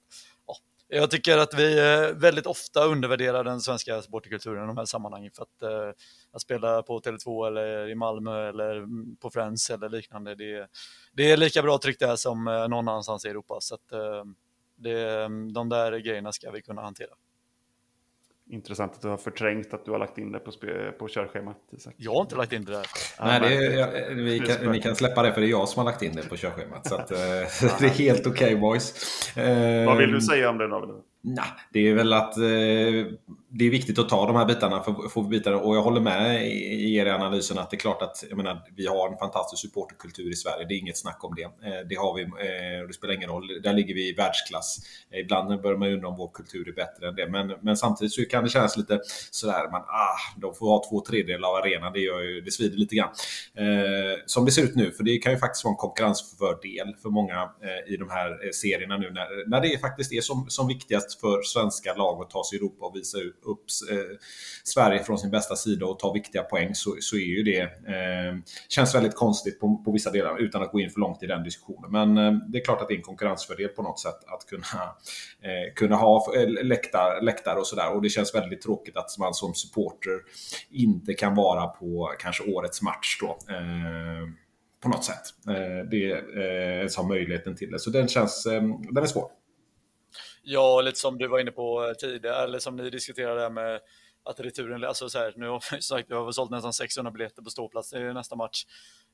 ja, 0.46 0.56
jag 0.94 1.10
tycker 1.10 1.38
att 1.38 1.54
vi 1.54 1.78
eh, 1.78 2.16
väldigt 2.16 2.46
ofta 2.46 2.84
undervärderar 2.84 3.44
den 3.44 3.60
svenska 3.60 4.02
supporterkulturen 4.02 4.64
i 4.64 4.66
de 4.66 4.76
här 4.76 4.84
sammanhangen. 4.84 5.32
För 5.34 5.42
att, 5.42 5.62
eh, 5.62 5.94
att 6.32 6.42
spela 6.42 6.82
på 6.82 7.00
Tele2 7.00 7.46
eller 7.46 7.88
i 7.88 7.94
Malmö 7.94 8.48
eller 8.48 8.86
på 9.20 9.30
Friends 9.30 9.70
eller 9.70 9.88
liknande, 9.88 10.34
det, 10.34 10.68
det 11.12 11.30
är 11.30 11.36
lika 11.36 11.62
bra 11.62 11.78
tryck 11.78 11.98
där 11.98 12.16
som 12.16 12.48
eh, 12.48 12.68
någon 12.68 12.88
annanstans 12.88 13.24
i 13.24 13.28
Europa. 13.28 13.56
Så 13.60 13.74
att, 13.74 13.92
det, 14.76 15.28
de 15.54 15.68
där 15.68 15.98
grejerna 15.98 16.32
ska 16.32 16.50
vi 16.50 16.62
kunna 16.62 16.82
hantera. 16.82 17.10
Intressant 18.52 18.92
att 18.92 19.02
du 19.02 19.08
har 19.08 19.16
förträngt 19.16 19.74
att 19.74 19.84
du 19.84 19.90
har 19.90 19.98
lagt 19.98 20.18
in 20.18 20.32
det 20.32 20.38
på, 20.38 20.52
på 20.98 21.08
körschemat. 21.08 21.56
Isak. 21.70 21.94
Jag 21.96 22.12
har 22.12 22.20
inte 22.20 22.36
lagt 22.36 22.52
in 22.52 22.64
det 22.64 22.72
där. 22.72 22.86
Nej, 23.20 23.40
det 23.40 23.66
är, 23.66 23.78
jag, 23.78 24.14
vi 24.14 24.38
kan, 24.38 24.72
ni 24.72 24.80
kan 24.80 24.96
släppa 24.96 25.22
det 25.22 25.32
för 25.32 25.40
det 25.40 25.46
är 25.46 25.50
jag 25.50 25.68
som 25.68 25.78
har 25.78 25.92
lagt 25.92 26.02
in 26.02 26.12
det 26.16 26.28
på 26.28 26.36
körschemat. 26.36 26.86
Så 26.86 26.94
att, 26.94 27.08
det 27.78 27.84
är 27.84 27.88
helt 27.88 28.26
okej 28.26 28.46
okay, 28.46 28.56
boys. 28.56 28.94
Vad 29.86 29.96
vill 29.96 30.10
du 30.12 30.20
säga 30.20 30.50
om 30.50 30.58
det 30.58 30.68
David? 30.68 30.90
Nej, 31.24 31.44
det 31.72 31.88
är 31.88 31.94
väl 31.94 32.12
att 32.12 32.36
eh, 32.36 32.42
det 33.54 33.66
är 33.66 33.70
viktigt 33.70 33.98
att 33.98 34.08
ta 34.08 34.26
de 34.26 34.36
här 34.36 34.44
bitarna 34.44 34.82
för, 34.82 35.08
för 35.08 35.22
bitarna. 35.22 35.56
Och 35.56 35.76
jag 35.76 35.82
håller 35.82 36.00
med 36.00 36.50
i 36.52 36.96
er 36.96 37.06
analysen 37.06 37.58
att 37.58 37.70
det 37.70 37.76
är 37.76 37.78
klart 37.78 38.02
att 38.02 38.24
jag 38.28 38.36
menar, 38.36 38.62
vi 38.76 38.86
har 38.86 39.12
en 39.12 39.18
fantastisk 39.18 39.62
supporterkultur 39.62 40.32
i 40.32 40.34
Sverige. 40.34 40.66
Det 40.68 40.74
är 40.74 40.78
inget 40.78 40.98
snack 40.98 41.24
om 41.24 41.34
det. 41.34 41.42
Eh, 41.42 41.80
det 41.88 41.94
har 41.94 42.14
vi 42.14 42.22
eh, 42.22 42.86
det 42.86 42.94
spelar 42.94 43.14
ingen 43.14 43.30
roll. 43.30 43.62
Där 43.62 43.72
ligger 43.72 43.94
vi 43.94 44.08
i 44.08 44.12
världsklass. 44.12 44.78
Eh, 45.10 45.20
ibland 45.20 45.62
börjar 45.62 45.78
man 45.78 45.88
undra 45.88 46.08
om 46.08 46.16
vår 46.16 46.30
kultur 46.34 46.68
är 46.68 46.72
bättre 46.72 47.08
än 47.08 47.14
det. 47.14 47.28
Men, 47.28 47.52
men 47.60 47.76
samtidigt 47.76 48.12
så 48.12 48.24
kan 48.24 48.44
det 48.44 48.50
kännas 48.50 48.76
lite 48.76 49.00
sådär, 49.30 49.70
man, 49.70 49.80
ah, 49.80 50.40
de 50.40 50.54
får 50.54 50.66
ha 50.66 50.82
två 50.90 51.00
tredjedelar 51.00 51.48
av 51.48 51.54
arenan. 51.54 51.92
Det, 51.92 52.00
gör 52.00 52.20
ju, 52.20 52.40
det 52.40 52.50
svider 52.50 52.76
lite 52.76 52.94
grann. 52.96 53.10
Eh, 53.54 54.18
som 54.26 54.44
det 54.44 54.50
ser 54.50 54.62
ut 54.62 54.74
nu, 54.74 54.92
för 54.92 55.04
det 55.04 55.18
kan 55.18 55.32
ju 55.32 55.38
faktiskt 55.38 55.64
vara 55.64 55.72
en 55.72 55.76
konkurrensfördel 55.76 56.94
för 57.02 57.10
många 57.10 57.42
eh, 57.42 57.92
i 57.94 57.96
de 57.96 58.10
här 58.10 58.30
eh, 58.30 58.50
serierna 58.52 58.96
nu 58.96 59.10
när, 59.10 59.48
när 59.48 59.60
det 59.60 59.78
faktiskt 59.80 60.12
är 60.12 60.20
som, 60.20 60.46
som 60.48 60.68
viktigast 60.68 61.11
för 61.20 61.42
svenska 61.42 61.94
lag 61.94 62.22
att 62.22 62.30
ta 62.30 62.44
sig 62.44 62.58
i 62.58 62.60
Europa 62.60 62.86
och 62.86 62.96
visa 62.96 63.18
upp 63.18 63.64
eh, 63.90 64.18
Sverige 64.64 65.04
från 65.04 65.18
sin 65.18 65.30
bästa 65.30 65.56
sida 65.56 65.86
och 65.86 65.98
ta 65.98 66.12
viktiga 66.12 66.42
poäng 66.42 66.74
så, 66.74 66.96
så 67.00 67.16
är 67.16 67.20
ju 67.20 67.42
det 67.42 67.60
eh, 67.62 68.36
känns 68.68 68.94
väldigt 68.94 69.14
konstigt 69.14 69.60
på, 69.60 69.82
på 69.84 69.92
vissa 69.92 70.10
delar 70.10 70.38
utan 70.38 70.62
att 70.62 70.72
gå 70.72 70.80
in 70.80 70.90
för 70.90 71.00
långt 71.00 71.22
i 71.22 71.26
den 71.26 71.42
diskussionen. 71.42 71.90
Men 71.90 72.18
eh, 72.18 72.40
det 72.48 72.58
är 72.58 72.64
klart 72.64 72.82
att 72.82 72.88
det 72.88 72.94
är 72.94 72.96
en 72.96 73.02
konkurrensfördel 73.02 73.68
på 73.68 73.82
något 73.82 74.00
sätt 74.00 74.18
att 74.26 74.46
kunna, 74.46 74.82
eh, 75.42 75.74
kunna 75.74 75.96
ha 75.96 76.34
eh, 76.36 76.48
läktar, 76.48 77.20
läktare, 77.22 77.58
och 77.58 77.66
sådär. 77.66 77.94
Och 77.94 78.02
det 78.02 78.08
känns 78.08 78.34
väldigt 78.34 78.62
tråkigt 78.62 78.96
att 78.96 79.18
man 79.18 79.34
som 79.34 79.54
supporter 79.54 80.20
inte 80.70 81.14
kan 81.14 81.34
vara 81.34 81.66
på 81.66 82.12
kanske 82.18 82.44
årets 82.44 82.82
match 82.82 83.18
då 83.20 83.38
eh, 83.54 84.28
på 84.82 84.88
något 84.88 85.04
sätt. 85.04 85.22
Eh, 85.48 85.88
det 85.90 86.10
eh, 86.12 86.88
har 86.96 87.08
möjligheten 87.08 87.56
till 87.56 87.70
det. 87.70 87.78
Så 87.78 87.90
den 87.90 88.08
känns, 88.08 88.46
eh, 88.46 88.62
den 88.90 89.02
är 89.02 89.06
svår. 89.06 89.28
Ja, 90.42 90.80
lite 90.80 90.98
som 90.98 91.18
du 91.18 91.26
var 91.28 91.38
inne 91.38 91.50
på 91.50 91.86
eh, 91.86 91.92
tidigare, 91.92 92.44
eller 92.44 92.58
som 92.58 92.76
ni 92.76 92.90
diskuterade 92.90 93.50
med 93.50 93.80
att 94.24 94.40
returen, 94.40 94.84
alltså 94.84 95.08
så 95.08 95.18
här, 95.18 95.32
nu 95.36 95.48
har 95.48 95.64
vi 95.72 95.82
sagt, 95.82 96.10
vi 96.10 96.14
har 96.14 96.32
sålt 96.32 96.50
nästan 96.50 96.72
600 96.72 97.10
biljetter 97.12 97.42
på 97.42 97.50
ståplats 97.50 97.92
i 97.92 97.98
nästa 97.98 98.36
match. 98.36 98.64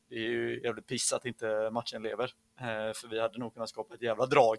Det 0.08 0.14
är 0.14 0.28
ju 0.30 0.60
jävligt 0.64 0.86
piss 0.86 1.12
att 1.12 1.24
inte 1.24 1.70
matchen 1.72 2.02
lever, 2.02 2.24
eh, 2.60 2.92
för 2.94 3.08
vi 3.08 3.20
hade 3.20 3.38
nog 3.38 3.54
kunnat 3.54 3.68
skapa 3.68 3.94
ett 3.94 4.02
jävla 4.02 4.26
drag 4.26 4.58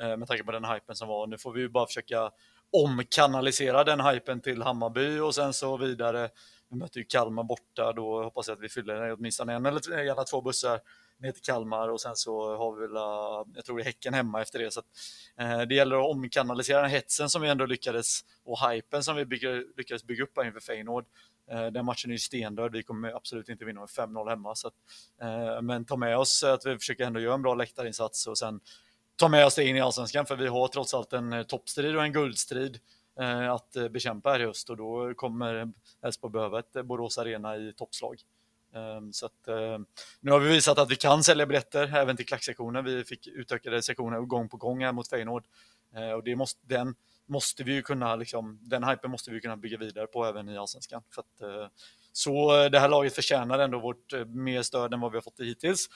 eh, 0.00 0.16
med 0.16 0.28
tanke 0.28 0.44
på 0.44 0.52
den 0.52 0.64
hypen 0.64 0.96
som 0.96 1.08
var. 1.08 1.26
Nu 1.26 1.38
får 1.38 1.52
vi 1.52 1.60
ju 1.60 1.68
bara 1.68 1.86
försöka 1.86 2.30
omkanalisera 2.72 3.84
den 3.84 4.00
hypen 4.00 4.40
till 4.40 4.62
Hammarby 4.62 5.18
och 5.18 5.34
sen 5.34 5.52
så 5.52 5.76
vidare. 5.76 6.30
Vi 6.68 6.76
möter 6.76 6.98
ju 6.98 7.04
Kalmar 7.04 7.44
borta, 7.44 7.92
då 7.92 8.22
hoppas 8.22 8.48
jag 8.48 8.54
att 8.54 8.62
vi 8.62 8.68
fyller 8.68 9.12
åtminstone 9.12 9.52
en 9.54 9.66
eller 9.66 10.02
gärna 10.02 10.24
två 10.24 10.40
bussar 10.40 10.80
ner 11.22 11.32
till 11.32 11.42
Kalmar 11.42 11.88
och 11.88 12.00
sen 12.00 12.16
så 12.16 12.56
har 12.56 12.74
vi 12.74 12.80
väl, 12.80 12.96
eh, 12.96 13.54
jag 13.54 13.64
tror 13.64 13.76
det 13.76 13.82
är 13.82 13.84
Häcken 13.84 14.14
hemma 14.14 14.42
efter 14.42 14.58
det. 14.58 14.70
Så 14.70 14.80
att, 14.80 14.86
eh, 15.36 15.60
det 15.60 15.74
gäller 15.74 15.96
att 15.96 16.10
omkanalisera 16.10 16.82
den 16.82 16.90
hetsen 16.90 17.28
som 17.28 17.42
vi 17.42 17.48
ändå 17.48 17.66
lyckades 17.66 18.20
och 18.44 18.70
hypen 18.70 19.02
som 19.02 19.16
vi 19.16 19.24
bygger, 19.24 19.64
lyckades 19.76 20.04
bygga 20.04 20.24
upp 20.24 20.32
här 20.36 20.44
inför 20.44 20.60
Feyenoord. 20.60 21.04
Eh, 21.50 21.66
den 21.66 21.84
matchen 21.84 22.10
är 22.10 22.14
ju 22.14 22.18
stendöd, 22.18 22.72
vi 22.72 22.82
kommer 22.82 23.16
absolut 23.16 23.48
inte 23.48 23.64
vinna 23.64 23.80
med 23.80 23.90
5-0 23.90 24.28
hemma. 24.28 24.54
Så 24.54 24.68
att, 24.68 24.74
eh, 25.22 25.62
men 25.62 25.84
ta 25.84 25.96
med 25.96 26.18
oss 26.18 26.44
att 26.44 26.66
vi 26.66 26.78
försöker 26.78 27.04
ändå 27.04 27.20
göra 27.20 27.34
en 27.34 27.42
bra 27.42 27.54
läktarinsats 27.54 28.26
och 28.26 28.38
sen 28.38 28.60
ta 29.16 29.28
med 29.28 29.46
oss 29.46 29.54
det 29.54 29.64
in 29.64 29.76
i 29.76 29.80
allsvenskan 29.80 30.26
för 30.26 30.36
vi 30.36 30.46
har 30.46 30.68
trots 30.68 30.94
allt 30.94 31.12
en 31.12 31.32
eh, 31.32 31.42
toppstrid 31.42 31.96
och 31.96 32.04
en 32.04 32.12
guldstrid 32.12 32.78
eh, 33.20 33.52
att 33.52 33.76
eh, 33.76 33.88
bekämpa 33.88 34.30
här 34.30 34.40
i 34.40 34.44
höst 34.44 34.70
och 34.70 34.76
då 34.76 35.14
kommer 35.14 35.72
Elfsborg 36.02 36.32
behöva 36.32 36.58
ett 36.58 36.84
Borås 36.84 37.18
Arena 37.18 37.56
i 37.56 37.72
toppslag. 37.76 38.16
Ehm, 38.74 39.12
så 39.12 39.26
att, 39.26 39.48
ehm, 39.48 39.86
nu 40.20 40.30
har 40.30 40.38
vi 40.38 40.48
visat 40.48 40.78
att 40.78 40.90
vi 40.90 40.96
kan 40.96 41.24
sälja 41.24 41.46
biljetter 41.46 41.96
även 41.96 42.16
till 42.16 42.26
klacksektionen. 42.26 42.84
Vi 42.84 43.04
fick 43.04 43.26
utökade 43.26 43.82
sektioner 43.82 44.20
gång 44.20 44.48
på 44.48 44.56
gång 44.56 44.84
här 44.84 44.92
mot 44.92 45.08
Feyenoord. 45.08 45.44
Ehm, 45.94 46.14
och 46.14 46.24
det 46.24 46.36
måste, 46.36 46.60
den 46.66 46.94
måste 47.26 47.64
vi 47.64 47.72
ju 47.72 47.82
kunna, 47.82 48.16
liksom, 48.16 48.58
den 48.62 48.84
hypen 48.84 49.10
måste 49.10 49.30
vi 49.30 49.40
kunna 49.40 49.56
bygga 49.56 49.78
vidare 49.78 50.06
på 50.06 50.24
även 50.24 50.48
i 50.48 50.58
Allsvenskan. 50.58 51.02
För 51.14 51.20
att, 51.20 51.40
eh, 51.40 51.68
så 52.12 52.62
eh, 52.62 52.70
det 52.70 52.78
här 52.78 52.88
laget 52.88 53.14
förtjänar 53.14 53.58
ändå 53.58 53.80
vårt 53.80 54.12
eh, 54.12 54.24
mer 54.24 54.62
stöd 54.62 54.94
än 54.94 55.00
vad 55.00 55.12
vi 55.12 55.16
har 55.16 55.22
fått 55.22 55.40
hittills. 55.40 55.88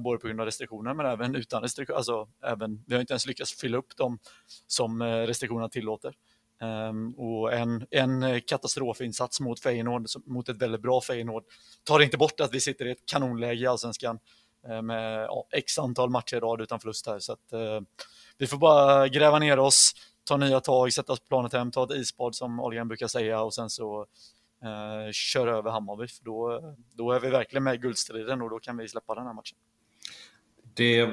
Både 0.00 0.18
på 0.18 0.26
grund 0.26 0.40
av 0.40 0.46
restriktioner 0.46 0.94
men 0.94 1.06
även 1.06 1.34
utan 1.34 1.62
restriktioner. 1.62 1.96
Alltså, 1.96 2.28
även, 2.44 2.84
vi 2.86 2.94
har 2.94 3.00
inte 3.00 3.12
ens 3.12 3.26
lyckats 3.26 3.60
fylla 3.60 3.78
upp 3.78 3.96
dem 3.96 4.18
som 4.66 5.02
restriktionerna 5.02 5.68
tillåter. 5.68 6.14
Um, 6.60 7.14
och 7.14 7.52
en, 7.52 7.86
en 7.90 8.22
eh, 8.22 8.40
katastrofinsats 8.40 9.40
mot 9.40 9.60
Feyenoord, 9.60 10.06
mot 10.26 10.48
ett 10.48 10.62
väldigt 10.62 10.80
bra 10.80 11.00
Feyenoord, 11.00 11.44
tar 11.84 12.00
inte 12.00 12.16
bort 12.16 12.40
att 12.40 12.54
vi 12.54 12.60
sitter 12.60 12.86
i 12.86 12.90
ett 12.90 13.06
kanonläge 13.06 13.62
i 13.62 13.66
Allsvenskan 13.66 14.18
eh, 14.68 14.82
med 14.82 15.24
ja, 15.24 15.46
x 15.52 15.78
antal 15.78 16.10
matcher 16.10 16.36
i 16.36 16.40
rad 16.40 16.60
utan 16.60 16.80
förlust 16.80 17.06
här. 17.06 17.18
Så 17.18 17.32
att, 17.32 17.52
uh, 17.54 17.80
vi 18.38 18.46
får 18.46 18.58
bara 18.58 19.08
gräva 19.08 19.38
ner 19.38 19.58
oss, 19.58 19.92
ta 20.24 20.36
nya 20.36 20.60
tag, 20.60 20.92
sätta 20.92 21.12
oss 21.12 21.20
på 21.20 21.26
planet 21.26 21.52
hem, 21.52 21.70
ta 21.70 21.84
ett 21.84 21.90
isbad 21.90 22.34
som 22.34 22.60
Olgan 22.60 22.88
brukar 22.88 23.06
säga 23.06 23.42
och 23.42 23.54
sen 23.54 23.70
så 23.70 24.00
uh, 24.00 25.12
köra 25.12 25.56
över 25.56 25.70
Hammarby. 25.70 26.08
För 26.08 26.24
då, 26.24 26.60
då 26.92 27.12
är 27.12 27.20
vi 27.20 27.30
verkligen 27.30 27.64
med 27.64 27.74
i 27.74 27.78
guldstriden 27.78 28.42
och 28.42 28.50
då 28.50 28.58
kan 28.58 28.76
vi 28.76 28.88
släppa 28.88 29.14
den 29.14 29.26
här 29.26 29.32
matchen. 29.32 29.58
Det, 30.78 31.00
eh, 31.00 31.08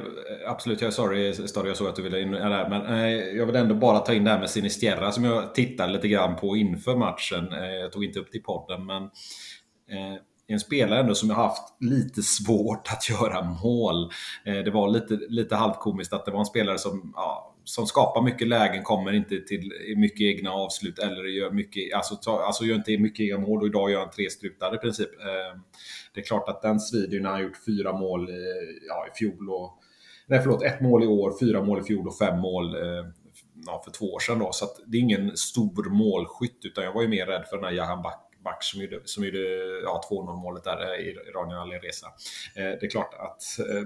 absolut, 0.48 0.82
jag 0.82 0.88
är 0.88 0.92
sorry 0.92 1.34
Stadio, 1.34 1.70
jag 1.70 1.78
såg 1.78 1.88
att 1.88 1.96
du 1.96 2.02
ville 2.02 2.22
in 2.22 2.32
där. 2.32 2.70
Men 2.70 2.86
eh, 2.86 3.38
jag 3.38 3.46
vill 3.46 3.56
ändå 3.56 3.76
bara 3.76 4.00
ta 4.00 4.14
in 4.14 4.24
det 4.24 4.32
här 4.32 4.40
med 4.40 4.50
Sinistierra 4.50 5.12
som 5.12 5.24
jag 5.24 5.56
tittade 5.56 5.94
lite 5.94 6.08
grann 6.08 6.36
på 6.36 6.58
inför 6.58 6.96
matchen. 6.96 7.54
Eh, 7.54 7.74
jag 7.74 7.92
tog 7.92 8.04
inte 8.04 8.20
upp 8.20 8.28
det 8.32 8.38
i 8.38 8.42
podden, 8.42 8.86
men 8.86 9.04
eh, 9.04 10.20
en 10.48 10.60
spelare 10.60 11.00
ändå 11.00 11.16
som 11.16 11.30
har 11.30 11.44
haft 11.44 11.78
lite 11.80 12.22
svårt 12.22 12.88
att 12.92 13.10
göra 13.10 13.42
mål. 13.42 14.12
Eh, 14.46 14.58
det 14.58 14.72
var 14.72 14.90
lite, 14.90 15.20
lite 15.30 15.56
halvkomiskt 15.56 16.14
att 16.14 16.26
det 16.26 16.32
var 16.32 16.40
en 16.40 16.46
spelare 16.46 16.78
som, 16.78 17.14
ja, 17.16 17.55
som 17.66 17.86
skapar 17.86 18.22
mycket 18.22 18.48
lägen, 18.48 18.84
kommer 18.84 19.14
inte 19.14 19.42
till 19.42 19.72
mycket 19.98 20.22
egna 20.22 20.52
avslut 20.52 21.00
eller 21.00 21.24
gör, 21.24 21.52
mycket, 21.52 21.94
alltså, 21.94 22.16
ta, 22.16 22.42
alltså 22.42 22.64
gör 22.64 22.76
inte 22.76 22.98
mycket 22.98 23.24
egna 23.24 23.38
mål 23.38 23.62
och 23.62 23.68
idag 23.68 23.92
gör 23.92 24.00
han 24.00 24.10
tre 24.10 24.30
strutar 24.30 24.76
i 24.76 24.78
princip. 24.78 25.10
Eh, 25.20 25.60
det 26.14 26.20
är 26.20 26.26
klart 26.26 26.50
att 26.50 26.62
den 26.62 26.80
svider 26.80 27.20
när 27.20 27.30
han 27.30 27.42
gjort 27.42 27.66
fyra 27.66 27.94
mål 27.94 28.30
i, 28.30 28.46
ja, 28.88 29.08
i 29.14 29.18
fjol 29.18 29.50
och 29.50 29.82
Nej, 30.28 30.40
förlåt, 30.42 30.64
ett 30.64 30.82
mål 30.82 31.04
i 31.04 31.08
år, 31.08 31.34
fyra 31.40 31.64
mål 31.64 31.80
i 31.80 31.84
fjol 31.84 32.08
och 32.08 32.18
fem 32.18 32.40
mål 32.40 32.76
eh, 32.76 33.06
ja, 33.66 33.82
för 33.86 33.92
två 33.92 34.06
år 34.06 34.20
sedan. 34.20 34.40
Då. 34.40 34.52
Så 34.52 34.66
det 34.86 34.98
är 34.98 35.02
ingen 35.02 35.38
stor 35.38 35.90
målskytt, 35.90 36.66
utan 36.66 36.84
jag 36.84 36.94
var 36.94 37.02
ju 37.02 37.08
mer 37.08 37.26
rädd 37.26 37.46
för 37.50 37.58
den 37.58 37.66
här 37.66 37.72
Jahan 37.72 38.02
Back 38.02 38.26
back 38.46 38.64
som 38.64 38.82
gjorde, 38.82 39.02
som 39.06 39.24
gjorde 39.24 39.40
ja, 39.84 40.02
2-0 40.12 40.36
målet 40.36 40.64
där 40.64 40.94
eh, 40.94 41.00
i 41.06 41.16
Iranian 41.30 41.60
Alireza. 41.60 42.08
Eh, 42.56 42.64
det 42.64 42.86
är 42.86 42.90
klart 42.90 43.14
att 43.14 43.70
eh, 43.70 43.84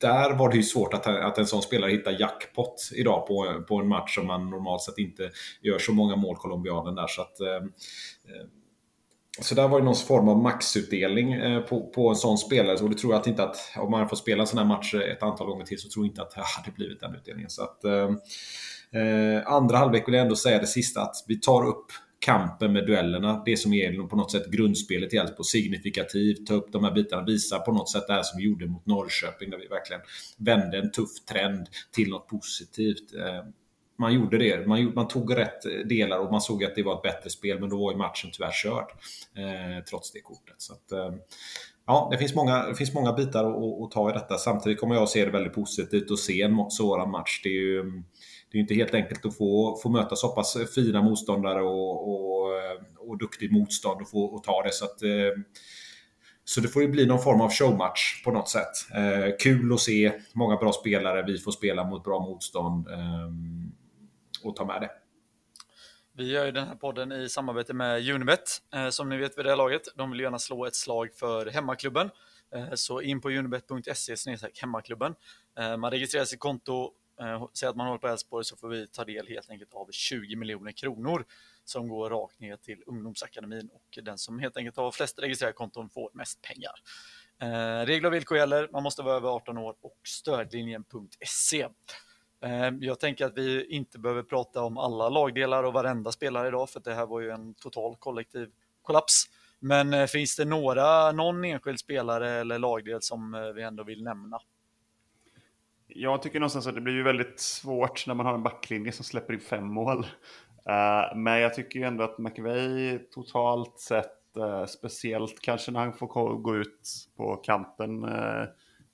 där 0.00 0.34
var 0.34 0.50
det 0.50 0.56
ju 0.56 0.62
svårt 0.62 0.94
att, 0.94 1.06
att 1.06 1.38
en 1.38 1.46
sån 1.46 1.62
spelare 1.62 1.90
hittar 1.90 2.20
jackpot 2.20 2.90
idag 2.94 3.26
på, 3.26 3.64
på 3.68 3.76
en 3.80 3.88
match 3.88 4.14
som 4.14 4.26
man 4.26 4.50
normalt 4.50 4.82
sett 4.82 4.98
inte 4.98 5.30
gör 5.60 5.78
så 5.78 5.92
många 5.92 6.16
mål, 6.16 6.36
colombianen 6.36 6.94
där. 6.94 7.06
Så 7.06 7.22
att, 7.22 7.40
eh, 7.40 7.54
eh, 7.56 8.46
så 9.40 9.54
där 9.54 9.68
var 9.68 9.78
det 9.78 9.84
någon 9.84 9.94
form 9.94 10.28
av 10.28 10.38
maxutdelning 10.38 11.32
eh, 11.32 11.60
på, 11.60 11.86
på 11.86 12.08
en 12.08 12.16
sån 12.16 12.38
spelare. 12.38 12.78
Så 12.78 12.88
det 12.88 12.98
tror 12.98 13.12
jag 13.12 13.20
att 13.20 13.26
inte 13.26 13.42
att 13.42 13.56
om 13.78 13.90
man 13.90 14.08
får 14.08 14.16
spela 14.16 14.42
en 14.42 14.46
sån 14.46 14.58
här 14.58 14.66
match 14.66 14.94
ett 14.94 15.22
antal 15.22 15.46
gånger 15.46 15.64
till 15.64 15.78
så 15.78 15.88
tror 15.88 16.04
jag 16.04 16.10
inte 16.10 16.22
att 16.22 16.30
det 16.30 16.42
hade 16.56 16.70
blivit 16.76 17.00
den 17.00 17.14
utdelningen. 17.14 17.50
Så 17.50 17.62
att, 17.62 17.84
eh, 17.84 18.10
andra 19.46 19.76
halvlek 19.76 20.08
vill 20.08 20.14
jag 20.14 20.22
ändå 20.22 20.36
säga 20.36 20.58
det 20.58 20.66
sista 20.66 21.02
att 21.02 21.24
vi 21.26 21.40
tar 21.40 21.66
upp 21.66 21.86
kampen 22.18 22.72
med 22.72 22.86
duellerna. 22.86 23.42
Det 23.46 23.56
som 23.56 23.72
är 23.72 24.08
på 24.08 24.16
något 24.16 24.32
sätt 24.32 24.50
grundspelet 24.50 25.14
i 25.14 25.16
Elfsborg. 25.16 25.44
Signifikativt, 25.44 26.46
ta 26.46 26.54
upp 26.54 26.72
de 26.72 26.84
här 26.84 26.92
bitarna, 26.92 27.22
visa 27.22 27.58
på 27.58 27.72
något 27.72 27.90
sätt 27.90 28.04
det 28.06 28.12
här 28.12 28.22
som 28.22 28.38
vi 28.38 28.44
gjorde 28.44 28.66
mot 28.66 28.86
Norrköping 28.86 29.50
där 29.50 29.58
vi 29.58 29.66
verkligen 29.66 30.02
vände 30.36 30.78
en 30.78 30.90
tuff 30.90 31.24
trend 31.28 31.68
till 31.92 32.08
något 32.10 32.28
positivt. 32.28 33.14
Eh, 33.14 33.44
man 33.98 34.14
gjorde 34.14 34.38
det. 34.38 34.66
Man, 34.66 34.94
man, 34.94 35.08
tog 35.08 35.36
rätt 35.36 35.88
delar 35.88 36.18
och 36.18 36.32
man 36.32 36.40
såg 36.40 36.64
att 36.64 36.74
det 36.74 36.82
var 36.82 36.94
ett 36.94 37.02
bättre 37.02 37.30
spel, 37.30 37.60
men 37.60 37.68
då 37.68 37.78
var 37.78 37.92
ju 37.92 37.98
matchen 37.98 38.30
tyvärr 38.32 38.52
körd. 38.52 38.86
Eh, 39.36 39.84
trots 39.84 40.12
det 40.12 40.20
kortet. 40.20 40.54
Så 40.58 40.72
att, 40.72 40.92
eh, 40.92 41.14
ja, 41.86 42.08
det 42.12 42.18
finns 42.18 42.34
många, 42.34 42.66
det 42.66 42.74
finns 42.74 42.94
många 42.94 43.12
bitar 43.12 43.44
att, 43.44 43.82
att, 43.82 43.90
ta 43.90 44.10
i 44.10 44.12
detta. 44.12 44.38
Samtidigt 44.38 44.80
kommer 44.80 44.94
jag 44.94 45.02
att 45.02 45.10
se 45.10 45.24
det 45.24 45.30
väldigt 45.30 45.54
positivt 45.54 46.10
och 46.10 46.18
se 46.18 46.42
en 46.42 46.70
sådan 46.70 47.10
match. 47.10 47.40
Det 47.42 47.48
är 47.48 47.60
ju, 47.60 47.80
mm, 47.80 48.04
det 48.50 48.58
är 48.58 48.60
inte 48.60 48.74
helt 48.74 48.94
enkelt 48.94 49.26
att 49.26 49.36
få, 49.36 49.78
få 49.82 49.88
möta 49.88 50.16
så 50.16 50.28
pass 50.28 50.56
fina 50.74 51.02
motståndare 51.02 51.62
och, 51.62 52.08
och, 52.08 52.58
eh, 52.58 52.78
och 52.96 53.18
duktig 53.18 53.52
motstånd 53.52 54.00
och 54.02 54.10
få 54.10 54.24
och 54.24 54.44
ta 54.44 54.62
det. 54.62 54.72
Så 54.72 54.84
att, 54.84 55.02
eh, 55.02 55.42
så 56.44 56.60
det 56.60 56.68
får 56.68 56.82
ju 56.82 56.88
bli 56.88 57.06
någon 57.06 57.22
form 57.22 57.40
av 57.40 57.50
showmatch 57.50 58.24
på 58.24 58.30
något 58.30 58.48
sätt. 58.48 58.92
Eh, 58.94 59.34
kul 59.38 59.72
att 59.72 59.80
se, 59.80 60.12
många 60.32 60.56
bra 60.56 60.72
spelare, 60.72 61.22
vi 61.22 61.38
får 61.38 61.52
spela 61.52 61.84
mot 61.84 62.04
bra 62.04 62.20
motstånd 62.20 62.86
och 64.42 64.56
ta 64.56 64.64
med 64.64 64.80
det. 64.80 64.90
Vi 66.16 66.32
gör 66.32 66.44
ju 66.46 66.52
den 66.52 66.68
här 66.68 66.74
podden 66.74 67.12
i 67.12 67.28
samarbete 67.28 67.74
med 67.74 68.08
Unibet, 68.10 68.62
som 68.90 69.08
ni 69.08 69.16
vet 69.16 69.38
vid 69.38 69.44
det 69.44 69.50
här 69.50 69.56
laget. 69.56 69.82
De 69.96 70.10
vill 70.10 70.20
gärna 70.20 70.38
slå 70.38 70.66
ett 70.66 70.74
slag 70.74 71.14
för 71.14 71.46
hemmaklubben. 71.46 72.10
Så 72.74 73.00
in 73.00 73.20
på 73.20 73.30
unibet.se 73.30 74.16
hemmaklubben. 74.60 75.14
Man 75.78 75.90
registrerar 75.90 76.24
sitt 76.24 76.40
konto, 76.40 76.92
eh, 77.20 77.42
att 77.68 77.76
man 77.76 77.86
håller 77.86 77.98
på 77.98 78.08
Elfsborg 78.08 78.44
så 78.44 78.56
får 78.56 78.68
vi 78.68 78.86
ta 78.86 79.04
del 79.04 79.28
helt 79.28 79.50
enkelt 79.50 79.74
av 79.74 79.88
20 79.90 80.36
miljoner 80.36 80.72
kronor 80.72 81.24
som 81.64 81.88
går 81.88 82.10
rakt 82.10 82.40
ner 82.40 82.56
till 82.56 82.82
ungdomsakademin 82.86 83.68
och 83.72 83.98
den 84.02 84.18
som 84.18 84.38
helt 84.38 84.56
enkelt 84.56 84.76
har 84.76 84.90
flest 84.90 85.18
registrerade 85.18 85.54
konton 85.54 85.90
får 85.90 86.10
mest 86.14 86.42
pengar. 86.42 86.72
Eh, 87.42 87.86
regler 87.86 88.08
och 88.08 88.14
villkor 88.14 88.38
gäller, 88.38 88.68
man 88.72 88.82
måste 88.82 89.02
vara 89.02 89.16
över 89.16 89.28
18 89.28 89.58
år 89.58 89.76
och 89.80 89.98
stödlinjen.se. 90.04 91.68
Eh, 92.44 92.70
jag 92.80 93.00
tänker 93.00 93.26
att 93.26 93.38
vi 93.38 93.66
inte 93.66 93.98
behöver 93.98 94.22
prata 94.22 94.62
om 94.62 94.78
alla 94.78 95.08
lagdelar 95.08 95.64
och 95.64 95.72
varenda 95.72 96.12
spelare 96.12 96.48
idag 96.48 96.70
för 96.70 96.80
det 96.80 96.94
här 96.94 97.06
var 97.06 97.20
ju 97.20 97.30
en 97.30 97.54
total 97.54 97.96
kollektiv 97.96 98.50
kollaps. 98.82 99.24
Men 99.60 99.94
eh, 99.94 100.06
finns 100.06 100.36
det 100.36 100.44
några, 100.44 101.12
någon 101.12 101.44
enskild 101.44 101.78
spelare 101.78 102.30
eller 102.30 102.58
lagdel 102.58 103.02
som 103.02 103.34
eh, 103.34 103.40
vi 103.40 103.62
ändå 103.62 103.84
vill 103.84 104.02
nämna? 104.02 104.40
Jag 105.88 106.22
tycker 106.22 106.40
någonstans 106.40 106.66
att 106.66 106.74
det 106.74 106.80
blir 106.80 106.94
ju 106.94 107.02
väldigt 107.02 107.40
svårt 107.40 108.06
när 108.06 108.14
man 108.14 108.26
har 108.26 108.34
en 108.34 108.42
backlinje 108.42 108.92
som 108.92 109.04
släpper 109.04 109.34
in 109.34 109.40
fem 109.40 109.66
mål. 109.66 110.06
Uh, 110.68 111.16
men 111.16 111.40
jag 111.40 111.54
tycker 111.54 111.80
ju 111.80 111.86
ändå 111.86 112.04
att 112.04 112.18
McVeigh 112.18 113.02
totalt 113.10 113.80
sett, 113.80 114.36
uh, 114.38 114.64
speciellt 114.64 115.40
kanske 115.40 115.72
när 115.72 115.80
han 115.80 115.92
får 115.92 116.36
gå 116.38 116.56
ut 116.56 117.08
på 117.16 117.36
kanten 117.36 118.04
uh, 118.04 118.44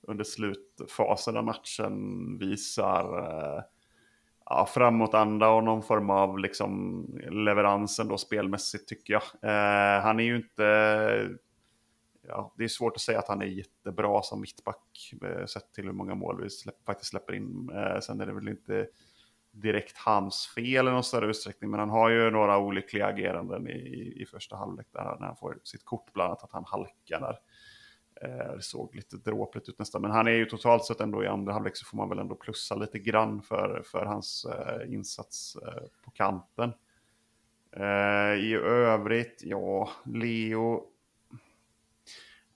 under 0.07 0.23
slutfasen 0.23 1.37
av 1.37 1.43
matchen, 1.43 2.37
visar 2.37 3.05
ja, 4.45 4.65
framåtanda 4.73 5.49
och 5.49 5.63
någon 5.63 5.83
form 5.83 6.09
av 6.09 6.39
liksom, 6.39 7.05
leveransen 7.31 8.07
då 8.07 8.17
spelmässigt 8.17 8.87
tycker 8.87 9.13
jag. 9.13 9.21
han 10.01 10.19
är 10.19 10.23
ju 10.23 10.35
inte 10.35 11.29
ja, 12.27 12.53
det 12.57 12.63
är 12.63 12.67
svårt 12.67 12.95
att 12.95 13.01
säga 13.01 13.19
att 13.19 13.27
han 13.27 13.41
är 13.41 13.45
jättebra 13.45 14.21
som 14.21 14.41
mittback 14.41 15.13
eh, 15.21 15.45
sett 15.45 15.73
till 15.73 15.83
hur 15.83 15.91
många 15.91 16.15
mål 16.15 16.41
vi 16.41 16.49
släpp, 16.49 16.85
faktiskt 16.85 17.09
släpper 17.09 17.33
in. 17.33 17.69
Eh, 17.69 17.99
sen 17.99 18.21
är 18.21 18.25
det 18.25 18.33
väl 18.33 18.47
inte 18.47 18.87
direkt 19.53 19.97
hans 19.97 20.47
fel 20.47 20.87
i 20.87 20.91
någon 20.91 21.03
större 21.03 21.29
utsträckning. 21.29 21.71
Men 21.71 21.79
han 21.79 21.89
har 21.89 22.09
ju 22.09 22.31
några 22.31 22.57
olyckliga 22.57 23.05
ageranden 23.05 23.67
i, 23.67 24.13
i 24.21 24.25
första 24.25 24.55
halvlek 24.55 24.87
där 24.91 25.17
när 25.19 25.27
han 25.27 25.35
får 25.35 25.59
sitt 25.63 25.85
kort, 25.85 26.13
bland 26.13 26.27
annat 26.27 26.43
att 26.43 26.51
han 26.51 26.65
halkar 26.67 27.19
där. 27.19 27.39
Eh, 28.21 28.55
det 28.55 28.61
såg 28.61 28.95
lite 28.95 29.17
dråpligt 29.17 29.69
ut 29.69 29.79
nästan. 29.79 30.01
Men 30.01 30.11
han 30.11 30.27
är 30.27 30.31
ju 30.31 30.45
totalt 30.45 30.85
sett 30.85 31.01
ändå 31.01 31.23
i 31.23 31.27
andra 31.27 31.53
halvlek 31.53 31.77
så 31.77 31.85
får 31.85 31.97
man 31.97 32.09
väl 32.09 32.19
ändå 32.19 32.35
plussa 32.35 32.75
lite 32.75 32.99
grann 32.99 33.41
för, 33.41 33.83
för 33.85 34.05
hans 34.05 34.45
eh, 34.45 34.93
insats 34.93 35.55
eh, 35.55 35.83
på 36.03 36.11
kanten. 36.11 36.73
Eh, 37.71 38.33
I 38.39 38.53
övrigt, 38.63 39.41
ja, 39.43 39.89
Leo. 40.05 40.92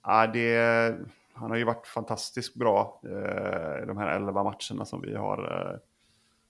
Ja, 0.08 0.26
det, 0.26 0.98
han 1.32 1.50
har 1.50 1.56
ju 1.56 1.64
varit 1.64 1.86
fantastiskt 1.86 2.54
bra 2.54 3.00
eh, 3.04 3.86
de 3.86 3.96
här 3.96 4.16
elva 4.16 4.42
matcherna 4.42 4.84
som 4.84 5.00
vi 5.00 5.14
har 5.14 5.70
eh, 5.72 5.78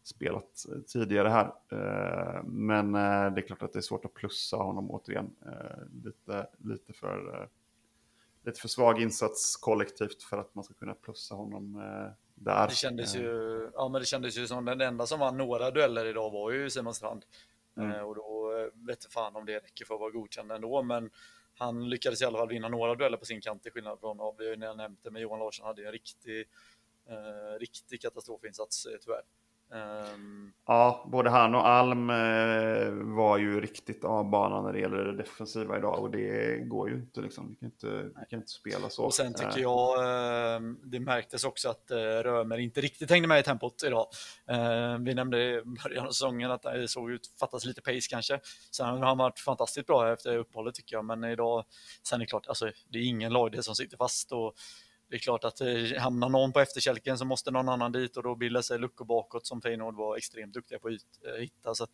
spelat 0.02 0.66
eh, 0.72 0.80
tidigare 0.80 1.28
här. 1.28 1.46
Eh, 1.72 2.44
men 2.44 2.94
eh, 2.94 3.34
det 3.34 3.40
är 3.40 3.46
klart 3.46 3.62
att 3.62 3.72
det 3.72 3.78
är 3.78 3.80
svårt 3.80 4.04
att 4.04 4.14
plussa 4.14 4.56
honom 4.56 4.90
återigen. 4.90 5.30
Lite, 6.04 6.46
lite, 6.58 6.92
för, 6.92 7.48
lite 8.44 8.60
för 8.60 8.68
svag 8.68 9.00
insats 9.00 9.56
kollektivt 9.56 10.22
för 10.22 10.38
att 10.38 10.54
man 10.54 10.64
ska 10.64 10.74
kunna 10.74 10.94
plussa 10.94 11.34
honom 11.34 11.82
där. 12.34 12.68
Det 12.68 12.74
kändes 12.74 13.16
ju, 13.16 13.70
ja, 13.74 13.88
men 13.88 14.00
det 14.00 14.06
kändes 14.06 14.38
ju 14.38 14.46
som 14.46 14.64
den 14.64 14.80
enda 14.80 15.06
som 15.06 15.20
vann 15.20 15.36
några 15.36 15.70
dueller 15.70 16.06
idag 16.06 16.30
var 16.30 16.50
ju 16.50 16.70
Simon 16.70 16.94
Strand. 16.94 17.24
Mm. 17.76 18.06
Och 18.06 18.14
då 18.14 18.52
vet 18.74 19.04
jag 19.04 19.12
fan 19.12 19.36
om 19.36 19.46
det 19.46 19.56
räcker 19.56 19.84
för 19.84 19.94
att 19.94 20.00
vara 20.00 20.10
godkänd 20.10 20.52
ändå, 20.52 20.82
men 20.82 21.10
han 21.58 21.88
lyckades 21.90 22.22
i 22.22 22.24
alla 22.24 22.38
fall 22.38 22.48
vinna 22.48 22.68
några 22.68 22.94
dueller 22.94 23.16
på 23.16 23.24
sin 23.24 23.40
kant 23.40 23.62
till 23.62 23.72
skillnad 23.72 24.00
från, 24.00 24.36
vi 24.38 24.44
har 24.44 24.50
ju 24.50 24.56
nämnt 24.56 25.02
det, 25.02 25.10
men 25.10 25.22
Johan 25.22 25.38
Larsson 25.38 25.66
hade 25.66 25.86
en 25.86 25.92
riktig, 25.92 26.48
eh, 27.08 27.58
riktig 27.58 28.00
katastrofinsats 28.00 28.86
eh, 28.86 28.98
tyvärr. 29.00 29.22
Um... 29.70 30.52
Ja, 30.66 31.08
både 31.12 31.30
han 31.30 31.54
och 31.54 31.68
Alm 31.68 32.10
eh, 32.10 33.16
var 33.16 33.38
ju 33.38 33.60
riktigt 33.60 34.04
av 34.04 34.30
banan 34.30 34.64
när 34.64 34.72
det 34.72 34.80
gäller 34.80 35.04
det 35.04 35.16
defensiva 35.16 35.78
idag 35.78 35.98
och 35.98 36.10
det 36.10 36.58
går 36.68 36.90
ju 36.90 36.94
inte 36.94 37.20
liksom. 37.20 37.48
Vi 37.48 37.56
kan 37.56 37.66
inte, 37.66 38.10
vi 38.20 38.26
kan 38.30 38.38
inte 38.38 38.52
spela 38.52 38.90
så. 38.90 39.04
Och 39.04 39.14
sen 39.14 39.34
tycker 39.34 39.56
eh. 39.56 39.62
jag 39.62 39.98
eh, 40.54 40.60
det 40.84 41.00
märktes 41.00 41.44
också 41.44 41.68
att 41.68 41.90
eh, 41.90 41.96
Römer 41.96 42.58
inte 42.58 42.80
riktigt 42.80 43.10
hängde 43.10 43.28
med 43.28 43.40
i 43.40 43.42
tempot 43.42 43.82
idag. 43.86 44.06
Eh, 44.48 44.98
vi 44.98 45.14
nämnde 45.14 45.38
i 45.38 45.62
början 45.64 46.06
av 46.06 46.10
säsongen 46.10 46.50
att 46.50 46.62
det 46.62 46.88
såg 46.88 47.10
ut 47.10 47.30
fattas 47.40 47.64
lite 47.64 47.82
pace 47.82 48.08
kanske. 48.10 48.40
Sen 48.70 48.86
har 48.86 48.98
han 48.98 49.18
varit 49.18 49.38
fantastiskt 49.38 49.86
bra 49.86 50.12
efter 50.12 50.36
uppehållet 50.36 50.74
tycker 50.74 50.96
jag, 50.96 51.04
men 51.04 51.24
idag 51.24 51.64
sen 52.02 52.16
är 52.16 52.24
det 52.24 52.26
klart, 52.26 52.46
alltså 52.46 52.70
det 52.88 52.98
är 52.98 53.02
ingen 53.02 53.32
lagdel 53.32 53.62
som 53.62 53.74
sitter 53.74 53.96
fast 53.96 54.32
och 54.32 54.54
det 55.10 55.16
är 55.16 55.18
klart 55.18 55.44
att 55.44 55.60
eh, 55.60 55.98
hamnar 55.98 56.28
någon 56.28 56.52
på 56.52 56.60
efterkälken 56.60 57.18
så 57.18 57.24
måste 57.24 57.50
någon 57.50 57.68
annan 57.68 57.92
dit 57.92 58.16
och 58.16 58.22
då 58.22 58.34
bildar 58.34 58.62
sig 58.62 58.78
luckor 58.78 59.04
bakåt 59.04 59.46
som 59.46 59.62
Feyenoord 59.62 59.96
var 59.96 60.16
extremt 60.16 60.54
duktiga 60.54 60.78
på 60.78 60.88
att 60.88 60.94
eh, 61.26 61.40
hitta. 61.40 61.74
Så 61.74 61.84
att, 61.84 61.90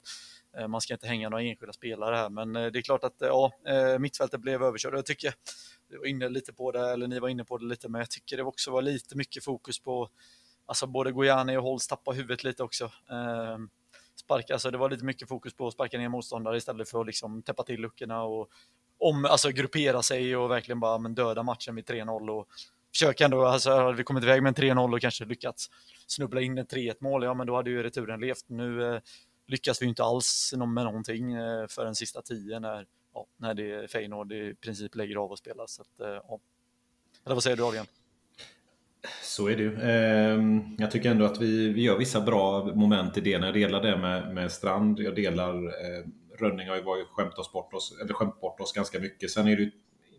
eh, 0.57 0.69
man 0.69 0.81
ska 0.81 0.95
inte 0.95 1.07
hänga 1.07 1.29
några 1.29 1.43
enskilda 1.43 1.73
spelare 1.73 2.17
här, 2.17 2.31
men 2.31 2.57
eh, 2.57 2.67
det 2.67 2.79
är 2.79 2.83
klart 2.83 3.05
att 3.05 3.23
eh, 3.23 3.29
ja, 3.29 3.53
mittfältet 3.99 4.41
blev 4.41 4.63
överkört. 4.63 4.95
Jag 4.95 5.07
tycker, 5.07 5.35
vi 5.89 5.97
var 5.97 6.07
inne 6.07 6.29
lite 6.29 6.53
på 6.53 6.73
det, 6.73 6.93
eller 6.93 7.07
ni 7.07 7.19
var 7.19 7.29
inne 7.29 7.45
på 7.45 7.59
det 7.59 7.65
lite, 7.65 7.89
men 7.89 7.99
jag 7.99 8.11
tycker 8.11 8.37
det 8.37 8.43
också 8.43 8.71
var 8.71 8.83
lite 8.83 9.17
mycket 9.17 9.45
fokus 9.45 9.79
på, 9.81 10.09
alltså 10.67 10.87
både 10.87 11.13
Gojani 11.13 11.57
och 11.57 11.63
Holst 11.63 11.91
tappade 11.91 12.17
huvudet 12.17 12.45
lite 12.45 12.63
också. 12.63 12.85
Ehm, 13.11 13.69
sparka, 14.17 14.53
alltså 14.53 14.71
det 14.71 14.79
var 14.79 14.91
lite 14.91 15.05
mycket 15.05 15.29
fokus 15.29 15.55
på 15.55 15.67
att 15.67 15.75
sparka 15.75 15.99
ner 15.99 16.09
motståndare 16.09 16.57
istället 16.57 16.89
för 16.89 17.01
att 17.01 17.07
liksom 17.07 17.43
täppa 17.43 17.63
till 17.63 17.81
luckorna 17.81 18.23
och 18.23 18.51
om, 18.99 19.25
alltså 19.25 19.51
gruppera 19.51 20.03
sig 20.03 20.37
och 20.37 20.51
verkligen 20.51 20.81
bara 20.81 20.99
men, 20.99 21.15
döda 21.15 21.43
matchen 21.43 21.75
vid 21.75 21.85
3-0 21.85 22.31
och 22.31 22.49
försöka 22.95 23.25
ändå, 23.25 23.47
alltså 23.47 23.71
hade 23.71 23.97
vi 23.97 24.05
kommit 24.05 24.25
iväg 24.25 24.43
med 24.43 24.59
en 24.59 24.65
3-0 24.65 24.95
och 24.95 25.01
kanske 25.01 25.25
lyckats 25.25 25.71
snubbla 26.07 26.41
in 26.41 26.59
ett 26.59 26.73
3-1 26.73 26.95
mål, 27.01 27.25
ja 27.25 27.35
men 27.35 27.47
då 27.47 27.57
hade 27.57 27.71
ju 27.71 27.83
returen 27.83 28.21
levt. 28.21 28.45
Nu 28.47 28.95
eh, 28.95 29.01
lyckas 29.47 29.83
vi 29.83 29.87
inte 29.87 30.05
alls 30.05 30.55
med 30.57 30.85
någonting 30.85 31.33
eh, 31.33 31.67
för 31.67 31.85
den 31.85 31.95
sista 31.95 32.23
tio 32.23 32.61
när, 32.61 32.87
ja, 33.15 33.27
när 33.37 33.55
det 33.55 33.71
är 33.71 33.87
Feyenoord 33.87 34.33
i 34.33 34.55
princip 34.55 34.95
lägger 34.95 35.17
av 35.17 35.31
och 35.31 35.39
spelar. 35.39 35.67
Så 35.67 35.83
att, 35.83 36.01
eh, 36.01 36.23
ja. 36.29 36.41
Eller 37.25 37.35
vad 37.35 37.43
säger 37.43 37.57
du 37.57 37.65
Adrian? 37.65 37.87
Så 39.23 39.49
är 39.49 39.57
det 39.57 39.63
ju. 39.63 39.81
Ehm, 39.81 40.77
jag 40.79 40.91
tycker 40.91 41.11
ändå 41.11 41.25
att 41.25 41.41
vi, 41.41 41.69
vi 41.69 41.83
gör 41.83 41.99
vissa 41.99 42.21
bra 42.21 42.65
moment 42.65 43.17
i 43.17 43.21
det. 43.21 43.31
Jag 43.31 43.55
delar 43.55 43.83
det 43.83 43.97
med, 43.97 44.35
med 44.35 44.53
Strand. 44.53 45.01
Jag 45.01 45.15
delar 45.15 45.55
eh, 45.67 46.07
Rönning 46.39 46.69
har 46.69 46.77
ju 46.77 47.05
skämt, 47.05 47.39
oss 47.39 47.53
bort 47.53 47.75
oss, 47.75 47.99
eller 48.03 48.15
skämt 48.15 48.41
bort 48.41 48.61
oss 48.61 48.73
ganska 48.73 49.01
mycket. 49.01 49.31
Sen 49.31 49.49
är 49.49 49.57
det 49.57 49.63
ju 49.63 49.71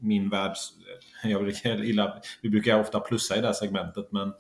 min 0.06 0.30
värld, 0.30 0.56
jag 1.24 1.44
brukar 1.44 1.84
illa, 1.84 2.22
vi 2.42 2.50
brukar 2.50 2.80
ofta 2.80 3.00
plussa 3.00 3.38
i 3.38 3.42
det 3.42 3.48
här 3.48 3.54
segmentet, 3.54 4.12
men 4.12 4.34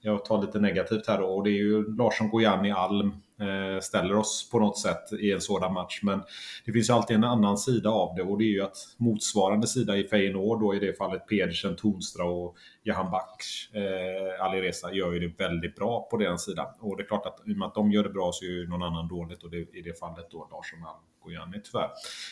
jag 0.00 0.24
tar 0.24 0.40
lite 0.40 0.58
negativt 0.58 1.06
här 1.06 1.18
då. 1.18 1.26
Och 1.26 1.44
det 1.44 1.50
är 1.50 1.62
ju 1.62 1.96
Larsson 1.96 2.30
Gojani 2.30 2.70
Alm 2.70 3.14
Eh, 3.40 3.80
ställer 3.80 4.16
oss 4.16 4.50
på 4.50 4.58
något 4.58 4.78
sätt 4.78 5.12
i 5.20 5.32
en 5.32 5.40
sådan 5.40 5.72
match. 5.72 6.00
Men 6.02 6.22
det 6.64 6.72
finns 6.72 6.90
ju 6.90 6.94
alltid 6.94 7.16
en 7.16 7.24
annan 7.24 7.58
sida 7.58 7.90
av 7.90 8.14
det 8.14 8.22
och 8.22 8.38
det 8.38 8.44
är 8.44 8.52
ju 8.52 8.62
att 8.62 8.76
motsvarande 8.96 9.66
sida 9.66 9.96
i 9.96 10.04
Feyenoord, 10.04 10.60
då 10.60 10.74
i 10.74 10.78
det 10.78 10.98
fallet 10.98 11.26
Pedersen, 11.26 11.76
Tonstra 11.76 12.24
och 12.24 12.56
Jahan 12.82 13.10
Baks, 13.10 13.74
eh, 13.74 14.44
Alireza, 14.44 14.92
gör 14.92 15.12
ju 15.12 15.18
det 15.18 15.44
väldigt 15.44 15.76
bra 15.76 16.08
på 16.10 16.16
den 16.16 16.38
sidan. 16.38 16.66
Och 16.80 16.96
det 16.96 17.02
är 17.02 17.06
klart 17.06 17.26
att 17.26 17.48
i 17.48 17.52
och 17.52 17.56
med 17.56 17.66
att 17.66 17.74
de 17.74 17.92
gör 17.92 18.02
det 18.02 18.10
bra 18.10 18.30
så 18.32 18.44
är 18.44 18.48
ju 18.48 18.68
någon 18.68 18.82
annan 18.82 19.08
dåligt 19.08 19.42
och 19.42 19.50
det, 19.50 19.56
i 19.56 19.82
det 19.84 19.98
fallet 19.98 20.30
då 20.30 20.48
Larsson 20.50 20.78
Algojani 21.24 21.60
tyvärr. 21.64 21.90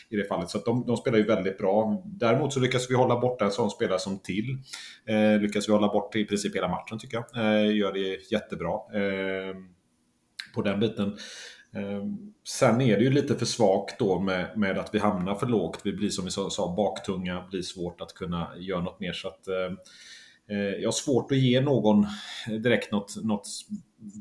I 0.09 0.17
det 0.17 0.25
fallet. 0.25 0.51
Så 0.51 0.59
att 0.59 0.65
de, 0.65 0.87
de, 0.87 0.97
spelar 0.97 1.19
ju 1.19 1.25
väldigt 1.25 1.59
bra. 1.59 2.03
Däremot 2.05 2.53
så 2.53 2.61
lyckas 2.61 2.91
vi 2.91 2.95
hålla 2.95 3.21
borta 3.21 3.45
en 3.45 3.51
sån 3.51 3.71
spelare 3.71 3.99
som 3.99 4.19
till. 4.19 4.59
Eh, 5.07 5.41
lyckas 5.41 5.69
vi 5.69 5.73
hålla 5.73 5.89
bort 5.89 6.17
i 6.17 6.25
princip 6.25 6.57
hela 6.57 6.69
matchen 6.69 6.99
tycker 6.99 7.17
jag. 7.17 7.45
Eh, 7.45 7.77
gör 7.77 7.93
det 7.93 8.33
jättebra. 8.33 8.73
Eh, 8.73 9.57
på 10.57 10.63
den 10.63 10.81
biten. 10.81 11.17
Eh, 11.75 12.05
sen 12.49 12.81
är 12.81 12.97
det 12.97 13.05
ju 13.05 13.11
lite 13.11 13.35
för 13.35 13.47
svagt 13.47 13.99
då 13.99 14.21
med, 14.21 14.59
med 14.59 14.79
att 14.79 14.95
vi 14.95 14.99
hamnar 14.99 15.35
för 15.35 15.47
lågt. 15.47 15.81
Vi 15.85 15.93
blir 15.93 16.11
som 16.11 16.25
vi 16.25 16.31
sa, 16.31 16.75
baktunga, 16.77 17.47
blir 17.51 17.63
svårt 17.63 18.01
att 18.01 18.15
kunna 18.15 18.53
göra 18.57 18.81
något 18.81 19.01
mer. 19.01 19.13
Så 19.13 19.29
att, 19.29 19.49
eh, 19.49 19.73
eh, 20.57 20.75
jag 20.81 20.87
har 20.87 20.93
svårt 20.93 21.31
att 21.31 21.39
ge 21.39 21.61
någon 21.61 22.07
eh, 22.49 22.55
direkt 22.55 22.93
något, 22.93 23.25
något 23.25 23.47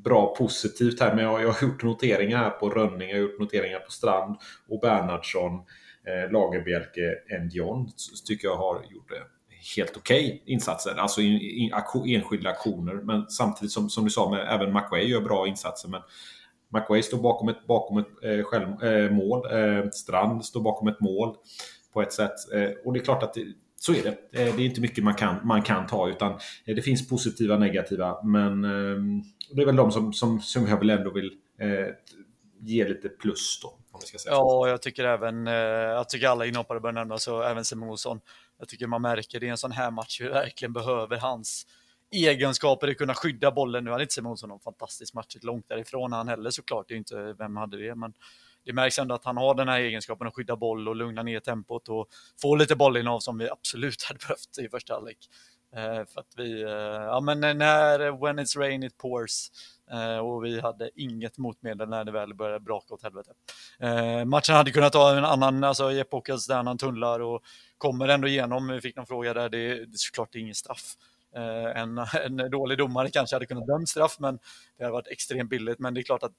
bra 0.04 0.36
positivt 0.36 1.00
här, 1.00 1.16
men 1.16 1.24
jag, 1.24 1.42
jag 1.42 1.52
har 1.52 1.68
gjort 1.68 1.84
noteringar 1.84 2.38
här 2.38 2.50
på 2.50 2.70
Rönning, 2.70 3.10
jag 3.10 3.16
har 3.16 3.22
gjort 3.22 3.40
noteringar 3.40 3.80
på 3.80 3.92
Strand 3.92 4.36
och 4.70 4.80
Bernhardsson, 4.80 5.54
eh, 6.08 6.32
Lagerbjälke, 6.32 7.16
Endion 7.36 7.90
tycker 8.28 8.48
jag 8.48 8.56
har 8.56 8.76
gjort 8.76 9.10
det 9.10 9.35
helt 9.78 9.98
okej 9.98 10.26
okay 10.26 10.54
insatser, 10.54 10.96
alltså 10.98 11.22
in, 11.22 11.42
in, 11.42 11.74
aktion, 11.74 12.10
enskilda 12.10 12.50
aktioner. 12.50 12.94
Men 12.94 13.30
samtidigt 13.30 13.72
som, 13.72 13.90
som 13.90 14.04
du 14.04 14.10
sa, 14.10 14.30
med, 14.30 14.48
även 14.50 14.74
McWay 14.74 15.04
gör 15.04 15.22
bra 15.22 15.48
insatser. 15.48 15.90
Men 15.90 16.02
McWay 16.74 17.04
står 17.04 17.18
bakom 17.18 17.50
ett, 17.50 17.68
bakom 17.68 17.98
ett 17.98 18.08
eh, 18.24 18.44
själv, 18.44 18.84
eh, 18.84 19.12
mål. 19.12 19.46
Eh, 19.54 19.90
Strand 19.90 20.46
står 20.46 20.62
bakom 20.62 20.88
ett 20.88 21.00
mål 21.00 21.36
på 21.94 22.02
ett 22.02 22.14
sätt. 22.14 22.54
Eh, 22.54 22.70
och 22.86 22.94
det 22.94 23.00
är 23.00 23.04
klart 23.04 23.24
att 23.24 23.34
det, 23.34 23.46
så 23.76 23.94
är 23.94 24.04
det. 24.04 24.10
Eh, 24.10 24.56
det 24.56 24.62
är 24.64 24.66
inte 24.66 24.82
mycket 24.82 25.04
man 25.04 25.14
kan, 25.14 25.48
man 25.48 25.62
kan 25.62 25.88
ta 25.88 26.10
utan 26.10 26.32
eh, 26.66 26.76
det 26.76 26.82
finns 26.82 27.10
positiva 27.10 27.54
och 27.54 27.60
negativa. 27.60 28.24
Men 28.24 28.64
eh, 28.64 29.22
det 29.56 29.62
är 29.62 29.66
väl 29.66 29.76
de 29.76 29.92
som, 29.92 30.14
som, 30.14 30.42
som 30.42 30.68
jag 30.68 30.78
väl 30.78 30.90
ändå 30.90 31.12
vill 31.12 31.32
eh, 31.60 31.88
ge 32.60 32.88
lite 32.88 33.10
plus 33.10 33.60
då. 33.64 33.80
Om 33.92 34.02
ska 34.02 34.18
säga 34.18 34.34
ja, 34.34 34.68
jag 34.68 34.82
tycker 34.82 35.04
även, 35.04 35.46
jag 35.46 36.10
tycker 36.10 36.28
alla 36.28 36.46
inhoppare 36.46 36.80
bör 36.80 36.92
nämnas, 36.92 37.28
och 37.28 37.46
även 37.46 37.66
Simon 37.66 37.90
Olsson. 37.90 38.20
Jag 38.60 38.68
tycker 38.68 38.88
man 38.88 39.02
märker 39.02 39.40
det 39.40 39.46
i 39.46 39.50
en 39.50 39.58
sån 39.58 39.72
här 39.72 39.92
match 39.92 40.22
vi 40.22 40.28
verkligen 40.28 40.74
behöver 40.74 41.18
hans 41.18 41.66
egenskaper 42.12 42.88
att 42.88 42.98
kunna 42.98 43.14
skydda 43.14 43.52
bollen. 43.52 43.84
Nu 43.84 43.92
hade 43.92 44.04
inte 44.04 44.14
Simon 44.14 44.32
Olsson 44.32 44.50
någon 44.50 44.60
fantastisk 44.60 45.14
match, 45.14 45.36
långt 45.42 45.68
därifrån 45.68 46.14
han 46.14 46.28
heller 46.28 46.50
såklart. 46.50 46.88
Det 46.88 46.94
är 46.94 46.98
inte, 46.98 47.34
vem 47.34 47.58
hade 47.58 47.78
det? 47.78 47.96
Men 47.96 48.14
det 48.66 48.74
märks 48.74 49.00
ändå 49.00 49.16
att 49.16 49.26
han 49.26 49.38
har 49.38 49.56
den 49.56 49.68
här 49.68 49.80
egenskapen 49.80 50.28
att 50.28 50.36
skydda 50.36 50.56
boll 50.56 50.88
och 50.88 50.96
lugna 50.96 51.24
ner 51.24 51.40
tempot 51.40 51.90
och 51.90 52.08
få 52.42 52.56
lite 52.56 52.76
bollinnehav 52.76 53.20
som 53.20 53.38
vi 53.38 53.50
absolut 53.50 54.04
hade 54.04 54.20
behövt 54.28 54.58
i 54.58 54.70
första 54.70 54.94
halvlek. 54.94 55.18
Eh, 55.76 56.06
för 56.06 56.20
att 56.20 56.34
vi, 56.38 56.64
eh, 56.64 56.70
ja 56.70 57.20
men 57.20 57.40
när 57.40 58.22
when 58.22 58.40
it's 58.40 58.58
rain 58.58 58.84
it 58.84 58.98
pours 58.98 59.52
eh, 59.92 60.18
och 60.18 60.46
vi 60.46 60.60
hade 60.60 60.90
inget 60.96 61.38
motmedel 61.38 61.90
när 61.90 62.04
det 62.04 62.12
väl 62.12 62.34
började 62.34 62.60
braka 62.60 62.94
åt 62.94 63.04
helvete. 63.04 63.32
Matchen 64.26 64.56
hade 64.56 64.72
kunnat 64.72 64.94
ta 64.94 65.18
en 65.18 65.26
annan, 65.26 65.64
alltså 65.64 65.92
Jeppe 65.92 66.16
Åkels 66.16 66.48
där 66.48 66.64
han 66.64 66.78
tunnlar 66.78 67.20
och 67.20 67.44
kommer 67.78 68.08
ändå 68.08 68.28
igenom. 68.28 68.68
Vi 68.68 68.82
fick 68.82 68.96
någon 68.96 69.06
fråga 69.06 69.34
där, 69.34 69.50
det, 69.50 69.68
det 69.68 69.82
är 69.82 69.88
såklart 69.94 70.30
det 70.32 70.40
är 70.40 70.42
ingen 70.42 70.56
straff. 70.56 70.94
En, 71.76 71.98
en 71.98 72.52
dålig 72.52 72.78
domare 72.78 73.10
kanske 73.10 73.36
hade 73.36 73.46
kunnat 73.46 73.68
döma 73.68 73.86
straff, 73.86 74.16
men 74.20 74.40
det 74.78 74.84
hade 74.84 74.94
varit 74.94 75.08
extremt 75.08 75.50
billigt. 75.50 75.80
Men 75.80 75.94
det 75.94 76.02
är 76.02 76.04
klart 76.04 76.24
att 76.24 76.32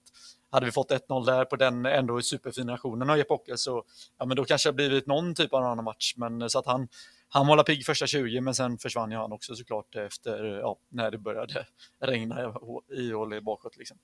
hade 0.50 0.66
vi 0.66 0.72
fått 0.72 0.90
1-0 0.90 1.26
där 1.26 1.44
på 1.44 1.56
den 1.56 1.86
ändå 1.86 2.20
superfina 2.20 2.74
aktionen 2.74 3.10
av 3.10 3.18
Jeppe 3.18 3.38
så 3.56 3.84
ja, 4.18 4.26
men 4.26 4.36
då 4.36 4.44
kanske 4.44 4.68
det 4.68 4.72
blivit 4.72 5.06
någon 5.06 5.34
typ 5.34 5.54
av 5.54 5.64
annan 5.64 5.84
match. 5.84 6.14
Men 6.16 6.50
så 6.50 6.58
att 6.58 6.66
han, 6.66 6.88
han 7.28 7.46
var 7.46 7.62
pigg 7.62 7.86
första 7.86 8.06
20, 8.06 8.40
men 8.40 8.54
sen 8.54 8.78
försvann 8.78 9.10
ju 9.10 9.16
han 9.16 9.32
också 9.32 9.54
såklart 9.54 9.96
efter, 9.96 10.44
ja, 10.44 10.78
när 10.88 11.10
det 11.10 11.18
började 11.18 11.66
regna 11.98 12.54
i 12.90 13.12
och 13.12 13.42
bakåt. 13.42 13.76
Liksom. 13.76 13.98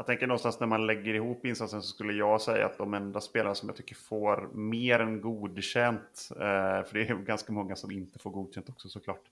Jag 0.00 0.06
tänker 0.06 0.26
någonstans 0.26 0.60
när 0.60 0.66
man 0.66 0.86
lägger 0.86 1.14
ihop 1.14 1.46
insatsen 1.46 1.82
så 1.82 1.88
skulle 1.88 2.12
jag 2.12 2.40
säga 2.40 2.66
att 2.66 2.78
de 2.78 2.94
enda 2.94 3.20
spelare 3.20 3.54
som 3.54 3.68
jag 3.68 3.76
tycker 3.76 3.94
får 3.94 4.48
mer 4.52 4.98
än 4.98 5.20
godkänt, 5.20 6.28
eh, 6.30 6.86
för 6.86 6.90
det 6.92 7.08
är 7.08 7.14
ganska 7.14 7.52
många 7.52 7.76
som 7.76 7.90
inte 7.90 8.18
får 8.18 8.30
godkänt 8.30 8.68
också 8.68 8.88
såklart, 8.88 9.24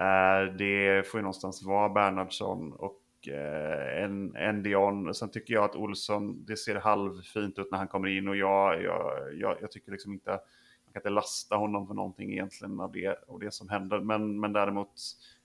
eh, 0.00 0.54
det 0.58 1.06
får 1.06 1.18
ju 1.18 1.22
någonstans 1.22 1.62
vara 1.62 1.88
Bernhardsson 1.88 2.72
och 2.72 3.28
eh, 3.28 4.04
en, 4.04 4.36
en 4.36 4.62
Dion. 4.62 5.14
Sen 5.14 5.30
tycker 5.30 5.54
jag 5.54 5.64
att 5.64 5.76
Olsson, 5.76 6.44
det 6.44 6.56
ser 6.56 6.74
halvfint 6.74 7.58
ut 7.58 7.70
när 7.70 7.78
han 7.78 7.88
kommer 7.88 8.08
in 8.08 8.28
och 8.28 8.36
jag, 8.36 8.82
jag, 8.82 9.34
jag, 9.34 9.56
jag 9.60 9.70
tycker 9.70 9.92
liksom 9.92 10.12
inte, 10.12 10.40
kan 10.94 11.00
inte 11.00 11.10
lasta 11.10 11.56
honom 11.56 11.86
för 11.86 11.94
någonting 11.94 12.32
egentligen 12.32 12.80
av 12.80 12.92
det, 12.92 13.28
av 13.28 13.38
det 13.38 13.50
som 13.50 13.68
händer. 13.68 14.00
Men, 14.00 14.40
men 14.40 14.52
däremot, 14.52 14.92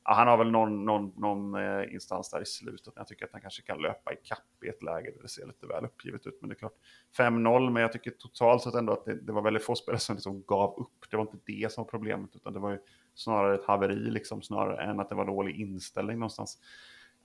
ja, 0.05 0.13
han 0.13 0.27
har 0.27 0.37
väl 0.37 0.51
någon, 0.51 0.85
någon, 0.85 1.13
någon 1.17 1.55
eh, 1.55 1.93
instans 1.93 2.29
där 2.29 2.41
i 2.41 2.45
slutet. 2.45 2.93
Jag 2.95 3.07
tycker 3.07 3.25
att 3.25 3.31
han 3.31 3.41
kanske 3.41 3.61
kan 3.61 3.81
löpa 3.81 4.13
i 4.13 4.15
kapp 4.23 4.63
i 4.65 4.67
ett 4.67 4.83
läge 4.83 5.11
där 5.11 5.21
det 5.21 5.29
ser 5.29 5.47
lite 5.47 5.67
väl 5.67 5.85
uppgivet 5.85 6.27
ut. 6.27 6.37
Men 6.41 6.49
det 6.49 6.53
är 6.53 6.57
klart, 6.57 6.75
5-0, 7.17 7.69
men 7.69 7.81
jag 7.81 7.93
tycker 7.93 8.11
totalt 8.11 8.63
sett 8.63 8.73
ändå 8.73 8.93
att 8.93 9.05
det, 9.05 9.21
det 9.21 9.31
var 9.31 9.41
väldigt 9.41 9.63
få 9.63 9.75
spelare 9.75 9.99
som 9.99 10.15
liksom 10.15 10.43
gav 10.47 10.79
upp. 10.79 11.11
Det 11.11 11.17
var 11.17 11.23
inte 11.23 11.37
det 11.45 11.71
som 11.71 11.83
var 11.83 11.91
problemet, 11.91 12.35
utan 12.35 12.53
det 12.53 12.59
var 12.59 12.71
ju 12.71 12.79
snarare 13.15 13.55
ett 13.55 13.65
haveri 13.65 13.95
liksom, 13.95 14.41
snarare 14.41 14.83
än 14.83 14.99
att 14.99 15.09
det 15.09 15.15
var 15.15 15.25
dålig 15.25 15.55
inställning 15.55 16.19
någonstans. 16.19 16.57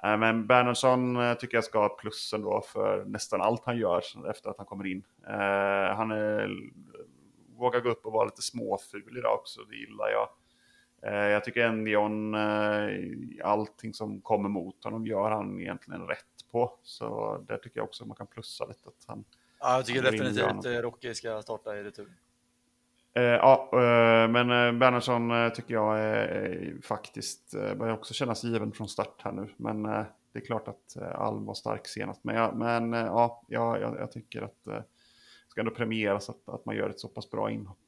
Eh, 0.02 0.16
men 0.16 0.46
Bernhardsson 0.46 1.16
eh, 1.16 1.34
tycker 1.34 1.56
jag 1.56 1.64
ska 1.64 1.78
ha 1.78 1.88
plussen 1.88 2.42
då 2.42 2.62
för 2.66 3.04
nästan 3.04 3.40
allt 3.40 3.64
han 3.64 3.78
gör 3.78 4.02
efter 4.30 4.50
att 4.50 4.58
han 4.58 4.66
kommer 4.66 4.86
in. 4.86 5.02
Eh, 5.26 5.96
han 5.96 6.10
är, 6.10 6.48
vågar 7.58 7.80
gå 7.80 7.88
upp 7.88 8.06
och 8.06 8.12
vara 8.12 8.24
lite 8.24 8.42
småful 8.42 9.18
idag 9.18 9.34
också, 9.34 9.60
det 9.64 9.76
gillar 9.76 10.08
jag. 10.08 10.28
Jag 11.30 11.44
tycker 11.44 11.66
Endion, 11.66 12.34
allting 13.42 13.94
som 13.94 14.20
kommer 14.20 14.48
mot 14.48 14.84
honom 14.84 15.06
gör 15.06 15.30
han 15.30 15.60
egentligen 15.60 16.06
rätt 16.06 16.50
på. 16.52 16.78
Så 16.82 17.38
där 17.48 17.56
tycker 17.56 17.78
jag 17.78 17.84
också 17.84 18.06
man 18.06 18.16
kan 18.16 18.26
plussa 18.26 18.64
lite. 18.64 18.88
Att 18.88 19.04
han, 19.06 19.24
ja, 19.60 19.76
jag 19.76 19.86
tycker 19.86 20.02
definitivt 20.02 20.82
Rocky 20.82 21.14
ska 21.14 21.42
starta 21.42 21.76
i 21.76 21.82
retur. 21.82 22.08
Eh, 23.16 23.22
ja, 23.22 23.70
eh, 23.72 24.28
men 24.28 24.50
eh, 24.50 24.72
Bernhardsson 24.78 25.50
tycker 25.54 25.74
jag 25.74 26.00
är, 26.00 26.74
faktiskt 26.82 27.50
börjar 27.52 27.94
också 27.94 28.14
kännas 28.14 28.44
given 28.44 28.72
från 28.72 28.88
start 28.88 29.20
här 29.22 29.32
nu. 29.32 29.48
Men 29.56 29.82
det 29.82 30.38
är 30.38 30.44
klart 30.46 30.68
att 30.68 30.96
Alm 31.14 31.44
var 31.44 31.54
stark 31.54 31.88
senast. 31.88 32.24
Men, 32.24 32.36
ja, 32.36 32.52
men 32.54 32.92
ja, 32.92 33.42
jag, 33.48 33.80
jag, 33.80 34.12
tycker 34.12 34.42
att 34.42 34.86
ska 35.54 35.60
ändå 35.60 35.70
premieras 35.70 36.30
att, 36.30 36.48
att 36.48 36.64
man 36.64 36.76
gör 36.76 36.90
ett 36.90 37.00
så 37.00 37.08
pass 37.08 37.30
bra 37.30 37.50
inhopp. 37.50 37.78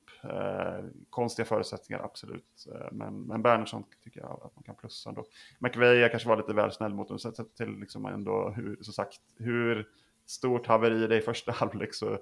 konstiga 1.10 1.46
förutsättningar, 1.46 2.02
absolut. 2.04 2.66
men, 2.92 3.20
men 3.22 3.42
Bernhardsson 3.42 3.84
tycker 4.04 4.20
jag 4.20 4.40
att 4.44 4.56
man 4.56 4.64
kan 4.64 4.74
plussa 4.74 5.08
ändå. 5.08 5.24
McVeigh, 5.58 6.10
kanske 6.10 6.28
var 6.28 6.36
lite 6.36 6.52
väl 6.52 6.72
snäll 6.72 6.94
mot 6.94 7.08
honom. 7.08 7.18
Sett 7.18 7.56
till 7.56 7.78
liksom 7.80 8.06
ändå 8.06 8.52
hur, 8.56 8.78
så 8.80 8.92
sagt, 8.92 9.20
hur 9.36 9.88
stort 10.26 10.66
haveri 10.66 11.06
det 11.06 11.16
i 11.16 11.20
första 11.20 11.52
halvlek 11.56 11.94
så 11.94 12.18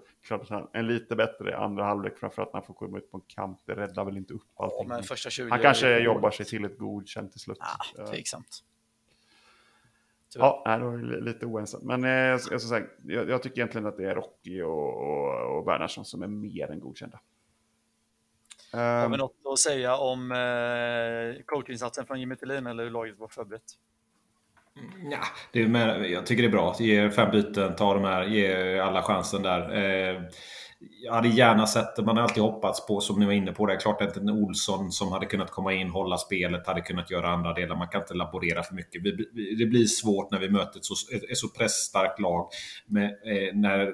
en 0.72 0.87
lite 0.87 1.16
bättre 1.16 1.57
andra 1.57 1.85
halvlek 1.85 2.18
framförallt 2.18 2.52
när 2.52 2.61
han 2.61 2.66
får 2.66 2.74
komma 2.74 2.98
ut 2.98 3.11
på 3.11 3.16
en 3.16 3.22
kant. 3.26 3.62
Det 3.66 3.74
räddar 3.74 4.04
väl 4.04 4.16
inte 4.16 4.35
upp 4.35 4.42
allting. 4.54 4.88
Ja, 4.88 5.46
han 5.50 5.61
kanske 5.61 5.98
jobbar 5.98 6.30
sig 6.30 6.46
till 6.46 6.64
ett 6.64 6.78
godkänt 6.78 7.33
till 7.33 7.40
slut. 7.40 7.59
Ja, 7.96 8.07
tveksamt. 8.07 8.64
Ja, 10.38 10.62
nej, 10.66 10.80
då 10.80 10.90
är 10.90 11.20
lite 11.20 11.46
oense. 11.46 11.78
Men 11.82 12.04
eh, 12.04 12.10
jag, 12.10 12.40
jag, 12.50 12.60
säga, 12.60 12.86
jag, 13.04 13.28
jag, 13.28 13.42
tycker 13.42 13.58
egentligen 13.58 13.86
att 13.86 13.96
det 13.96 14.04
är 14.04 14.14
Rocky 14.14 14.62
och, 14.62 14.94
och, 14.94 15.56
och 15.56 15.68
Wernersson 15.68 16.04
som 16.04 16.22
är 16.22 16.26
mer 16.26 16.70
än 16.70 16.80
godkända. 16.80 17.20
Har 18.72 19.08
vi 19.08 19.14
ehm. 19.14 19.18
något 19.18 19.34
att 19.52 19.58
säga 19.58 19.96
om 19.96 20.32
eh, 20.32 21.42
coachinsatsen 21.44 22.06
från 22.06 22.20
Jimmy 22.20 22.36
Tillin 22.36 22.66
eller 22.66 22.84
hur 22.84 22.90
laget 22.90 23.18
var 23.18 23.28
förberett? 23.28 23.62
Ja, 25.10 25.18
det 25.52 25.62
är 25.62 25.68
med, 25.68 26.10
jag 26.10 26.26
tycker 26.26 26.42
det 26.42 26.48
är 26.48 26.52
bra. 26.52 26.76
Ge 26.78 27.10
fem 27.10 27.30
byten, 27.30 27.76
ta 27.76 27.94
de 27.94 28.04
här, 28.04 28.24
ge 28.24 28.78
alla 28.78 29.02
chansen 29.02 29.42
där. 29.42 29.60
Eh, 29.60 30.22
jag 31.02 31.12
hade 31.12 31.28
gärna 31.28 31.66
sett, 31.66 32.04
man 32.04 32.16
har 32.16 32.22
alltid 32.22 32.42
hoppats 32.42 32.86
på, 32.86 33.00
som 33.00 33.20
ni 33.20 33.26
var 33.26 33.32
inne 33.32 33.52
på, 33.52 33.66
det 33.66 33.74
är 33.74 33.80
klart 33.80 34.02
att 34.02 34.16
en 34.16 34.30
Olsson 34.30 34.92
som 34.92 35.12
hade 35.12 35.26
kunnat 35.26 35.50
komma 35.50 35.72
in, 35.72 35.90
hålla 35.90 36.18
spelet, 36.18 36.66
hade 36.66 36.80
kunnat 36.80 37.10
göra 37.10 37.28
andra 37.28 37.54
delar. 37.54 37.76
Man 37.76 37.88
kan 37.88 38.00
inte 38.00 38.14
laborera 38.14 38.62
för 38.62 38.74
mycket. 38.74 39.02
Det 39.58 39.66
blir 39.66 39.86
svårt 39.86 40.30
när 40.30 40.38
vi 40.38 40.48
möter 40.48 40.78
ett 40.78 40.84
så, 40.84 40.94
ett 41.30 41.38
så 41.38 41.48
pressstarkt 41.48 42.20
lag. 42.20 42.48
Med, 42.86 43.04
eh, 43.04 43.54
när, 43.54 43.92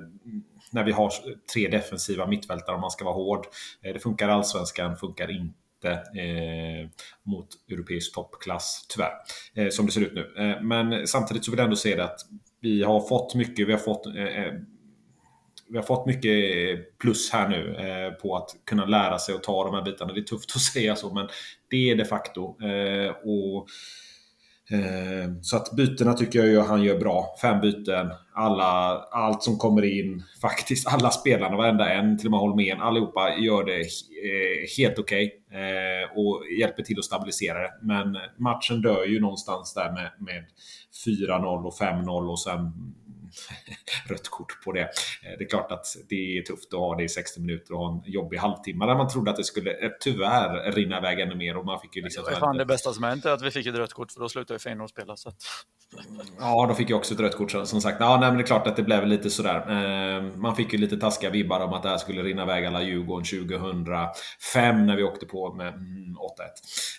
när 0.70 0.84
vi 0.84 0.92
har 0.92 1.12
tre 1.54 1.68
defensiva 1.68 2.26
mittfältare 2.26 2.74
om 2.74 2.80
man 2.80 2.90
ska 2.90 3.04
vara 3.04 3.14
hård. 3.14 3.46
Eh, 3.82 3.92
det 3.92 3.98
funkar 3.98 4.28
allsvenskan, 4.28 4.96
funkar 4.96 5.30
inte 5.30 5.90
eh, 5.92 6.88
mot 7.22 7.48
europeisk 7.70 8.14
toppklass, 8.14 8.86
tyvärr. 8.88 9.12
Eh, 9.54 9.68
som 9.68 9.86
det 9.86 9.92
ser 9.92 10.00
ut 10.00 10.14
nu. 10.14 10.34
Eh, 10.38 10.62
men 10.62 11.06
samtidigt 11.06 11.44
så 11.44 11.50
vill 11.50 11.58
jag 11.58 11.64
ändå 11.64 11.76
se 11.76 11.96
det 11.96 12.04
att 12.04 12.20
vi 12.60 12.82
har 12.82 13.00
fått 13.00 13.34
mycket, 13.34 13.68
vi 13.68 13.72
har 13.72 13.78
fått 13.78 14.06
eh, 14.06 14.44
eh 14.44 14.52
vi 15.70 15.76
har 15.76 15.84
fått 15.84 16.06
mycket 16.06 16.98
plus 16.98 17.30
här 17.30 17.48
nu 17.48 17.76
eh, 17.76 18.12
på 18.12 18.36
att 18.36 18.50
kunna 18.66 18.84
lära 18.84 19.18
sig 19.18 19.34
och 19.34 19.42
ta 19.42 19.64
de 19.64 19.74
här 19.74 19.82
bitarna. 19.82 20.12
Det 20.12 20.20
är 20.20 20.24
tufft 20.24 20.50
att 20.54 20.60
säga 20.60 20.96
så, 20.96 21.14
men 21.14 21.28
det 21.70 21.90
är 21.90 21.96
de 21.96 22.04
facto. 22.04 22.56
Eh, 22.62 23.10
och 23.10 23.68
Eh, 24.72 25.32
så 25.42 25.56
att 25.56 25.72
bytena 25.72 26.12
tycker 26.12 26.38
jag 26.38 26.48
ju 26.48 26.60
han 26.60 26.82
gör 26.82 26.98
bra. 26.98 27.36
Fem 27.42 27.60
byten, 27.60 28.10
alla, 28.34 28.98
allt 29.10 29.42
som 29.42 29.58
kommer 29.58 29.84
in, 29.84 30.22
faktiskt 30.40 30.88
alla 30.88 31.10
spelarna, 31.10 31.56
varenda 31.56 31.92
en, 31.92 32.18
till 32.18 32.26
och 32.26 32.30
med 32.30 32.40
Holmén, 32.40 32.80
allihopa 32.80 33.34
gör 33.38 33.64
det 33.64 33.80
eh, 33.80 34.78
helt 34.78 34.98
okej. 34.98 35.32
Okay, 35.48 35.60
eh, 35.60 36.10
och 36.16 36.42
hjälper 36.60 36.82
till 36.82 36.98
att 36.98 37.04
stabilisera 37.04 37.58
det. 37.58 37.70
Men 37.82 38.18
matchen 38.38 38.82
dör 38.82 39.04
ju 39.04 39.20
någonstans 39.20 39.74
där 39.74 39.92
med, 39.92 40.10
med 40.18 40.44
4-0 41.06 41.64
och 41.66 41.74
5-0 41.74 42.30
och 42.30 42.40
sen 42.40 42.72
rött 44.08 44.28
kort 44.28 44.64
på 44.64 44.72
det. 44.72 44.80
Eh, 44.80 44.88
det 45.38 45.44
är 45.44 45.48
klart 45.48 45.72
att 45.72 45.86
det 46.08 46.38
är 46.38 46.42
tufft 46.42 46.74
att 46.74 46.80
ha 46.80 46.96
det 46.96 47.04
i 47.04 47.08
60 47.08 47.40
minuter 47.40 47.74
och 47.74 47.78
ha 47.80 47.92
en 47.92 48.12
jobbig 48.12 48.36
halvtimme 48.36 48.86
där 48.86 48.94
man 48.94 49.08
trodde 49.08 49.30
att 49.30 49.36
det 49.36 49.44
skulle 49.44 49.70
eh, 49.70 49.90
tyvärr 50.00 50.72
rinna 50.72 50.98
iväg 50.98 51.20
ännu 51.20 51.34
mer. 51.34 51.56
Och 51.56 51.64
man 51.64 51.80
fick 51.80 51.96
ju 51.96 52.02
liksom 52.02 52.24
det, 52.24 52.36
fan 52.36 52.56
det 52.56 52.66
bästa 52.66 52.92
som 52.92 53.04
hänt 53.04 53.24
är 53.24 53.30
att 53.30 53.42
vi 53.42 53.50
fick 53.50 53.66
ett 53.66 53.74
rött 53.74 53.92
kort 53.92 54.12
för 54.12 54.20
då 54.20 54.28
slutade 54.28 54.54
ju 54.54 54.58
Feyenoord 54.58 54.90
spela. 54.90 55.16
Så. 55.16 55.32
Ja, 56.38 56.66
då 56.68 56.74
fick 56.74 56.90
jag 56.90 56.98
också 56.98 57.14
ett 57.14 57.20
rött 57.20 57.36
kort 57.36 57.50
som 57.50 57.80
sagt. 57.80 57.96
Ja, 58.00 58.18
nej, 58.20 58.28
men 58.28 58.38
det 58.38 58.44
är 58.44 58.46
klart 58.46 58.66
att 58.66 58.76
det 58.76 58.82
blev 58.82 59.06
lite 59.06 59.30
sådär. 59.30 59.56
Eh, 59.56 60.22
man 60.22 60.56
fick 60.56 60.72
ju 60.72 60.78
lite 60.78 60.96
taskiga 60.96 61.30
vibbar 61.30 61.60
om 61.60 61.72
att 61.72 61.82
det 61.82 61.88
här 61.88 61.98
skulle 61.98 62.22
rinna 62.22 62.42
iväg 62.42 62.66
alla 62.66 62.82
Djurgården 62.82 63.24
2005 63.24 64.86
när 64.86 64.96
vi 64.96 65.02
åkte 65.02 65.26
på 65.26 65.54
med 65.54 65.74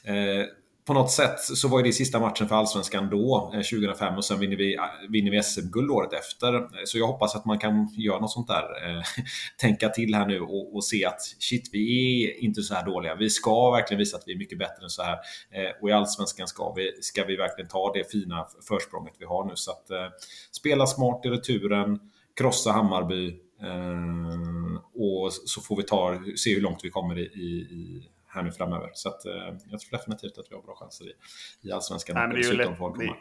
8-1 0.07 0.45
på 0.91 0.95
något 0.95 1.11
sätt 1.11 1.39
så 1.39 1.67
var 1.67 1.83
det 1.83 1.91
sista 1.91 2.19
matchen 2.19 2.47
för 2.47 2.55
Allsvenskan 2.55 3.09
då, 3.09 3.51
eh, 3.53 3.61
2005 3.61 4.15
och 4.17 4.25
sen 4.25 4.39
vinner 4.39 4.55
vi, 4.55 4.75
eh, 4.75 4.81
vinner 5.09 5.31
vi 5.31 5.43
SM-guld 5.43 5.91
året 5.91 6.13
efter. 6.13 6.55
Eh, 6.55 6.61
så 6.85 6.97
jag 6.97 7.07
hoppas 7.07 7.35
att 7.35 7.45
man 7.45 7.59
kan 7.59 7.87
göra 7.97 8.19
något 8.19 8.31
sånt 8.31 8.47
där. 8.47 8.63
Tänka 9.57 9.89
till 9.89 10.15
här 10.15 10.25
nu 10.25 10.39
och, 10.39 10.75
och, 10.75 10.85
se 10.85 11.05
att 11.05 11.21
shit, 11.39 11.69
vi 11.71 12.23
är 12.25 12.43
inte 12.43 12.61
så 12.61 12.73
här 12.73 12.85
dåliga. 12.85 13.15
Vi 13.15 13.29
ska 13.29 13.71
verkligen 13.71 13.99
visa 13.99 14.17
att 14.17 14.23
vi 14.25 14.33
är 14.33 14.37
mycket 14.37 14.59
bättre 14.59 14.83
än 14.83 14.89
så 14.89 15.03
här. 15.03 15.17
Och 15.81 15.89
i 15.89 15.91
Allsvenskan 15.91 16.47
ska 16.47 16.73
vi, 16.73 16.91
ska 17.01 17.23
vi 17.23 17.35
verkligen 17.35 17.69
ta 17.69 17.93
det 17.93 18.11
fina 18.11 18.47
försprånget 18.67 19.13
vi 19.19 19.25
har 19.25 19.45
nu. 19.45 19.51
Så 19.55 19.71
att 19.71 19.87
spela 20.51 20.87
smart 20.87 21.25
i 21.25 21.29
returen, 21.29 21.99
krossa 22.37 22.71
Hammarby 22.71 23.35
och 24.95 25.33
så 25.33 25.61
får 25.61 25.75
vi 25.75 25.83
ta, 25.83 26.21
se 26.35 26.53
hur 26.53 26.61
långt 26.61 26.79
vi 26.83 26.89
kommer 26.89 27.19
i, 27.19 27.23
i 27.23 28.07
här 28.34 28.43
nu 28.43 28.51
framöver. 28.51 28.89
Så 28.93 29.09
att, 29.09 29.21
jag 29.69 29.79
tror 29.79 29.91
definitivt 29.91 30.38
att 30.38 30.45
vi 30.49 30.55
har 30.55 30.61
bra 30.61 30.75
chanser 30.75 31.05
i, 31.05 31.13
i 31.61 31.71
allsvenskan. 31.71 32.15
Nej, 32.15 32.27
men 32.27 32.36
det, 32.36 32.41
är 32.41 32.51
ju 32.51 32.57
lätt, 32.57 32.79
det, 32.99 33.13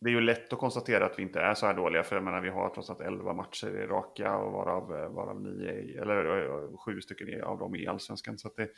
det 0.00 0.10
är 0.10 0.14
ju 0.14 0.20
lätt 0.20 0.52
att 0.52 0.58
konstatera 0.58 1.06
att 1.06 1.18
vi 1.18 1.22
inte 1.22 1.40
är 1.40 1.54
så 1.54 1.66
här 1.66 1.74
dåliga. 1.74 2.02
För 2.02 2.16
jag 2.16 2.24
menar, 2.24 2.40
vi 2.40 2.50
har 2.50 2.68
trots 2.68 2.90
allt 2.90 3.00
11 3.00 3.32
matcher 3.32 3.66
i 3.66 3.86
raka 3.86 4.36
och 4.36 4.52
varav, 4.52 4.88
varav 5.14 5.40
nio, 5.40 6.02
eller 6.02 6.76
sju 6.76 7.00
stycken 7.00 7.42
av 7.42 7.58
dem 7.58 7.76
i 7.76 7.86
allsvenskan. 7.86 8.38
Så 8.38 8.50
det, 8.56 8.68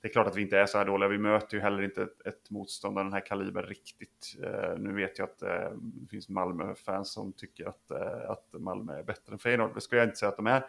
det 0.00 0.08
är 0.08 0.12
klart 0.12 0.26
att 0.26 0.36
vi 0.36 0.42
inte 0.42 0.58
är 0.58 0.66
så 0.66 0.78
här 0.78 0.84
dåliga. 0.84 1.08
Vi 1.08 1.18
möter 1.18 1.56
ju 1.56 1.62
heller 1.62 1.82
inte 1.82 2.02
ett, 2.02 2.26
ett 2.26 2.50
motstånd 2.50 2.98
av 2.98 3.04
den 3.04 3.12
här 3.12 3.26
kalibern 3.26 3.66
riktigt. 3.66 4.36
Uh, 4.42 4.78
nu 4.78 4.94
vet 4.94 5.18
jag 5.18 5.28
att 5.28 5.42
uh, 5.42 5.78
det 5.80 6.08
finns 6.10 6.28
Malmö-fans 6.28 7.12
som 7.12 7.32
tycker 7.32 7.68
att, 7.68 7.90
uh, 7.92 8.30
att 8.30 8.48
Malmö 8.52 8.98
är 8.98 9.02
bättre 9.02 9.32
än 9.32 9.38
Feyenoord. 9.38 9.74
Det 9.74 9.80
skulle 9.80 10.00
jag 10.00 10.08
inte 10.08 10.18
säga 10.18 10.30
att 10.30 10.36
de 10.36 10.46
är. 10.46 10.66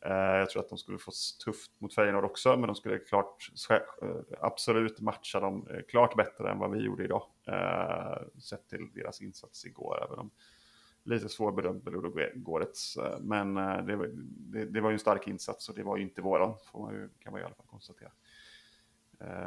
Eh, 0.00 0.12
jag 0.12 0.50
tror 0.50 0.62
att 0.62 0.68
de 0.68 0.78
skulle 0.78 0.98
få 0.98 1.10
tufft 1.44 1.80
mot 1.80 1.94
Feyenoord 1.94 2.24
också, 2.24 2.56
men 2.56 2.66
de 2.66 2.74
skulle 2.74 2.98
klart, 2.98 3.50
eh, 3.70 3.78
absolut 4.40 5.00
matcha 5.00 5.40
dem 5.40 5.68
eh, 5.70 5.80
klart 5.88 6.16
bättre 6.16 6.50
än 6.50 6.58
vad 6.58 6.70
vi 6.70 6.78
gjorde 6.78 7.04
idag. 7.04 7.22
sett 8.42 8.68
till 8.68 8.88
deras 8.94 9.20
insats 9.20 9.64
igår, 9.64 10.04
även 10.04 10.18
om 10.18 10.30
lite 11.04 11.28
svårbedömt 11.28 11.84
med 11.84 11.92
Ludogorets. 11.92 12.98
Men 13.20 13.54
det, 13.54 14.10
det, 14.26 14.64
det, 14.64 14.80
var 14.80 14.90
ju 14.90 14.94
en 14.94 14.98
stark 14.98 15.28
insats 15.28 15.68
och 15.68 15.74
det 15.74 15.82
var 15.82 15.96
ju 15.96 16.02
inte 16.02 16.22
våran, 16.22 16.54
får 16.72 16.80
man 16.80 16.94
ju, 16.94 17.08
kan 17.18 17.32
man 17.32 17.40
i 17.40 17.44
alla 17.44 17.54
fall 17.54 17.66
konstatera. 17.66 18.10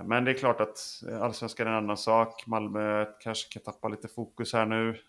Men 0.05 0.25
det 0.25 0.31
är 0.31 0.37
klart 0.37 0.61
att 0.61 1.03
allsvenskan 1.21 1.67
är 1.67 1.71
en 1.71 1.77
annan 1.77 1.97
sak. 1.97 2.47
Malmö 2.47 3.05
kanske 3.19 3.53
kan 3.53 3.73
tappa 3.73 3.87
lite 3.87 4.07
fokus 4.07 4.53
här 4.53 4.65
nu. 4.65 4.99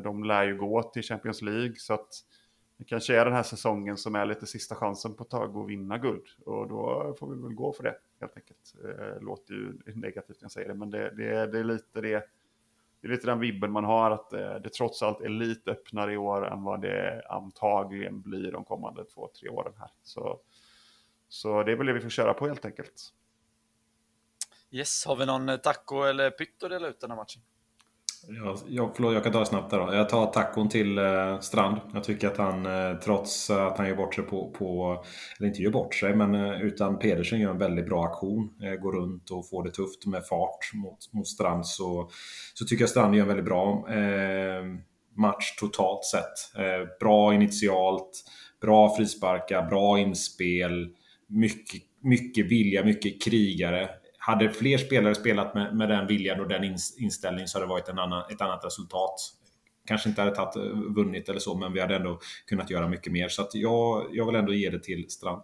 De 0.00 0.24
lär 0.24 0.44
ju 0.44 0.56
gå 0.56 0.82
till 0.82 1.02
Champions 1.02 1.42
League 1.42 1.74
så 1.76 1.94
att 1.94 2.10
det 2.78 2.84
kanske 2.84 3.20
är 3.20 3.24
den 3.24 3.34
här 3.34 3.42
säsongen 3.42 3.96
som 3.96 4.14
är 4.14 4.26
lite 4.26 4.46
sista 4.46 4.74
chansen 4.74 5.14
på 5.14 5.24
ett 5.24 5.30
tag 5.30 5.56
att 5.56 5.68
vinna 5.68 5.98
guld. 5.98 6.26
Och 6.44 6.68
då 6.68 7.14
får 7.18 7.34
vi 7.34 7.42
väl 7.42 7.54
gå 7.54 7.72
för 7.72 7.82
det 7.82 7.96
helt 8.20 8.36
enkelt. 8.36 8.74
Det 8.82 9.18
låter 9.20 9.54
ju 9.54 9.72
negativt 9.94 10.40
när 10.40 10.44
jag 10.44 10.52
säger 10.52 10.68
det, 10.68 10.74
men 10.74 10.90
det, 10.90 11.10
det, 11.10 11.46
det 11.46 11.58
är 11.58 11.64
lite 11.64 12.00
det. 12.00 12.28
Det 13.00 13.08
är 13.08 13.10
lite 13.10 13.26
den 13.26 13.40
vibben 13.40 13.72
man 13.72 13.84
har 13.84 14.10
att 14.10 14.30
det, 14.30 14.58
det 14.58 14.68
trots 14.68 15.02
allt 15.02 15.20
är 15.20 15.28
lite 15.28 15.70
öppnare 15.70 16.12
i 16.12 16.16
år 16.16 16.46
än 16.46 16.62
vad 16.62 16.82
det 16.82 17.22
antagligen 17.28 18.20
blir 18.20 18.52
de 18.52 18.64
kommande 18.64 19.04
två, 19.04 19.30
tre 19.40 19.48
åren 19.48 19.72
här. 19.78 19.90
Så, 20.02 20.40
så 21.28 21.62
det 21.62 21.72
är 21.72 21.76
väl 21.76 21.86
det 21.86 21.92
vi 21.92 22.00
får 22.00 22.10
köra 22.10 22.34
på 22.34 22.46
helt 22.46 22.64
enkelt. 22.64 23.12
Yes, 24.70 25.06
har 25.06 25.16
vi 25.16 25.26
någon 25.26 25.48
eh, 25.48 25.56
taco 25.56 26.02
eller 26.02 26.30
pytt 26.30 26.62
att 26.62 26.70
dela 26.70 26.88
ut 26.88 27.00
den 27.00 27.10
här 27.10 27.16
matchen? 27.16 27.42
Ja, 28.28 28.56
jag, 28.68 28.92
förlåt, 28.96 29.14
jag 29.14 29.22
kan 29.22 29.32
ta 29.32 29.38
det 29.38 29.46
snabbt 29.46 29.70
där 29.70 29.78
då. 29.78 29.94
Jag 29.94 30.08
tar 30.08 30.26
tacon 30.26 30.68
till 30.68 30.98
eh, 30.98 31.40
Strand. 31.40 31.80
Jag 31.94 32.04
tycker 32.04 32.28
att 32.28 32.36
han, 32.36 32.66
eh, 32.66 32.98
trots 32.98 33.50
att 33.50 33.78
han 33.78 33.88
gör 33.88 33.96
bort 33.96 34.14
sig 34.14 34.24
på, 34.24 34.50
på, 34.50 35.04
eller 35.38 35.48
inte 35.48 35.62
gör 35.62 35.70
bort 35.70 35.94
sig, 35.94 36.16
men 36.16 36.34
eh, 36.34 36.62
utan 36.62 36.98
Pedersen 36.98 37.40
gör 37.40 37.50
en 37.50 37.58
väldigt 37.58 37.86
bra 37.86 38.04
aktion. 38.04 38.50
Eh, 38.62 38.80
går 38.82 38.92
runt 38.92 39.30
och 39.30 39.48
får 39.48 39.64
det 39.64 39.70
tufft 39.70 40.06
med 40.06 40.26
fart 40.26 40.70
mot, 40.74 41.12
mot 41.12 41.28
Strand. 41.28 41.66
Så, 41.66 42.10
så 42.54 42.64
tycker 42.64 42.82
jag 42.82 42.90
Strand 42.90 43.14
gör 43.14 43.22
en 43.22 43.28
väldigt 43.28 43.46
bra 43.46 43.86
eh, 43.90 44.64
match 45.16 45.56
totalt 45.60 46.04
sett. 46.04 46.58
Eh, 46.58 46.98
bra 47.00 47.34
initialt, 47.34 48.24
bra 48.60 48.96
frisparkar, 48.96 49.68
bra 49.68 49.98
inspel, 49.98 50.88
mycket, 51.26 51.82
mycket 52.02 52.46
vilja, 52.50 52.84
mycket 52.84 53.22
krigare 53.22 53.88
hade 54.26 54.50
fler 54.50 54.78
spelare 54.78 55.14
spelat 55.14 55.54
med, 55.54 55.76
med 55.76 55.88
den 55.88 56.06
viljan 56.06 56.40
och 56.40 56.48
den 56.48 56.64
inställningen 56.98 57.48
så 57.48 57.58
hade 57.58 57.66
det 57.66 57.70
varit 57.70 57.88
en 57.88 57.98
annan, 57.98 58.24
ett 58.30 58.40
annat 58.40 58.64
resultat. 58.64 59.20
Kanske 59.86 60.08
inte 60.08 60.20
hade 60.20 60.34
tagit, 60.34 60.56
eh, 60.56 60.62
vunnit 60.72 61.28
eller 61.28 61.40
så, 61.40 61.54
men 61.54 61.72
vi 61.72 61.80
hade 61.80 61.96
ändå 61.96 62.18
kunnat 62.46 62.70
göra 62.70 62.88
mycket 62.88 63.12
mer. 63.12 63.28
Så 63.28 63.42
att 63.42 63.54
jag, 63.54 64.06
jag 64.12 64.26
vill 64.26 64.34
ändå 64.34 64.52
ge 64.52 64.70
det 64.70 64.82
till 64.82 65.10
Strand. 65.10 65.42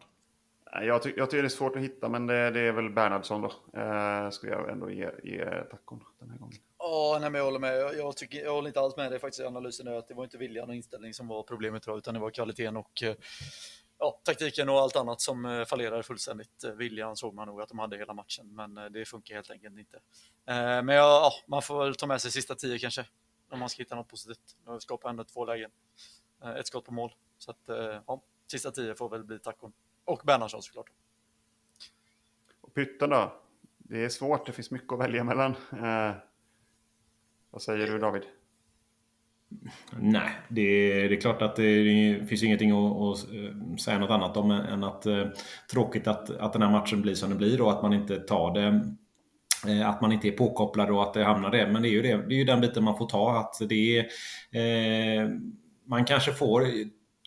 Jag, 0.73 1.03
ty 1.03 1.13
jag 1.17 1.31
tycker 1.31 1.43
det 1.43 1.47
är 1.47 1.49
svårt 1.49 1.77
att 1.77 1.83
hitta, 1.83 2.09
men 2.09 2.27
det, 2.27 2.51
det 2.51 2.61
är 2.61 2.73
väl 2.73 2.91
Bernhardsson 2.91 3.43
då. 3.43 3.81
Eh, 3.81 4.31
skulle 4.31 4.53
jag 4.53 4.71
ändå 4.71 4.91
ge, 4.91 5.11
ge 5.23 5.45
tacon 5.71 6.01
den 6.21 6.31
här 6.31 6.39
gången. 6.39 6.57
Ja, 6.79 7.19
nej, 7.21 7.31
men 7.31 7.39
jag 7.39 7.45
håller 7.45 7.59
med. 7.59 7.77
Jag, 7.77 7.97
jag, 7.97 8.17
tycker, 8.17 8.45
jag 8.45 8.53
håller 8.53 8.69
inte 8.69 8.81
alls 8.81 8.97
med 8.97 9.13
dig 9.13 9.19
faktiskt 9.19 9.41
i 9.41 9.45
analysen. 9.45 9.89
Att 9.89 10.09
det 10.09 10.15
var 10.15 10.25
inte 10.25 10.39
viljan 10.39 10.69
och 10.69 10.75
inställning 10.75 11.15
som 11.15 11.29
var 11.29 11.43
problemet, 11.43 11.83
tror 11.83 11.99
utan 11.99 12.15
det 12.15 12.21
var 12.21 12.31
kvaliteten 12.31 12.77
och 12.77 13.03
eh, 13.03 13.15
ja, 14.03 14.21
taktiken 14.23 14.69
och 14.69 14.81
allt 14.81 14.97
annat 14.97 15.21
som 15.21 15.45
eh, 15.45 15.65
fallerade 15.65 16.03
fullständigt. 16.03 16.65
Eh, 16.65 16.71
viljan 16.71 17.17
såg 17.17 17.35
man 17.35 17.49
nog 17.49 17.61
att 17.61 17.69
de 17.69 17.79
hade 17.79 17.97
hela 17.97 18.13
matchen, 18.13 18.55
men 18.55 18.79
eh, 18.79 18.85
det 18.85 19.05
funkar 19.05 19.35
helt 19.35 19.51
enkelt 19.51 19.79
inte. 19.79 20.01
Men 20.45 20.89
ja, 20.89 21.33
man 21.47 21.63
får 21.63 21.85
väl 21.85 21.95
ta 21.95 22.07
med 22.07 22.21
sig 22.23 22.31
sista 22.31 22.55
tio 22.55 22.79
kanske, 22.79 23.07
om 23.51 23.59
man 23.59 23.69
ska 23.69 23.83
hitta 23.83 23.95
något 23.95 24.09
positivt. 24.09 24.57
Nu 24.67 24.81
skapar 24.81 25.11
ändå 25.11 25.25
två 25.25 25.45
lägen. 25.45 25.71
Ett 26.59 26.67
skott 26.67 26.85
på 26.85 26.93
mål. 26.93 27.15
Så 27.39 27.51
att, 27.51 27.61
ja, 28.07 28.23
sista 28.47 28.71
tio 28.71 28.95
får 28.95 29.09
väl 29.09 29.25
bli 29.25 29.39
tacon. 29.39 29.73
Och 30.05 30.23
Bernhardsson 30.25 30.63
såklart. 30.63 30.91
Och 32.61 32.75
Pytten 32.75 33.11
då? 33.11 33.43
Det 33.79 34.05
är 34.05 34.09
svårt, 34.09 34.47
det 34.47 34.53
finns 34.53 34.71
mycket 34.71 34.93
att 34.93 34.99
välja 34.99 35.25
mellan. 35.25 35.55
Eh, 35.73 36.15
vad 37.51 37.63
säger 37.63 37.87
du 37.87 37.99
David? 37.99 38.23
Nej, 40.01 40.31
det, 40.49 40.63
det, 41.09 41.17
är 41.17 41.21
klart 41.21 41.43
att 41.43 41.57
det, 41.57 41.85
det 41.85 42.27
finns 42.27 42.43
ingenting 42.43 42.71
att, 42.71 42.97
att, 42.97 43.35
eh, 43.35 43.77
säga 43.77 43.99
något 43.99 44.11
annat 44.11 44.37
om 44.37 44.51
än 44.51 44.85
att 44.85 45.07
eh, 45.07 45.25
tråkigt 45.73 46.07
att, 46.07 46.31
att 46.31 46.53
den 46.53 46.63
här 46.63 46.71
matchen 46.71 47.03
blir 47.03 47.15
som 47.15 47.29
den 47.29 47.39
blir 47.39 47.61
och 47.61 47.71
att 47.71 47.83
man 47.83 47.93
inte 47.93 48.17
tar 48.17 48.55
det 48.55 48.81
eh, 49.73 49.89
att 49.89 50.01
man 50.01 50.13
inte 50.13 50.29
är 50.29 50.33
påkopplad 50.33 50.91
och 50.91 51.03
att 51.03 51.15
det 51.15 51.25
hamnar 51.25 51.51
där. 51.51 51.67
Men 51.67 51.83
det 51.83 51.89
är 51.89 51.91
ju, 51.91 52.03
det, 52.03 52.27
det 52.29 52.35
är 52.35 52.39
ju 52.39 52.45
den 52.45 52.61
biten 52.61 52.85
man 52.85 52.99
får 52.99 53.09
ta. 53.09 53.39
Att 53.39 53.69
det 53.69 53.99
är, 53.99 54.05
eh, 55.23 55.29
man 55.87 56.05
kanske 56.05 56.33
får 56.33 56.67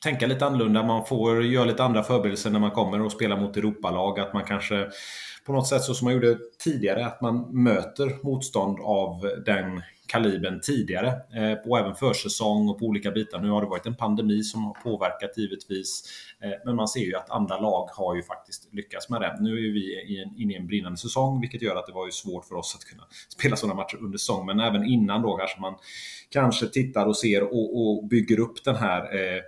tänka 0.05 0.27
lite 0.27 0.45
annorlunda. 0.45 0.83
Man 0.83 1.05
får 1.05 1.43
göra 1.43 1.65
lite 1.65 1.83
andra 1.83 2.03
förberedelser 2.03 2.49
när 2.49 2.59
man 2.59 2.71
kommer 2.71 3.01
och 3.01 3.11
spelar 3.11 3.41
mot 3.41 3.57
Europalag. 3.57 4.19
Att 4.19 4.33
man 4.33 4.43
kanske 4.43 4.89
på 5.45 5.53
något 5.53 5.67
sätt 5.67 5.81
så 5.81 5.93
som 5.93 6.05
man 6.05 6.13
gjorde 6.13 6.37
tidigare, 6.63 7.05
att 7.05 7.21
man 7.21 7.63
möter 7.63 8.23
motstånd 8.23 8.79
av 8.79 9.31
den 9.45 9.81
kalibern 10.07 10.59
tidigare. 10.61 11.07
Eh, 11.07 11.69
och 11.69 11.79
även 11.79 11.95
försäsong 11.95 12.69
och 12.69 12.79
på 12.79 12.85
olika 12.85 13.11
bitar. 13.11 13.39
Nu 13.39 13.49
har 13.49 13.61
det 13.61 13.67
varit 13.67 13.85
en 13.85 13.95
pandemi 13.95 14.43
som 14.43 14.63
har 14.63 14.73
påverkat 14.73 15.37
givetvis. 15.37 16.03
Eh, 16.41 16.51
men 16.65 16.75
man 16.75 16.87
ser 16.87 17.05
ju 17.05 17.15
att 17.15 17.29
andra 17.29 17.59
lag 17.59 17.89
har 17.91 18.15
ju 18.15 18.23
faktiskt 18.23 18.73
lyckats 18.73 19.09
med 19.09 19.21
det. 19.21 19.37
Nu 19.39 19.51
är 19.51 19.73
vi 19.73 20.15
inne 20.37 20.53
i 20.53 20.57
en 20.57 20.67
brinnande 20.67 20.97
säsong 20.97 21.41
vilket 21.41 21.61
gör 21.61 21.75
att 21.75 21.87
det 21.87 21.93
var 21.93 22.05
ju 22.05 22.11
svårt 22.11 22.45
för 22.45 22.55
oss 22.55 22.75
att 22.75 22.85
kunna 22.85 23.03
spela 23.29 23.55
sådana 23.55 23.75
matcher 23.75 23.97
under 24.01 24.17
säsong. 24.17 24.45
Men 24.45 24.59
även 24.59 24.85
innan 24.85 25.21
då 25.21 25.37
kanske 25.37 25.61
man 25.61 25.75
kanske 26.29 26.67
tittar 26.67 27.05
och 27.05 27.17
ser 27.17 27.43
och, 27.43 27.81
och 27.81 28.07
bygger 28.07 28.39
upp 28.39 28.63
den 28.63 28.75
här 28.75 29.01
eh, 29.15 29.41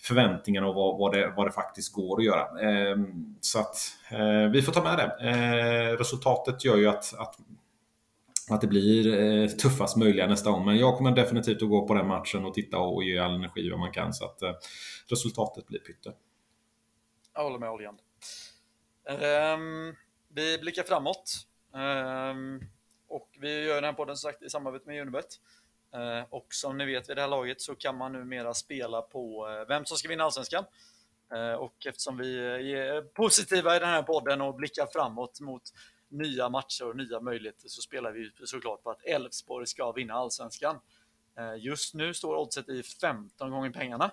förväntningarna 0.00 0.66
och 0.68 0.74
vad, 0.74 0.98
vad, 0.98 1.12
det, 1.12 1.32
vad 1.36 1.46
det 1.46 1.52
faktiskt 1.52 1.92
går 1.92 2.18
att 2.18 2.24
göra. 2.24 2.40
Eh, 2.40 2.96
så 3.40 3.58
att 3.58 3.76
eh, 4.10 4.50
vi 4.52 4.62
får 4.62 4.72
ta 4.72 4.82
med 4.82 4.98
det. 4.98 5.30
Eh, 5.30 5.96
resultatet 5.96 6.64
gör 6.64 6.76
ju 6.76 6.88
att, 6.88 7.14
att 7.18 7.36
att 8.50 8.60
det 8.60 8.66
blir 8.66 9.18
eh, 9.18 9.48
tuffast 9.48 9.96
möjliga 9.96 10.26
nästa 10.26 10.50
gång. 10.50 10.64
Men 10.64 10.76
jag 10.76 10.96
kommer 10.96 11.10
definitivt 11.10 11.62
att 11.62 11.68
gå 11.68 11.86
på 11.86 11.94
den 11.94 12.06
matchen 12.06 12.44
och 12.44 12.54
titta 12.54 12.78
och 12.78 13.04
ge 13.04 13.18
all 13.18 13.34
energi 13.34 13.70
vad 13.70 13.78
man 13.78 13.92
kan. 13.92 14.12
Så 14.12 14.24
att 14.24 14.42
eh, 14.42 14.52
resultatet 15.06 15.66
blir 15.66 15.78
pytte. 15.78 16.12
Jag 17.34 17.42
håller 17.42 17.58
med 17.58 17.70
Oljan. 17.70 17.98
Um, 19.08 19.16
ehm, 19.20 19.94
vi 20.28 20.58
blickar 20.58 20.82
framåt. 20.82 21.46
Um, 21.72 22.60
och 23.08 23.28
vi 23.40 23.64
gör 23.64 23.74
den 23.74 23.84
här 23.84 23.92
podden 23.92 24.16
sagt 24.16 24.42
i 24.42 24.50
samarbete 24.50 24.86
med 24.86 25.02
Unibet. 25.02 25.26
Eh, 25.94 26.24
och 26.30 26.46
som 26.54 26.78
ni 26.78 26.86
vet 26.86 27.10
vid 27.10 27.16
det 27.16 27.20
här 27.20 27.28
laget 27.28 27.60
så 27.60 27.74
kan 27.74 27.96
man 27.96 28.12
numera 28.12 28.54
spela 28.54 29.02
på 29.02 29.48
eh, 29.48 29.68
vem 29.68 29.84
som 29.84 29.96
ska 29.96 30.08
vinna 30.08 30.24
Allsvenskan. 30.24 30.64
Eh, 31.32 31.52
och 31.52 31.86
eftersom 31.86 32.16
vi 32.16 32.38
är 32.74 33.02
positiva 33.02 33.76
i 33.76 33.78
den 33.78 33.88
här 33.88 34.02
podden 34.02 34.40
och 34.40 34.54
blickar 34.54 34.86
framåt 34.86 35.40
mot 35.40 35.62
nya 36.08 36.48
matcher 36.48 36.84
och 36.88 36.96
nya 36.96 37.20
möjligheter 37.20 37.68
så 37.68 37.82
spelar 37.82 38.12
vi 38.12 38.30
såklart 38.44 38.82
på 38.82 38.90
att 38.90 39.04
Elfsborg 39.04 39.66
ska 39.66 39.92
vinna 39.92 40.14
allsvenskan. 40.14 40.80
Just 41.58 41.94
nu 41.94 42.14
står 42.14 42.36
oddset 42.36 42.68
i 42.68 42.82
15 42.82 43.50
gånger 43.50 43.70
pengarna. 43.70 44.10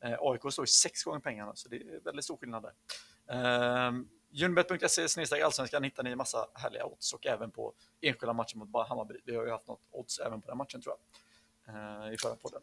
AIK 0.00 0.52
står 0.52 0.64
i 0.64 0.68
6 0.68 1.04
gånger 1.04 1.20
pengarna, 1.20 1.54
så 1.54 1.68
det 1.68 1.76
är 1.76 2.00
väldigt 2.04 2.24
stor 2.24 2.36
skillnad 2.36 2.62
där. 2.62 2.72
Eh, 4.40 4.44
Unibet.se 4.44 5.42
allsvenskan 5.42 5.82
hittar 5.82 6.02
ni 6.02 6.16
massa 6.16 6.46
härliga 6.54 6.84
odds 6.84 7.12
och 7.12 7.26
även 7.26 7.50
på 7.50 7.72
enskilda 8.00 8.32
matcher 8.32 8.56
mot 8.56 8.88
Hammarby. 8.88 9.14
Vi 9.24 9.36
har 9.36 9.44
ju 9.44 9.50
haft 9.50 9.66
något 9.66 9.80
odds 9.90 10.18
även 10.18 10.42
på 10.42 10.48
den 10.48 10.58
matchen 10.58 10.82
tror 10.82 10.94
jag, 11.66 12.14
i 12.14 12.16
förra 12.18 12.36
podden. 12.36 12.62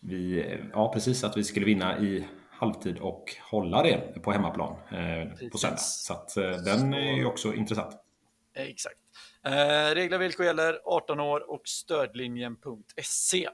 Vi, 0.00 0.46
ja, 0.72 0.92
precis, 0.92 1.24
att 1.24 1.36
vi 1.36 1.44
skulle 1.44 1.66
vinna 1.66 1.98
i 1.98 2.28
halvtid 2.50 2.98
och 2.98 3.36
hålla 3.50 3.82
det 3.82 4.22
på 4.22 4.32
hemmaplan 4.32 4.76
eh, 4.90 5.48
på 5.48 5.58
söndag. 5.58 5.78
Så 5.78 6.12
att, 6.12 6.36
eh, 6.36 6.50
den 6.50 6.94
är 6.94 7.12
ju 7.12 7.26
också 7.26 7.54
intressant. 7.54 7.94
Exakt. 8.54 8.98
Eh, 9.42 9.94
regler 9.94 10.16
och 10.16 10.22
villkor 10.22 10.46
gäller 10.46 10.80
18 10.84 11.20
år 11.20 11.50
och 11.50 11.68
stödlinjen.se. 11.68 13.48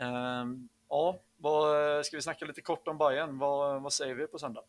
Eh, 0.00 0.44
ja, 0.88 1.20
vad, 1.36 2.06
ska 2.06 2.16
vi 2.16 2.22
snacka 2.22 2.44
lite 2.44 2.60
kort 2.60 2.88
om 2.88 2.98
Bayern? 2.98 3.38
Vad, 3.38 3.82
vad 3.82 3.92
säger 3.92 4.14
vi 4.14 4.26
på 4.26 4.38
söndag? 4.38 4.62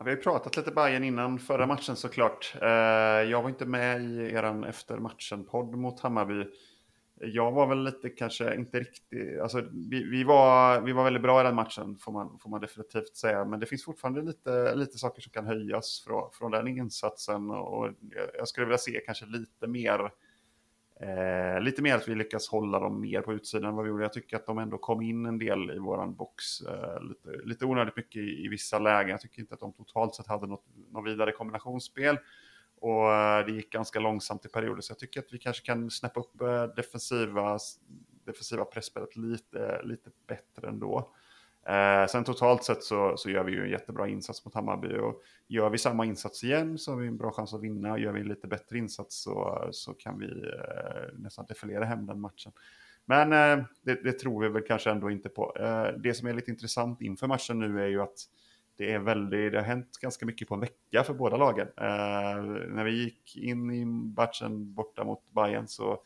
Ja, 0.00 0.04
vi 0.04 0.10
har 0.10 0.16
ju 0.16 0.22
pratat 0.22 0.56
lite 0.56 0.70
Bayern 0.70 1.04
innan 1.04 1.38
förra 1.38 1.66
matchen 1.66 1.96
såklart. 1.96 2.54
Eh, 2.62 2.68
jag 3.30 3.42
var 3.42 3.48
inte 3.48 3.66
med 3.66 4.02
i 4.02 4.32
er 4.32 4.66
efter 4.68 4.98
matchen-podd 4.98 5.74
mot 5.74 6.00
Hammarby. 6.00 6.44
jag 7.14 7.52
var 7.52 7.66
väl 7.66 7.84
lite 7.84 8.08
kanske 8.08 8.54
inte 8.54 8.80
riktigt, 8.80 9.40
alltså 9.40 9.64
vi, 9.90 10.04
vi, 10.04 10.24
var, 10.24 10.80
vi 10.80 10.92
var 10.92 11.04
väldigt 11.04 11.22
bra 11.22 11.40
i 11.40 11.44
den 11.44 11.54
matchen 11.54 11.98
får 11.98 12.12
man, 12.12 12.38
får 12.38 12.50
man 12.50 12.60
definitivt 12.60 13.16
säga, 13.16 13.44
men 13.44 13.60
det 13.60 13.66
finns 13.66 13.84
fortfarande 13.84 14.22
lite, 14.22 14.74
lite 14.74 14.98
saker 14.98 15.22
som 15.22 15.32
kan 15.32 15.46
höjas 15.46 16.04
från, 16.06 16.30
från 16.32 16.50
den 16.50 16.68
insatsen 16.68 17.50
och 17.50 17.90
jag 18.38 18.48
skulle 18.48 18.66
vilja 18.66 18.78
se 18.78 19.02
kanske 19.06 19.26
lite 19.26 19.66
mer 19.66 20.10
Eh, 21.02 21.60
lite 21.60 21.82
mer 21.82 21.94
att 21.94 22.08
vi 22.08 22.14
lyckas 22.14 22.48
hålla 22.48 22.78
dem 22.78 23.00
mer 23.00 23.20
på 23.20 23.32
utsidan 23.32 23.68
än 23.68 23.76
vad 23.76 23.84
vi 23.84 23.88
gjorde. 23.88 24.04
Jag 24.04 24.12
tycker 24.12 24.36
att 24.36 24.46
de 24.46 24.58
ändå 24.58 24.78
kom 24.78 25.02
in 25.02 25.26
en 25.26 25.38
del 25.38 25.70
i 25.70 25.78
våran 25.78 26.14
box. 26.14 26.60
Eh, 26.60 27.02
lite, 27.02 27.28
lite 27.44 27.64
onödigt 27.64 27.96
mycket 27.96 28.16
i, 28.16 28.44
i, 28.44 28.48
vissa 28.48 28.78
lägen. 28.78 29.10
Jag 29.10 29.20
tycker 29.20 29.40
inte 29.40 29.54
att 29.54 29.60
de 29.60 29.72
totalt 29.72 30.14
sett 30.14 30.26
hade 30.26 30.46
något, 30.46 30.64
något 30.90 31.06
vidare 31.06 31.32
kombinationsspel. 31.32 32.18
Och 32.80 33.12
eh, 33.12 33.46
det 33.46 33.52
gick 33.52 33.72
ganska 33.72 34.00
långsamt 34.00 34.44
i 34.44 34.48
perioder. 34.48 34.80
Så 34.80 34.90
jag 34.90 34.98
tycker 34.98 35.20
att 35.20 35.32
vi 35.32 35.38
kanske 35.38 35.66
kan 35.66 35.90
snäppa 35.90 36.20
upp 36.20 36.40
eh, 36.40 36.64
defensiva, 36.64 37.58
defensiva 38.24 38.64
pressspelet 38.64 39.16
lite, 39.16 39.80
lite 39.82 40.10
bättre 40.26 40.68
ändå. 40.68 41.12
Eh, 41.66 42.06
sen 42.06 42.24
totalt 42.24 42.64
sett 42.64 42.82
så, 42.82 43.16
så 43.16 43.30
gör 43.30 43.44
vi 43.44 43.52
ju 43.52 43.62
en 43.62 43.70
jättebra 43.70 44.08
insats 44.08 44.44
mot 44.44 44.54
Hammarby 44.54 44.98
och 44.98 45.22
gör 45.48 45.70
vi 45.70 45.78
samma 45.78 46.04
insats 46.04 46.44
igen 46.44 46.78
så 46.78 46.92
har 46.92 46.98
vi 46.98 47.08
en 47.08 47.16
bra 47.16 47.32
chans 47.32 47.54
att 47.54 47.60
vinna. 47.60 47.98
Gör 47.98 48.12
vi 48.12 48.20
en 48.20 48.28
lite 48.28 48.46
bättre 48.46 48.78
insats 48.78 49.22
så, 49.22 49.68
så 49.72 49.94
kan 49.94 50.18
vi 50.18 50.26
eh, 50.26 51.18
nästan 51.18 51.46
defilera 51.48 51.84
hem 51.84 52.06
den 52.06 52.20
matchen. 52.20 52.52
Men 53.04 53.32
eh, 53.32 53.64
det, 53.82 54.04
det, 54.04 54.12
tror 54.12 54.42
vi 54.42 54.48
väl 54.48 54.62
kanske 54.62 54.90
ändå 54.90 55.10
inte 55.10 55.28
på. 55.28 55.56
Eh, 55.56 56.00
det 56.00 56.14
som 56.14 56.28
är 56.28 56.34
lite 56.34 56.50
intressant 56.50 57.00
inför 57.00 57.26
matchen 57.26 57.58
nu 57.58 57.82
är 57.82 57.88
ju 57.88 58.02
att 58.02 58.18
det 58.76 58.92
är 58.92 58.98
väldigt, 58.98 59.52
det 59.52 59.58
har 59.58 59.66
hänt 59.66 59.98
ganska 60.00 60.26
mycket 60.26 60.48
på 60.48 60.54
en 60.54 60.60
vecka 60.60 61.04
för 61.04 61.14
båda 61.14 61.36
lagen. 61.36 61.68
Eh, 61.76 62.42
när 62.68 62.84
vi 62.84 63.04
gick 63.04 63.36
in 63.36 63.70
i 63.70 63.84
matchen 63.84 64.74
borta 64.74 65.04
mot 65.04 65.30
Bayern 65.30 65.68
så 65.68 66.02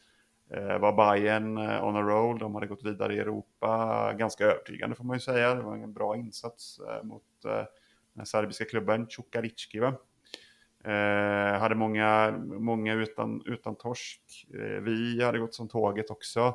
Eh, 0.50 0.78
var 0.78 0.92
Bayern 0.92 1.58
eh, 1.58 1.84
on 1.84 1.96
a 1.96 2.02
roll. 2.02 2.38
De 2.38 2.54
hade 2.54 2.66
gått 2.66 2.84
vidare 2.84 3.14
i 3.14 3.18
Europa 3.18 4.12
ganska 4.18 4.44
övertygande 4.44 4.96
får 4.96 5.04
man 5.04 5.16
ju 5.16 5.20
säga. 5.20 5.54
Det 5.54 5.62
var 5.62 5.76
en 5.76 5.92
bra 5.92 6.16
insats 6.16 6.80
eh, 6.80 7.02
mot 7.02 7.44
eh, 7.44 7.64
den 8.12 8.26
serbiska 8.26 8.64
klubben 8.64 9.06
Čukarički. 9.06 9.78
Eh, 9.78 11.58
hade 11.58 11.74
många, 11.74 12.30
många 12.46 12.94
utan, 12.94 13.42
utan 13.46 13.76
torsk. 13.76 14.46
Eh, 14.54 14.80
vi 14.82 15.24
hade 15.24 15.38
gått 15.38 15.54
som 15.54 15.68
tåget 15.68 16.10
också. 16.10 16.54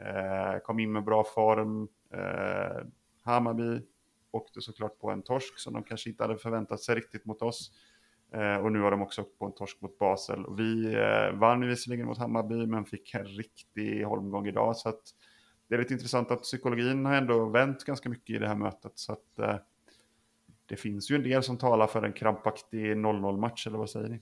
Eh, 0.00 0.58
kom 0.58 0.78
in 0.78 0.92
med 0.92 1.04
bra 1.04 1.24
form. 1.24 1.88
Eh, 2.14 2.82
Hammarby 3.24 3.82
åkte 4.30 4.60
såklart 4.60 4.98
på 4.98 5.10
en 5.10 5.22
torsk 5.22 5.58
som 5.58 5.72
de 5.72 5.82
kanske 5.82 6.10
inte 6.10 6.24
hade 6.24 6.38
förväntat 6.38 6.80
sig 6.80 6.94
riktigt 6.94 7.24
mot 7.24 7.42
oss. 7.42 7.72
Eh, 8.32 8.56
och 8.56 8.72
nu 8.72 8.80
har 8.80 8.90
de 8.90 9.02
också 9.02 9.22
åkt 9.22 9.38
på 9.38 9.46
en 9.46 9.52
torsk 9.52 9.80
mot 9.80 9.98
Basel. 9.98 10.44
Och 10.44 10.60
vi 10.60 10.94
eh, 10.94 11.38
vann 11.38 11.68
visserligen 11.68 12.06
mot 12.06 12.18
Hammarby 12.18 12.66
men 12.66 12.84
fick 12.84 13.14
en 13.14 13.26
riktig 13.26 14.04
holmgång 14.04 14.46
idag. 14.46 14.76
Så 14.76 14.88
att 14.88 15.02
det 15.68 15.74
är 15.74 15.78
lite 15.78 15.92
intressant 15.92 16.30
att 16.30 16.42
psykologin 16.42 17.04
har 17.04 17.14
ändå 17.14 17.48
vänt 17.48 17.84
ganska 17.84 18.08
mycket 18.08 18.36
i 18.36 18.38
det 18.38 18.48
här 18.48 18.54
mötet. 18.54 18.92
Så 18.94 19.12
att 19.12 19.38
eh, 19.38 19.56
det 20.66 20.76
finns 20.76 21.10
ju 21.10 21.16
en 21.16 21.22
del 21.22 21.42
som 21.42 21.58
talar 21.58 21.86
för 21.86 22.02
en 22.02 22.12
krampaktig 22.12 22.96
0-0 22.96 23.38
match, 23.38 23.66
eller 23.66 23.78
vad 23.78 23.90
säger 23.90 24.08
ni? 24.08 24.20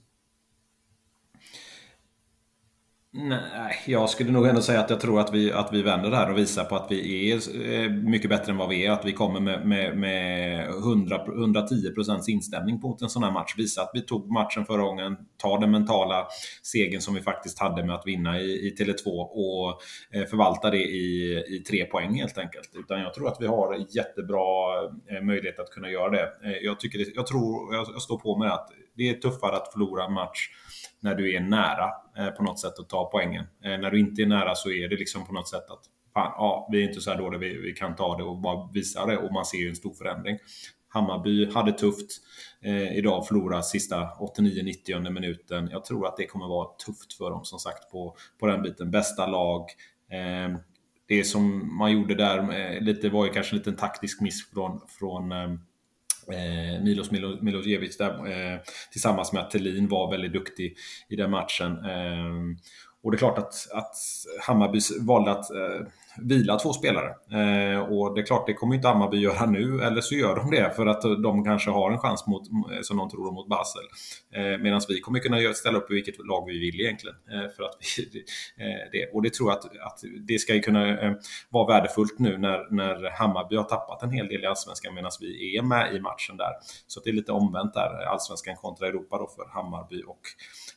Nej, 3.13 3.83
jag 3.85 4.09
skulle 4.09 4.31
nog 4.31 4.47
ändå 4.47 4.61
säga 4.61 4.79
att 4.79 4.89
jag 4.89 4.99
tror 4.99 5.19
att 5.19 5.33
vi, 5.33 5.51
att 5.51 5.73
vi 5.73 5.81
vänder 5.81 6.09
det 6.09 6.15
här 6.15 6.31
och 6.31 6.37
visar 6.37 6.63
på 6.63 6.75
att 6.75 6.91
vi 6.91 7.31
är 7.31 7.35
eh, 7.71 7.89
mycket 7.91 8.29
bättre 8.29 8.51
än 8.51 8.57
vad 8.57 8.69
vi 8.69 8.85
är. 8.85 8.91
Att 8.91 9.05
vi 9.05 9.13
kommer 9.13 9.39
med, 9.39 9.67
med, 9.67 9.97
med 9.97 10.69
100, 10.69 11.25
110% 11.25 12.29
inställning 12.29 12.79
mot 12.79 13.01
en 13.01 13.09
sån 13.09 13.23
här 13.23 13.31
match. 13.31 13.53
Visa 13.57 13.81
att 13.81 13.91
vi 13.93 14.01
tog 14.01 14.31
matchen 14.31 14.65
förra 14.65 14.81
gången, 14.81 15.17
tar 15.37 15.59
den 15.59 15.71
mentala 15.71 16.27
segern 16.63 17.01
som 17.01 17.15
vi 17.15 17.21
faktiskt 17.21 17.59
hade 17.59 17.85
med 17.85 17.95
att 17.95 18.07
vinna 18.07 18.39
i, 18.39 18.67
i 18.67 18.75
Tele2 18.79 19.05
och 19.07 19.81
eh, 20.13 20.25
förvalta 20.25 20.69
det 20.69 20.83
i, 20.83 21.43
i 21.49 21.63
tre 21.67 21.85
poäng 21.85 22.13
helt 22.13 22.37
enkelt. 22.37 22.71
Utan 22.75 22.99
jag 22.99 23.13
tror 23.13 23.27
att 23.27 23.37
vi 23.39 23.47
har 23.47 23.85
jättebra 23.89 24.83
eh, 25.11 25.23
möjlighet 25.23 25.59
att 25.59 25.69
kunna 25.69 25.89
göra 25.89 26.09
det. 26.09 26.29
Jag, 26.61 26.79
tycker 26.79 26.99
det, 26.99 27.05
jag 27.15 27.27
tror, 27.27 27.75
jag 27.75 28.01
står 28.01 28.19
på 28.19 28.37
mig 28.37 28.49
att 28.49 28.69
det 28.97 29.09
är 29.09 29.13
tuffare 29.13 29.55
att 29.55 29.73
förlora 29.73 30.05
en 30.05 30.13
match 30.13 30.49
när 30.99 31.15
du 31.15 31.35
är 31.35 31.39
nära 31.39 31.91
eh, 32.17 32.27
på 32.27 32.43
något 32.43 32.59
sätt 32.59 32.79
att 32.79 32.89
ta 32.89 33.09
poängen. 33.11 33.45
Eh, 33.63 33.77
när 33.77 33.91
du 33.91 33.99
inte 33.99 34.21
är 34.21 34.25
nära 34.25 34.55
så 34.55 34.71
är 34.71 34.89
det 34.89 34.95
liksom 34.95 35.25
på 35.25 35.33
något 35.33 35.49
sätt 35.49 35.69
att 35.69 35.83
fan, 36.13 36.33
ja, 36.37 36.69
vi 36.71 36.83
är 36.83 36.87
inte 36.87 37.01
så 37.01 37.11
här 37.11 37.17
dåliga, 37.17 37.39
vi, 37.39 37.57
vi 37.57 37.73
kan 37.73 37.95
ta 37.95 38.17
det 38.17 38.23
och 38.23 38.37
bara 38.37 38.69
visa 38.73 39.05
det 39.05 39.17
och 39.17 39.33
man 39.33 39.45
ser 39.45 39.57
ju 39.57 39.69
en 39.69 39.75
stor 39.75 39.93
förändring. 39.93 40.37
Hammarby 40.89 41.51
hade 41.51 41.71
tufft 41.71 42.11
eh, 42.61 42.97
idag, 42.97 43.27
förlora 43.27 43.61
sista 43.61 44.09
89-90 44.19 45.09
minuten. 45.09 45.69
Jag 45.71 45.85
tror 45.85 46.07
att 46.07 46.17
det 46.17 46.25
kommer 46.25 46.47
vara 46.47 46.67
tufft 46.85 47.13
för 47.13 47.31
dem 47.31 47.45
som 47.45 47.59
sagt 47.59 47.91
på, 47.91 48.15
på 48.39 48.47
den 48.47 48.61
biten. 48.61 48.91
Bästa 48.91 49.27
lag. 49.27 49.65
Eh, 50.11 50.57
det 51.07 51.23
som 51.23 51.77
man 51.77 51.91
gjorde 51.91 52.15
där 52.15 52.59
eh, 52.59 52.81
lite, 52.81 53.09
var 53.09 53.25
ju 53.25 53.31
kanske 53.31 53.55
en 53.55 53.57
liten 53.57 53.75
taktisk 53.75 54.21
miss 54.21 54.49
från, 54.49 54.81
från 54.99 55.31
eh, 55.31 55.49
eh, 56.31 56.83
Milos 56.83 57.11
Milo, 57.11 57.37
Milosevic 57.41 57.97
där, 57.97 58.09
eh, 58.09 58.59
tillsammans 58.91 59.33
med 59.33 59.41
att 59.41 59.51
Thelin 59.51 59.87
var 59.87 60.11
väldigt 60.11 60.33
duktig 60.33 60.77
i 61.09 61.15
den 61.15 61.31
matchen. 61.31 61.71
Eh, 61.71 62.57
och 63.03 63.11
det 63.11 63.15
är 63.15 63.19
klart 63.19 63.37
att, 63.37 63.53
att 63.71 63.95
Hammarby 64.41 64.79
valde 65.01 65.31
att 65.31 65.51
eh, 65.51 65.87
vila 66.21 66.59
två 66.59 66.73
spelare. 66.73 67.09
Eh, 67.31 67.79
och 67.79 68.15
det 68.15 68.21
är 68.21 68.25
klart, 68.25 68.47
det 68.47 68.53
kommer 68.53 68.75
inte 68.75 68.87
Hammarby 68.87 69.17
göra 69.17 69.45
nu, 69.45 69.81
eller 69.81 70.01
så 70.01 70.15
gör 70.15 70.35
de 70.35 70.51
det 70.51 70.73
för 70.75 70.85
att 70.85 71.01
de 71.01 71.43
kanske 71.43 71.71
har 71.71 71.91
en 71.91 71.99
chans 71.99 72.27
mot, 72.27 72.43
som 72.81 72.97
de 72.97 73.09
tror, 73.09 73.31
mot 73.31 73.47
Basel. 73.47 73.83
Eh, 74.35 74.57
Medan 74.57 74.81
vi 74.87 74.99
kommer 74.99 75.19
kunna 75.19 75.53
ställa 75.53 75.77
upp 75.77 75.91
i 75.91 75.93
vilket 75.93 76.25
lag 76.25 76.45
vi 76.47 76.59
vill 76.59 76.81
egentligen. 76.81 77.15
Eh, 77.31 77.49
för 77.55 77.63
att 77.63 77.77
vi, 77.97 78.19
eh, 78.57 78.89
det. 78.91 79.05
Och 79.13 79.21
det 79.21 79.33
tror 79.33 79.49
jag 79.49 79.57
att, 79.57 79.65
att 79.65 79.99
det 80.27 80.39
ska 80.39 80.59
kunna 80.59 80.99
eh, 80.99 81.13
vara 81.49 81.67
värdefullt 81.67 82.19
nu 82.19 82.37
när, 82.37 82.71
när 82.71 83.09
Hammarby 83.09 83.55
har 83.55 83.63
tappat 83.63 84.03
en 84.03 84.11
hel 84.11 84.27
del 84.27 84.43
i 84.43 84.45
Allsvenskan 84.45 84.95
medan 84.95 85.11
vi 85.19 85.57
är 85.57 85.61
med 85.61 85.95
i 85.95 85.99
matchen 85.99 86.37
där. 86.37 86.51
Så 86.87 86.99
det 86.99 87.09
är 87.09 87.13
lite 87.13 87.31
omvänt 87.31 87.73
där, 87.73 88.05
Allsvenskan 88.05 88.55
kontra 88.55 88.87
Europa 88.87 89.17
då 89.17 89.27
för 89.27 89.49
Hammarby 89.49 90.03
och 90.07 90.21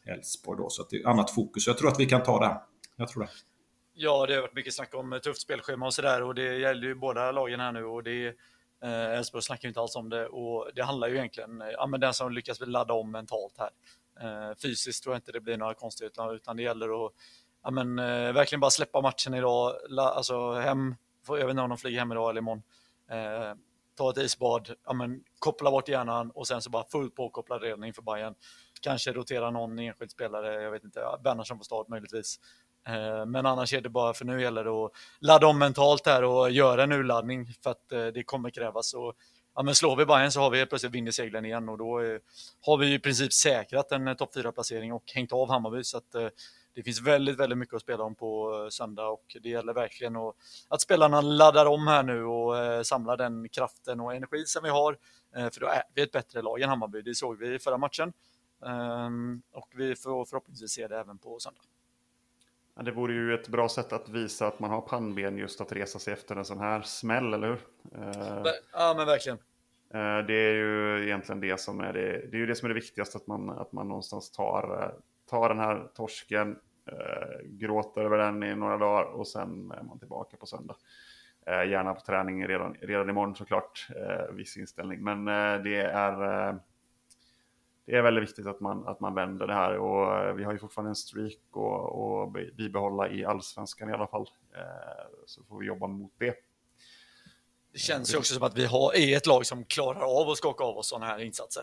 Elfsborg 0.06 0.58
då. 0.58 0.68
Så 0.70 0.82
att 0.82 0.90
det 0.90 0.96
är 0.96 1.08
annat 1.08 1.30
fokus. 1.30 1.66
Jag 1.66 1.78
tror 1.78 1.88
att 1.88 2.00
vi 2.00 2.06
kan 2.06 2.22
ta 2.22 2.40
det. 2.40 2.60
Jag 2.96 3.08
tror 3.08 3.22
det. 3.22 3.30
Ja, 4.02 4.26
det 4.26 4.34
har 4.34 4.42
varit 4.42 4.54
mycket 4.54 4.74
snack 4.74 4.94
om 4.94 5.20
tufft 5.22 5.40
spelschema 5.40 5.86
och 5.86 5.94
sådär 5.94 6.22
och 6.22 6.34
det 6.34 6.58
gäller 6.58 6.86
ju 6.86 6.94
båda 6.94 7.32
lagen 7.32 7.60
här 7.60 7.72
nu 7.72 7.84
och 7.84 8.02
det 8.02 8.26
eh, 8.82 9.04
Elfsborg 9.04 9.38
eh, 9.38 9.42
snackar 9.42 9.62
ju 9.62 9.68
inte 9.68 9.80
alls 9.80 9.96
om 9.96 10.08
det 10.08 10.26
och 10.26 10.70
det 10.74 10.82
handlar 10.82 11.08
ju 11.08 11.16
egentligen 11.16 11.62
ja, 11.72 11.86
men 11.86 12.00
den 12.00 12.14
som 12.14 12.32
lyckas 12.32 12.60
ladda 12.60 12.94
om 12.94 13.10
mentalt 13.10 13.54
här. 13.58 13.70
Eh, 14.20 14.54
fysiskt 14.62 15.02
tror 15.02 15.14
jag 15.14 15.18
inte 15.18 15.32
det 15.32 15.40
blir 15.40 15.56
några 15.56 15.74
konstigheter 15.74 16.34
utan 16.34 16.56
det 16.56 16.62
gäller 16.62 17.06
att 17.06 17.12
ja, 17.62 17.70
men, 17.70 17.98
eh, 17.98 18.32
verkligen 18.32 18.60
bara 18.60 18.70
släppa 18.70 19.00
matchen 19.00 19.34
idag, 19.34 19.74
la, 19.88 20.10
alltså 20.10 20.52
hem, 20.52 20.94
jag 21.28 21.36
vet 21.36 21.50
inte 21.50 21.62
om 21.62 21.68
de 21.68 21.78
flyger 21.78 21.98
hem 21.98 22.12
idag 22.12 22.30
eller 22.30 22.40
imorgon. 22.40 22.62
Eh, 23.10 23.54
ta 23.96 24.10
ett 24.10 24.18
isbad, 24.18 24.74
ja, 24.84 24.92
men, 24.92 25.24
koppla 25.38 25.70
bort 25.70 25.88
hjärnan 25.88 26.30
och 26.30 26.46
sen 26.46 26.62
så 26.62 26.70
bara 26.70 26.84
fullt 26.84 27.14
påkopplad 27.14 27.62
redan 27.62 27.84
inför 27.84 28.02
Bayern. 28.02 28.34
Kanske 28.80 29.12
rotera 29.12 29.50
någon 29.50 29.78
enskild 29.78 30.10
spelare, 30.10 30.62
jag 30.62 30.70
vet 30.70 30.84
inte, 30.84 31.00
Bernhardsson 31.24 31.58
på 31.58 31.64
start 31.64 31.88
möjligtvis. 31.88 32.40
Eh, 32.88 33.26
men 33.26 33.46
annars 33.46 33.74
är 33.74 33.80
det 33.80 33.88
bara, 33.88 34.14
för 34.14 34.24
nu 34.24 34.42
gäller 34.42 34.64
det 34.64 34.70
att 34.70 34.92
ladda 35.20 35.46
om 35.46 35.58
mentalt 35.58 36.06
här 36.06 36.24
och 36.24 36.50
göra 36.50 36.82
en 36.82 36.92
urladdning 36.92 37.46
för 37.62 37.70
att 37.70 37.92
eh, 37.92 38.06
det 38.06 38.22
kommer 38.22 38.50
krävas. 38.50 38.94
Och, 38.94 39.14
ja, 39.54 39.62
men 39.62 39.74
slår 39.74 39.96
vi 39.96 40.06
Bayern 40.06 40.30
så 40.30 40.40
har 40.40 40.50
vi 40.50 40.66
plötsligt 40.66 40.92
vind 40.92 41.08
i 41.08 41.12
seglen 41.12 41.44
igen 41.44 41.68
och 41.68 41.78
då 41.78 41.98
är, 41.98 42.20
har 42.60 42.76
vi 42.76 42.94
i 42.94 42.98
princip 42.98 43.32
säkrat 43.32 43.92
en 43.92 44.16
topp 44.16 44.36
4-placering 44.36 44.92
och 44.92 45.04
hängt 45.14 45.32
av 45.32 45.50
Hammarby. 45.50 45.84
Så 45.84 45.96
att, 45.96 46.12
det 46.74 46.82
finns 46.82 47.00
väldigt, 47.00 47.36
väldigt 47.36 47.58
mycket 47.58 47.74
att 47.74 47.82
spela 47.82 48.04
om 48.04 48.14
på 48.14 48.68
söndag 48.70 49.08
och 49.08 49.36
det 49.42 49.48
gäller 49.48 49.72
verkligen 49.72 50.16
att, 50.16 50.34
att 50.68 50.80
spelarna 50.80 51.20
laddar 51.20 51.66
om 51.66 51.86
här 51.86 52.02
nu 52.02 52.24
och 52.24 52.86
samlar 52.86 53.16
den 53.16 53.48
kraften 53.48 54.00
och 54.00 54.14
energi 54.14 54.44
som 54.46 54.62
vi 54.62 54.70
har. 54.70 54.96
För 55.34 55.60
då 55.60 55.66
är 55.66 55.82
vi 55.94 56.02
ett 56.02 56.12
bättre 56.12 56.42
lag 56.42 56.60
än 56.60 56.68
Hammarby, 56.68 57.02
det 57.02 57.14
såg 57.14 57.38
vi 57.38 57.54
i 57.54 57.58
förra 57.58 57.78
matchen. 57.78 58.12
Ehm, 58.66 59.42
och 59.52 59.68
vi 59.74 59.96
får 59.96 60.24
förhoppningsvis 60.24 60.72
se 60.72 60.88
det 60.88 60.98
även 60.98 61.18
på 61.18 61.38
söndag. 61.38 61.60
Ja, 62.80 62.84
det 62.84 62.92
vore 62.92 63.12
ju 63.12 63.34
ett 63.34 63.48
bra 63.48 63.68
sätt 63.68 63.92
att 63.92 64.08
visa 64.08 64.46
att 64.46 64.60
man 64.60 64.70
har 64.70 64.80
pannben 64.80 65.38
just 65.38 65.60
att 65.60 65.72
resa 65.72 65.98
sig 65.98 66.12
efter 66.12 66.36
en 66.36 66.44
sån 66.44 66.60
här 66.60 66.80
smäll, 66.80 67.34
eller 67.34 67.48
hur? 67.48 67.60
Eh, 67.94 68.42
ja, 68.72 68.94
men 68.96 69.06
verkligen. 69.06 69.38
Eh, 69.94 70.26
det 70.26 70.34
är 70.34 70.52
ju 70.52 71.04
egentligen 71.04 71.40
det 71.40 71.60
som 71.60 71.80
är 71.80 71.92
det, 71.92 72.26
det 72.30 72.36
är 72.36 72.38
ju 72.38 72.46
det 72.46 72.54
som 72.54 72.66
är 72.66 72.68
det 72.68 72.80
viktigaste, 72.80 73.18
att 73.18 73.26
man, 73.26 73.50
att 73.50 73.72
man 73.72 73.88
någonstans 73.88 74.30
tar, 74.30 74.82
eh, 74.82 74.90
tar 75.30 75.48
den 75.48 75.58
här 75.58 75.88
torsken, 75.94 76.56
gråter 77.44 78.00
över 78.00 78.18
den 78.18 78.42
i 78.42 78.54
några 78.54 78.76
dagar 78.76 79.04
och 79.04 79.28
sen 79.28 79.70
är 79.70 79.82
man 79.82 79.98
tillbaka 79.98 80.36
på 80.36 80.46
söndag. 80.46 80.76
Gärna 81.46 81.94
på 81.94 82.00
träning 82.00 82.46
redan, 82.46 82.74
redan 82.74 83.10
imorgon 83.10 83.34
såklart, 83.34 83.88
viss 84.32 84.56
inställning. 84.56 85.04
Men 85.04 85.24
det 85.64 85.76
är 85.76 86.58
det 87.90 87.96
är 87.96 88.02
väldigt 88.02 88.22
viktigt 88.22 88.46
att 88.46 88.60
man, 88.60 88.88
att 88.88 89.00
man 89.00 89.14
vänder 89.14 89.46
det 89.46 89.54
här 89.54 89.78
och 89.78 90.18
eh, 90.18 90.34
vi 90.34 90.44
har 90.44 90.52
ju 90.52 90.58
fortfarande 90.58 90.90
en 90.90 90.96
streak 90.96 91.38
och, 91.50 92.22
och 92.22 92.32
bibehålla 92.32 93.08
i 93.08 93.24
allsvenskan 93.24 93.90
i 93.90 93.92
alla 93.92 94.06
fall. 94.06 94.28
Eh, 94.54 95.06
så 95.26 95.44
får 95.44 95.58
vi 95.58 95.66
jobba 95.66 95.86
mot 95.86 96.12
det. 96.18 96.34
Det 97.72 97.78
känns 97.78 98.14
ju 98.14 98.18
också 98.18 98.34
som 98.34 98.42
att 98.42 98.58
vi 98.58 98.66
har, 98.66 98.96
är 98.96 99.16
ett 99.16 99.26
lag 99.26 99.46
som 99.46 99.64
klarar 99.64 100.20
av 100.20 100.28
att 100.28 100.36
skaka 100.38 100.64
av 100.64 100.76
oss 100.76 100.88
sådana 100.88 101.06
här 101.06 101.18
insatser. 101.18 101.62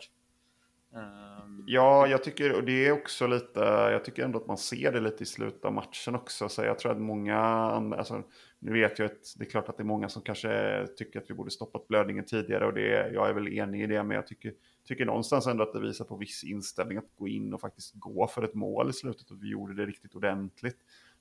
Ehm, 0.95 1.63
ja, 1.67 2.07
jag 2.07 2.23
tycker, 2.23 2.55
och 2.55 2.63
det 2.63 2.87
är 2.87 2.91
också 2.91 3.27
lite, 3.27 3.59
jag 3.59 4.05
tycker 4.05 4.23
ändå 4.23 4.39
att 4.39 4.47
man 4.47 4.57
ser 4.57 4.91
det 4.91 4.99
lite 4.99 5.23
i 5.23 5.25
slutet 5.25 5.65
av 5.65 5.73
matchen 5.73 6.15
också. 6.15 6.49
Så 6.49 6.63
jag 6.63 6.79
tror 6.79 6.91
att 6.91 7.01
många, 7.01 7.37
alltså, 7.37 8.23
nu 8.59 8.73
vet 8.73 8.99
jag 8.99 9.05
att 9.05 9.33
det 9.37 9.45
är 9.45 9.49
klart 9.49 9.69
att 9.69 9.77
det 9.77 9.83
är 9.83 9.85
många 9.85 10.09
som 10.09 10.21
kanske 10.21 10.87
tycker 10.97 11.19
att 11.19 11.29
vi 11.29 11.33
borde 11.33 11.51
stoppat 11.51 11.87
blödningen 11.87 12.25
tidigare 12.25 12.65
och 12.65 12.73
det, 12.73 13.11
jag 13.13 13.29
är 13.29 13.33
väl 13.33 13.47
enig 13.47 13.83
i 13.83 13.87
det, 13.87 14.03
men 14.03 14.15
jag 14.15 14.27
tycker, 14.27 14.53
tycker 14.87 15.05
någonstans 15.05 15.47
ändå 15.47 15.63
att 15.63 15.73
det 15.73 15.79
visar 15.79 16.05
på 16.05 16.15
viss 16.15 16.43
inställning 16.43 16.97
att 16.97 17.15
gå 17.15 17.27
in 17.27 17.53
och 17.53 17.61
faktiskt 17.61 17.93
gå 17.95 18.27
för 18.27 18.43
ett 18.43 18.53
mål 18.53 18.89
i 18.89 18.93
slutet 18.93 19.31
och 19.31 19.43
vi 19.43 19.49
gjorde 19.49 19.73
det 19.73 19.85
riktigt 19.85 20.15
ordentligt. 20.15 20.77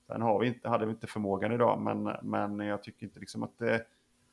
Sen 0.07 0.23
har 0.23 0.41
vi 0.41 0.47
inte, 0.47 0.69
hade 0.69 0.87
vi 0.87 0.91
inte 0.91 1.07
förmågan 1.07 1.53
idag, 1.53 1.81
men, 1.81 2.03
men 2.23 2.67
jag 2.67 2.83
tycker 2.83 3.07
inte 3.07 3.21
liksom 3.21 3.43
att 3.43 3.59
det, 3.59 3.87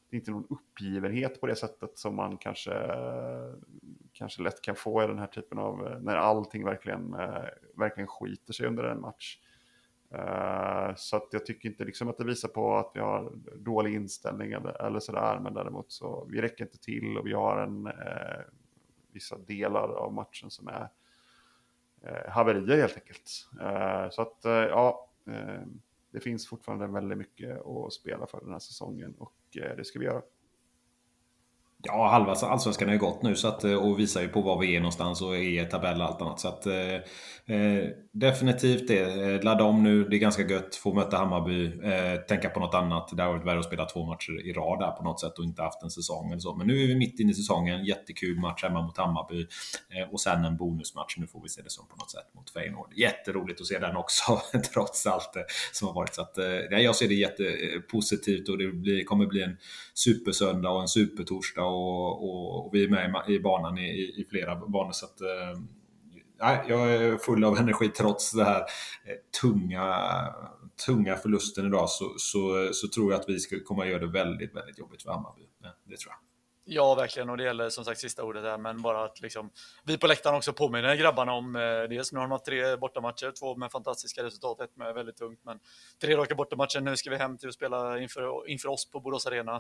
det 0.10 0.16
är 0.16 0.20
inte 0.20 0.32
någon 0.32 0.48
uppgivenhet 0.50 1.42
på 1.42 1.48
det 1.48 1.56
sättet 1.56 1.98
som 1.98 2.16
man 2.16 2.38
kanske, 2.38 2.72
kanske 4.14 4.42
lätt 4.44 4.62
kan 4.62 4.76
få 4.76 5.04
i 5.04 5.08
den 5.08 5.20
här 5.20 5.28
typen 5.28 5.60
av, 5.60 5.88
eh, 5.88 6.00
när 6.00 6.16
allting 6.16 6.66
verkligen, 6.66 7.14
eh, 7.14 7.46
verkligen 7.76 8.08
skiter 8.08 8.54
sig 8.54 8.68
under 8.68 8.84
en 8.84 9.02
match. 9.02 9.40
Eh, 10.14 10.96
så 10.96 11.18
att 11.18 11.28
jag 11.32 11.46
tycker 11.46 11.70
inte 11.70 11.86
liksom 11.86 12.10
att 12.10 12.18
det 12.18 12.26
visar 12.26 12.50
på 12.50 12.76
att 12.76 12.92
vi 12.94 13.00
har 13.00 13.34
dålig 13.56 13.96
inställning 13.96 14.52
eller, 14.52 14.82
eller 14.82 15.00
sådär, 15.00 15.40
men 15.40 15.54
däremot 15.54 15.92
så 15.92 16.28
vi 16.30 16.42
räcker 16.42 16.66
inte 16.66 16.78
till 16.78 17.18
och 17.18 17.28
vi 17.28 17.34
har 17.34 17.58
en, 17.58 17.88
eh, 17.88 18.42
vissa 19.12 19.38
delar 19.38 19.90
av 19.90 20.14
matchen 20.14 20.52
som 20.52 20.68
är 20.68 20.90
eh, 22.02 22.30
haverier 22.32 22.78
helt 22.78 22.98
enkelt. 22.98 23.50
Eh, 23.62 24.10
så 24.10 24.22
att 24.22 24.40
ja, 24.44 25.10
det 26.12 26.20
finns 26.20 26.48
fortfarande 26.48 26.88
väldigt 26.88 27.18
mycket 27.18 27.66
att 27.66 27.94
spela 27.94 28.28
för 28.28 28.42
den 28.42 28.52
här 28.52 28.60
säsongen 28.60 29.16
och 29.18 29.34
det 29.52 29.88
ska 29.88 30.00
vi 30.00 30.06
göra. 30.06 30.22
Ja, 31.86 32.08
halva 32.08 32.32
allsvenskan 32.32 32.88
har 32.88 32.94
ju 32.94 33.00
gått 33.00 33.24
nu 33.24 33.36
så 33.36 33.48
att, 33.48 33.64
eh, 33.64 33.74
och 33.74 34.00
visar 34.00 34.22
ju 34.22 34.28
på 34.28 34.42
var 34.42 34.60
vi 34.60 34.76
är 34.76 34.80
någonstans 34.80 35.22
och 35.22 35.38
är 35.38 35.66
tabell 35.66 36.02
och 36.02 36.08
allt 36.08 36.22
annat. 36.22 36.40
Så 36.40 36.48
att, 36.48 36.66
eh, 36.66 36.94
eh 37.58 37.90
definitivt 38.12 38.88
det. 38.88 39.02
Eh, 39.02 39.44
ladda 39.44 39.64
om 39.64 39.84
nu, 39.84 40.04
det 40.04 40.16
är 40.16 40.20
ganska 40.20 40.44
gött. 40.44 40.76
Få 40.76 40.94
möta 40.94 41.18
Hammarby, 41.18 41.66
eh, 41.66 42.20
tänka 42.28 42.50
på 42.50 42.60
något 42.60 42.74
annat. 42.74 43.18
Det 43.18 43.24
har 43.24 43.34
varit 43.34 43.46
värre 43.46 43.60
att 43.60 43.66
spela 43.66 43.86
två 43.86 44.06
matcher 44.06 44.48
i 44.48 44.54
rad 44.54 44.80
där 44.80 44.92
på 44.92 45.04
något 45.04 45.20
sätt 45.20 45.40
och 45.40 45.46
inte 45.46 45.62
haft 45.62 45.84
en 45.84 45.90
säsong 45.90 46.32
eller 46.32 46.40
så. 46.40 46.56
Men 46.56 46.68
nu 46.68 46.84
är 46.84 46.88
vi 46.88 46.96
mitt 46.96 47.20
inne 47.20 47.32
i 47.32 47.36
säsongen. 47.36 47.86
Jättekul 47.86 48.40
match 48.40 48.64
hemma 48.64 48.82
mot 48.82 48.98
Hammarby 48.98 49.48
eh, 49.90 50.14
och 50.14 50.22
sen 50.22 50.46
en 50.46 50.58
bonusmatch. 50.58 51.18
Nu 51.18 51.28
får 51.28 51.42
vi 51.42 51.50
se 51.50 51.62
det 51.62 51.70
som 51.70 51.88
på 51.88 51.96
något 51.96 52.12
sätt 52.12 52.36
mot 52.36 52.50
Feyenoord. 52.50 52.94
Jätteroligt 52.96 53.62
att 53.62 53.68
se 53.68 53.80
den 53.80 53.96
också, 53.96 54.42
trots 54.74 55.08
allt 55.08 55.32
som 55.72 55.88
har 55.88 55.96
varit. 55.96 56.16
Så 56.16 56.22
att, 56.22 56.38
jag 56.70 56.96
ser 56.96 57.08
det 57.08 57.16
jättepositivt 57.16 58.50
och 58.50 58.58
det 58.58 58.68
blir, 58.68 59.04
kommer 59.04 59.26
bli 59.26 59.42
en 59.42 59.58
supersöndag 59.94 60.70
och 60.70 60.82
en 60.82 60.88
supertorsdag 60.88 61.73
och, 61.74 62.24
och, 62.24 62.66
och 62.66 62.74
vi 62.74 62.84
är 62.84 62.90
med 62.90 63.24
i, 63.28 63.34
i 63.34 63.40
banan 63.40 63.78
i, 63.78 63.90
i, 63.92 64.26
flera 64.30 64.56
banor. 64.56 64.92
Så 64.92 65.06
att, 65.06 65.22
eh, 65.22 65.62
jag 66.68 66.94
är 66.94 67.18
full 67.18 67.44
av 67.44 67.58
energi 67.60 67.88
trots 67.88 68.32
det 68.32 68.44
här 68.44 68.60
eh, 68.60 69.42
tunga, 69.42 69.96
tunga 70.86 71.16
förlusten 71.16 71.66
idag 71.66 71.90
så, 71.90 72.14
så, 72.18 72.70
så 72.74 72.88
tror 72.88 73.12
jag 73.12 73.22
att 73.22 73.30
vi 73.30 73.40
ska 73.40 73.56
komma 73.66 73.84
att 73.84 73.90
göra 73.90 74.00
det 74.00 74.12
väldigt, 74.12 74.56
väldigt 74.56 74.80
jobbigt 74.80 75.04
för 75.04 75.12
Hammarby. 75.12 75.42
Det 75.86 75.98
tror 75.98 76.14
jag. 76.14 76.33
Ja, 76.66 76.96
verkligen. 76.96 77.30
Och 77.30 77.38
det 77.38 77.44
gäller 77.44 77.70
som 77.70 77.86
sagt 77.86 78.00
sista 78.00 78.24
ordet 78.24 78.44
här, 78.44 78.58
men 78.58 78.82
bara 78.82 79.04
att 79.04 79.22
liksom, 79.22 79.52
vi 79.84 79.98
på 79.98 80.08
läktaren 80.08 80.36
också 80.36 80.54
påminner 80.54 80.96
grabbarna 80.96 81.34
om 81.34 81.56
eh, 81.56 81.62
dels 81.62 82.12
nu 82.12 82.20
har 82.20 82.26
de 82.26 82.32
haft 82.32 82.46
tre 82.46 82.76
bortamatcher, 82.76 83.32
två 83.40 83.56
med 83.56 83.72
fantastiska 83.72 84.24
resultat, 84.24 84.62
ett 84.62 84.76
med 84.76 84.94
väldigt 84.94 85.18
tungt, 85.18 85.40
men 85.44 85.60
tre 86.02 86.16
raka 86.16 86.36
bortamatcher. 86.36 86.82
Nu 86.82 86.98
ska 86.98 87.10
vi 87.10 87.16
hem 87.16 87.38
till 87.38 87.50
att 87.50 87.56
spela 87.56 88.00
inför, 88.00 88.50
inför 88.50 88.70
oss 88.70 88.92
på 88.92 89.00
Borås 89.00 89.28
Arena. 89.28 89.56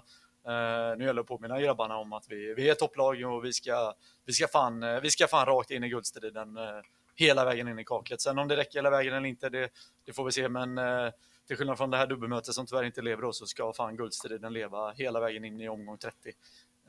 Eh, 0.47 0.97
nu 0.97 1.05
gäller 1.05 1.13
det 1.13 1.21
att 1.21 1.27
påminna 1.27 1.61
grabbarna 1.61 1.97
om 1.97 2.13
att 2.13 2.25
vi, 2.29 2.53
vi 2.53 2.69
är 2.69 2.73
topplag 2.75 3.23
och 3.23 3.45
vi 3.45 3.53
ska, 3.53 3.93
vi, 4.25 4.33
ska 4.33 4.47
fan, 4.47 4.83
eh, 4.83 4.99
vi 4.99 5.09
ska 5.09 5.27
fan 5.27 5.45
rakt 5.45 5.71
in 5.71 5.83
i 5.83 5.89
guldstriden 5.89 6.57
eh, 6.57 6.81
hela 7.15 7.45
vägen 7.45 7.67
in 7.67 7.79
i 7.79 7.85
kaklet. 7.85 8.21
Sen 8.21 8.39
om 8.39 8.47
det 8.47 8.57
räcker 8.57 8.79
hela 8.79 8.89
vägen 8.89 9.13
eller 9.13 9.27
inte, 9.27 9.49
det, 9.49 9.69
det 10.05 10.13
får 10.13 10.25
vi 10.25 10.31
se, 10.31 10.49
men 10.49 10.77
eh, 10.77 11.09
till 11.47 11.57
skillnad 11.57 11.77
från 11.77 11.91
det 11.91 11.97
här 11.97 12.07
dubbelmötet 12.07 12.53
som 12.53 12.65
tyvärr 12.65 12.83
inte 12.83 13.01
lever 13.01 13.21
då, 13.21 13.33
så 13.33 13.45
ska 13.45 13.73
fan 13.73 13.97
guldstriden 13.97 14.53
leva 14.53 14.91
hela 14.91 15.19
vägen 15.19 15.45
in 15.45 15.61
i 15.61 15.69
omgång 15.69 15.97
30. 15.97 16.15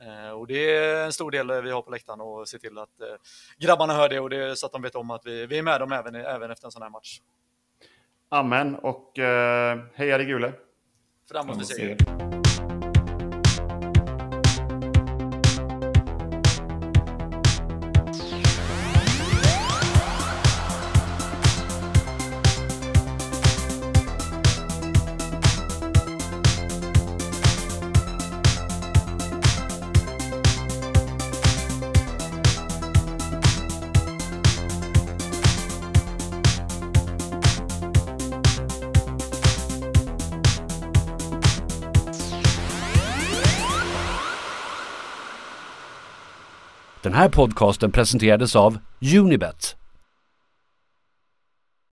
Eh, 0.01 0.29
och 0.29 0.47
det 0.47 0.75
är 0.75 1.05
en 1.05 1.13
stor 1.13 1.31
del 1.31 1.61
vi 1.61 1.71
har 1.71 1.81
på 1.81 1.91
läktaren 1.91 2.21
och 2.21 2.47
se 2.47 2.59
till 2.59 2.77
att 2.77 3.01
eh, 3.01 3.07
grabbarna 3.57 3.93
hör 3.93 4.09
det 4.09 4.19
och 4.19 4.29
det 4.29 4.55
så 4.55 4.65
att 4.65 4.71
de 4.71 4.81
vet 4.81 4.95
om 4.95 5.11
att 5.11 5.25
vi, 5.25 5.45
vi 5.45 5.57
är 5.57 5.63
med 5.63 5.81
dem 5.81 5.91
även, 5.91 6.15
även 6.15 6.51
efter 6.51 6.67
en 6.67 6.71
sån 6.71 6.81
här 6.81 6.89
match. 6.89 7.19
Amen 8.29 8.75
och 8.75 9.19
eh, 9.19 9.79
heja 9.93 10.23
gule! 10.23 10.53
Framåt 11.31 11.57
med 11.57 11.67
seger! 11.67 11.97
Här 47.15 47.29
podcasten 47.29 47.91
presenterades 47.91 48.55
av 48.55 48.77
Unibet. 49.17 49.75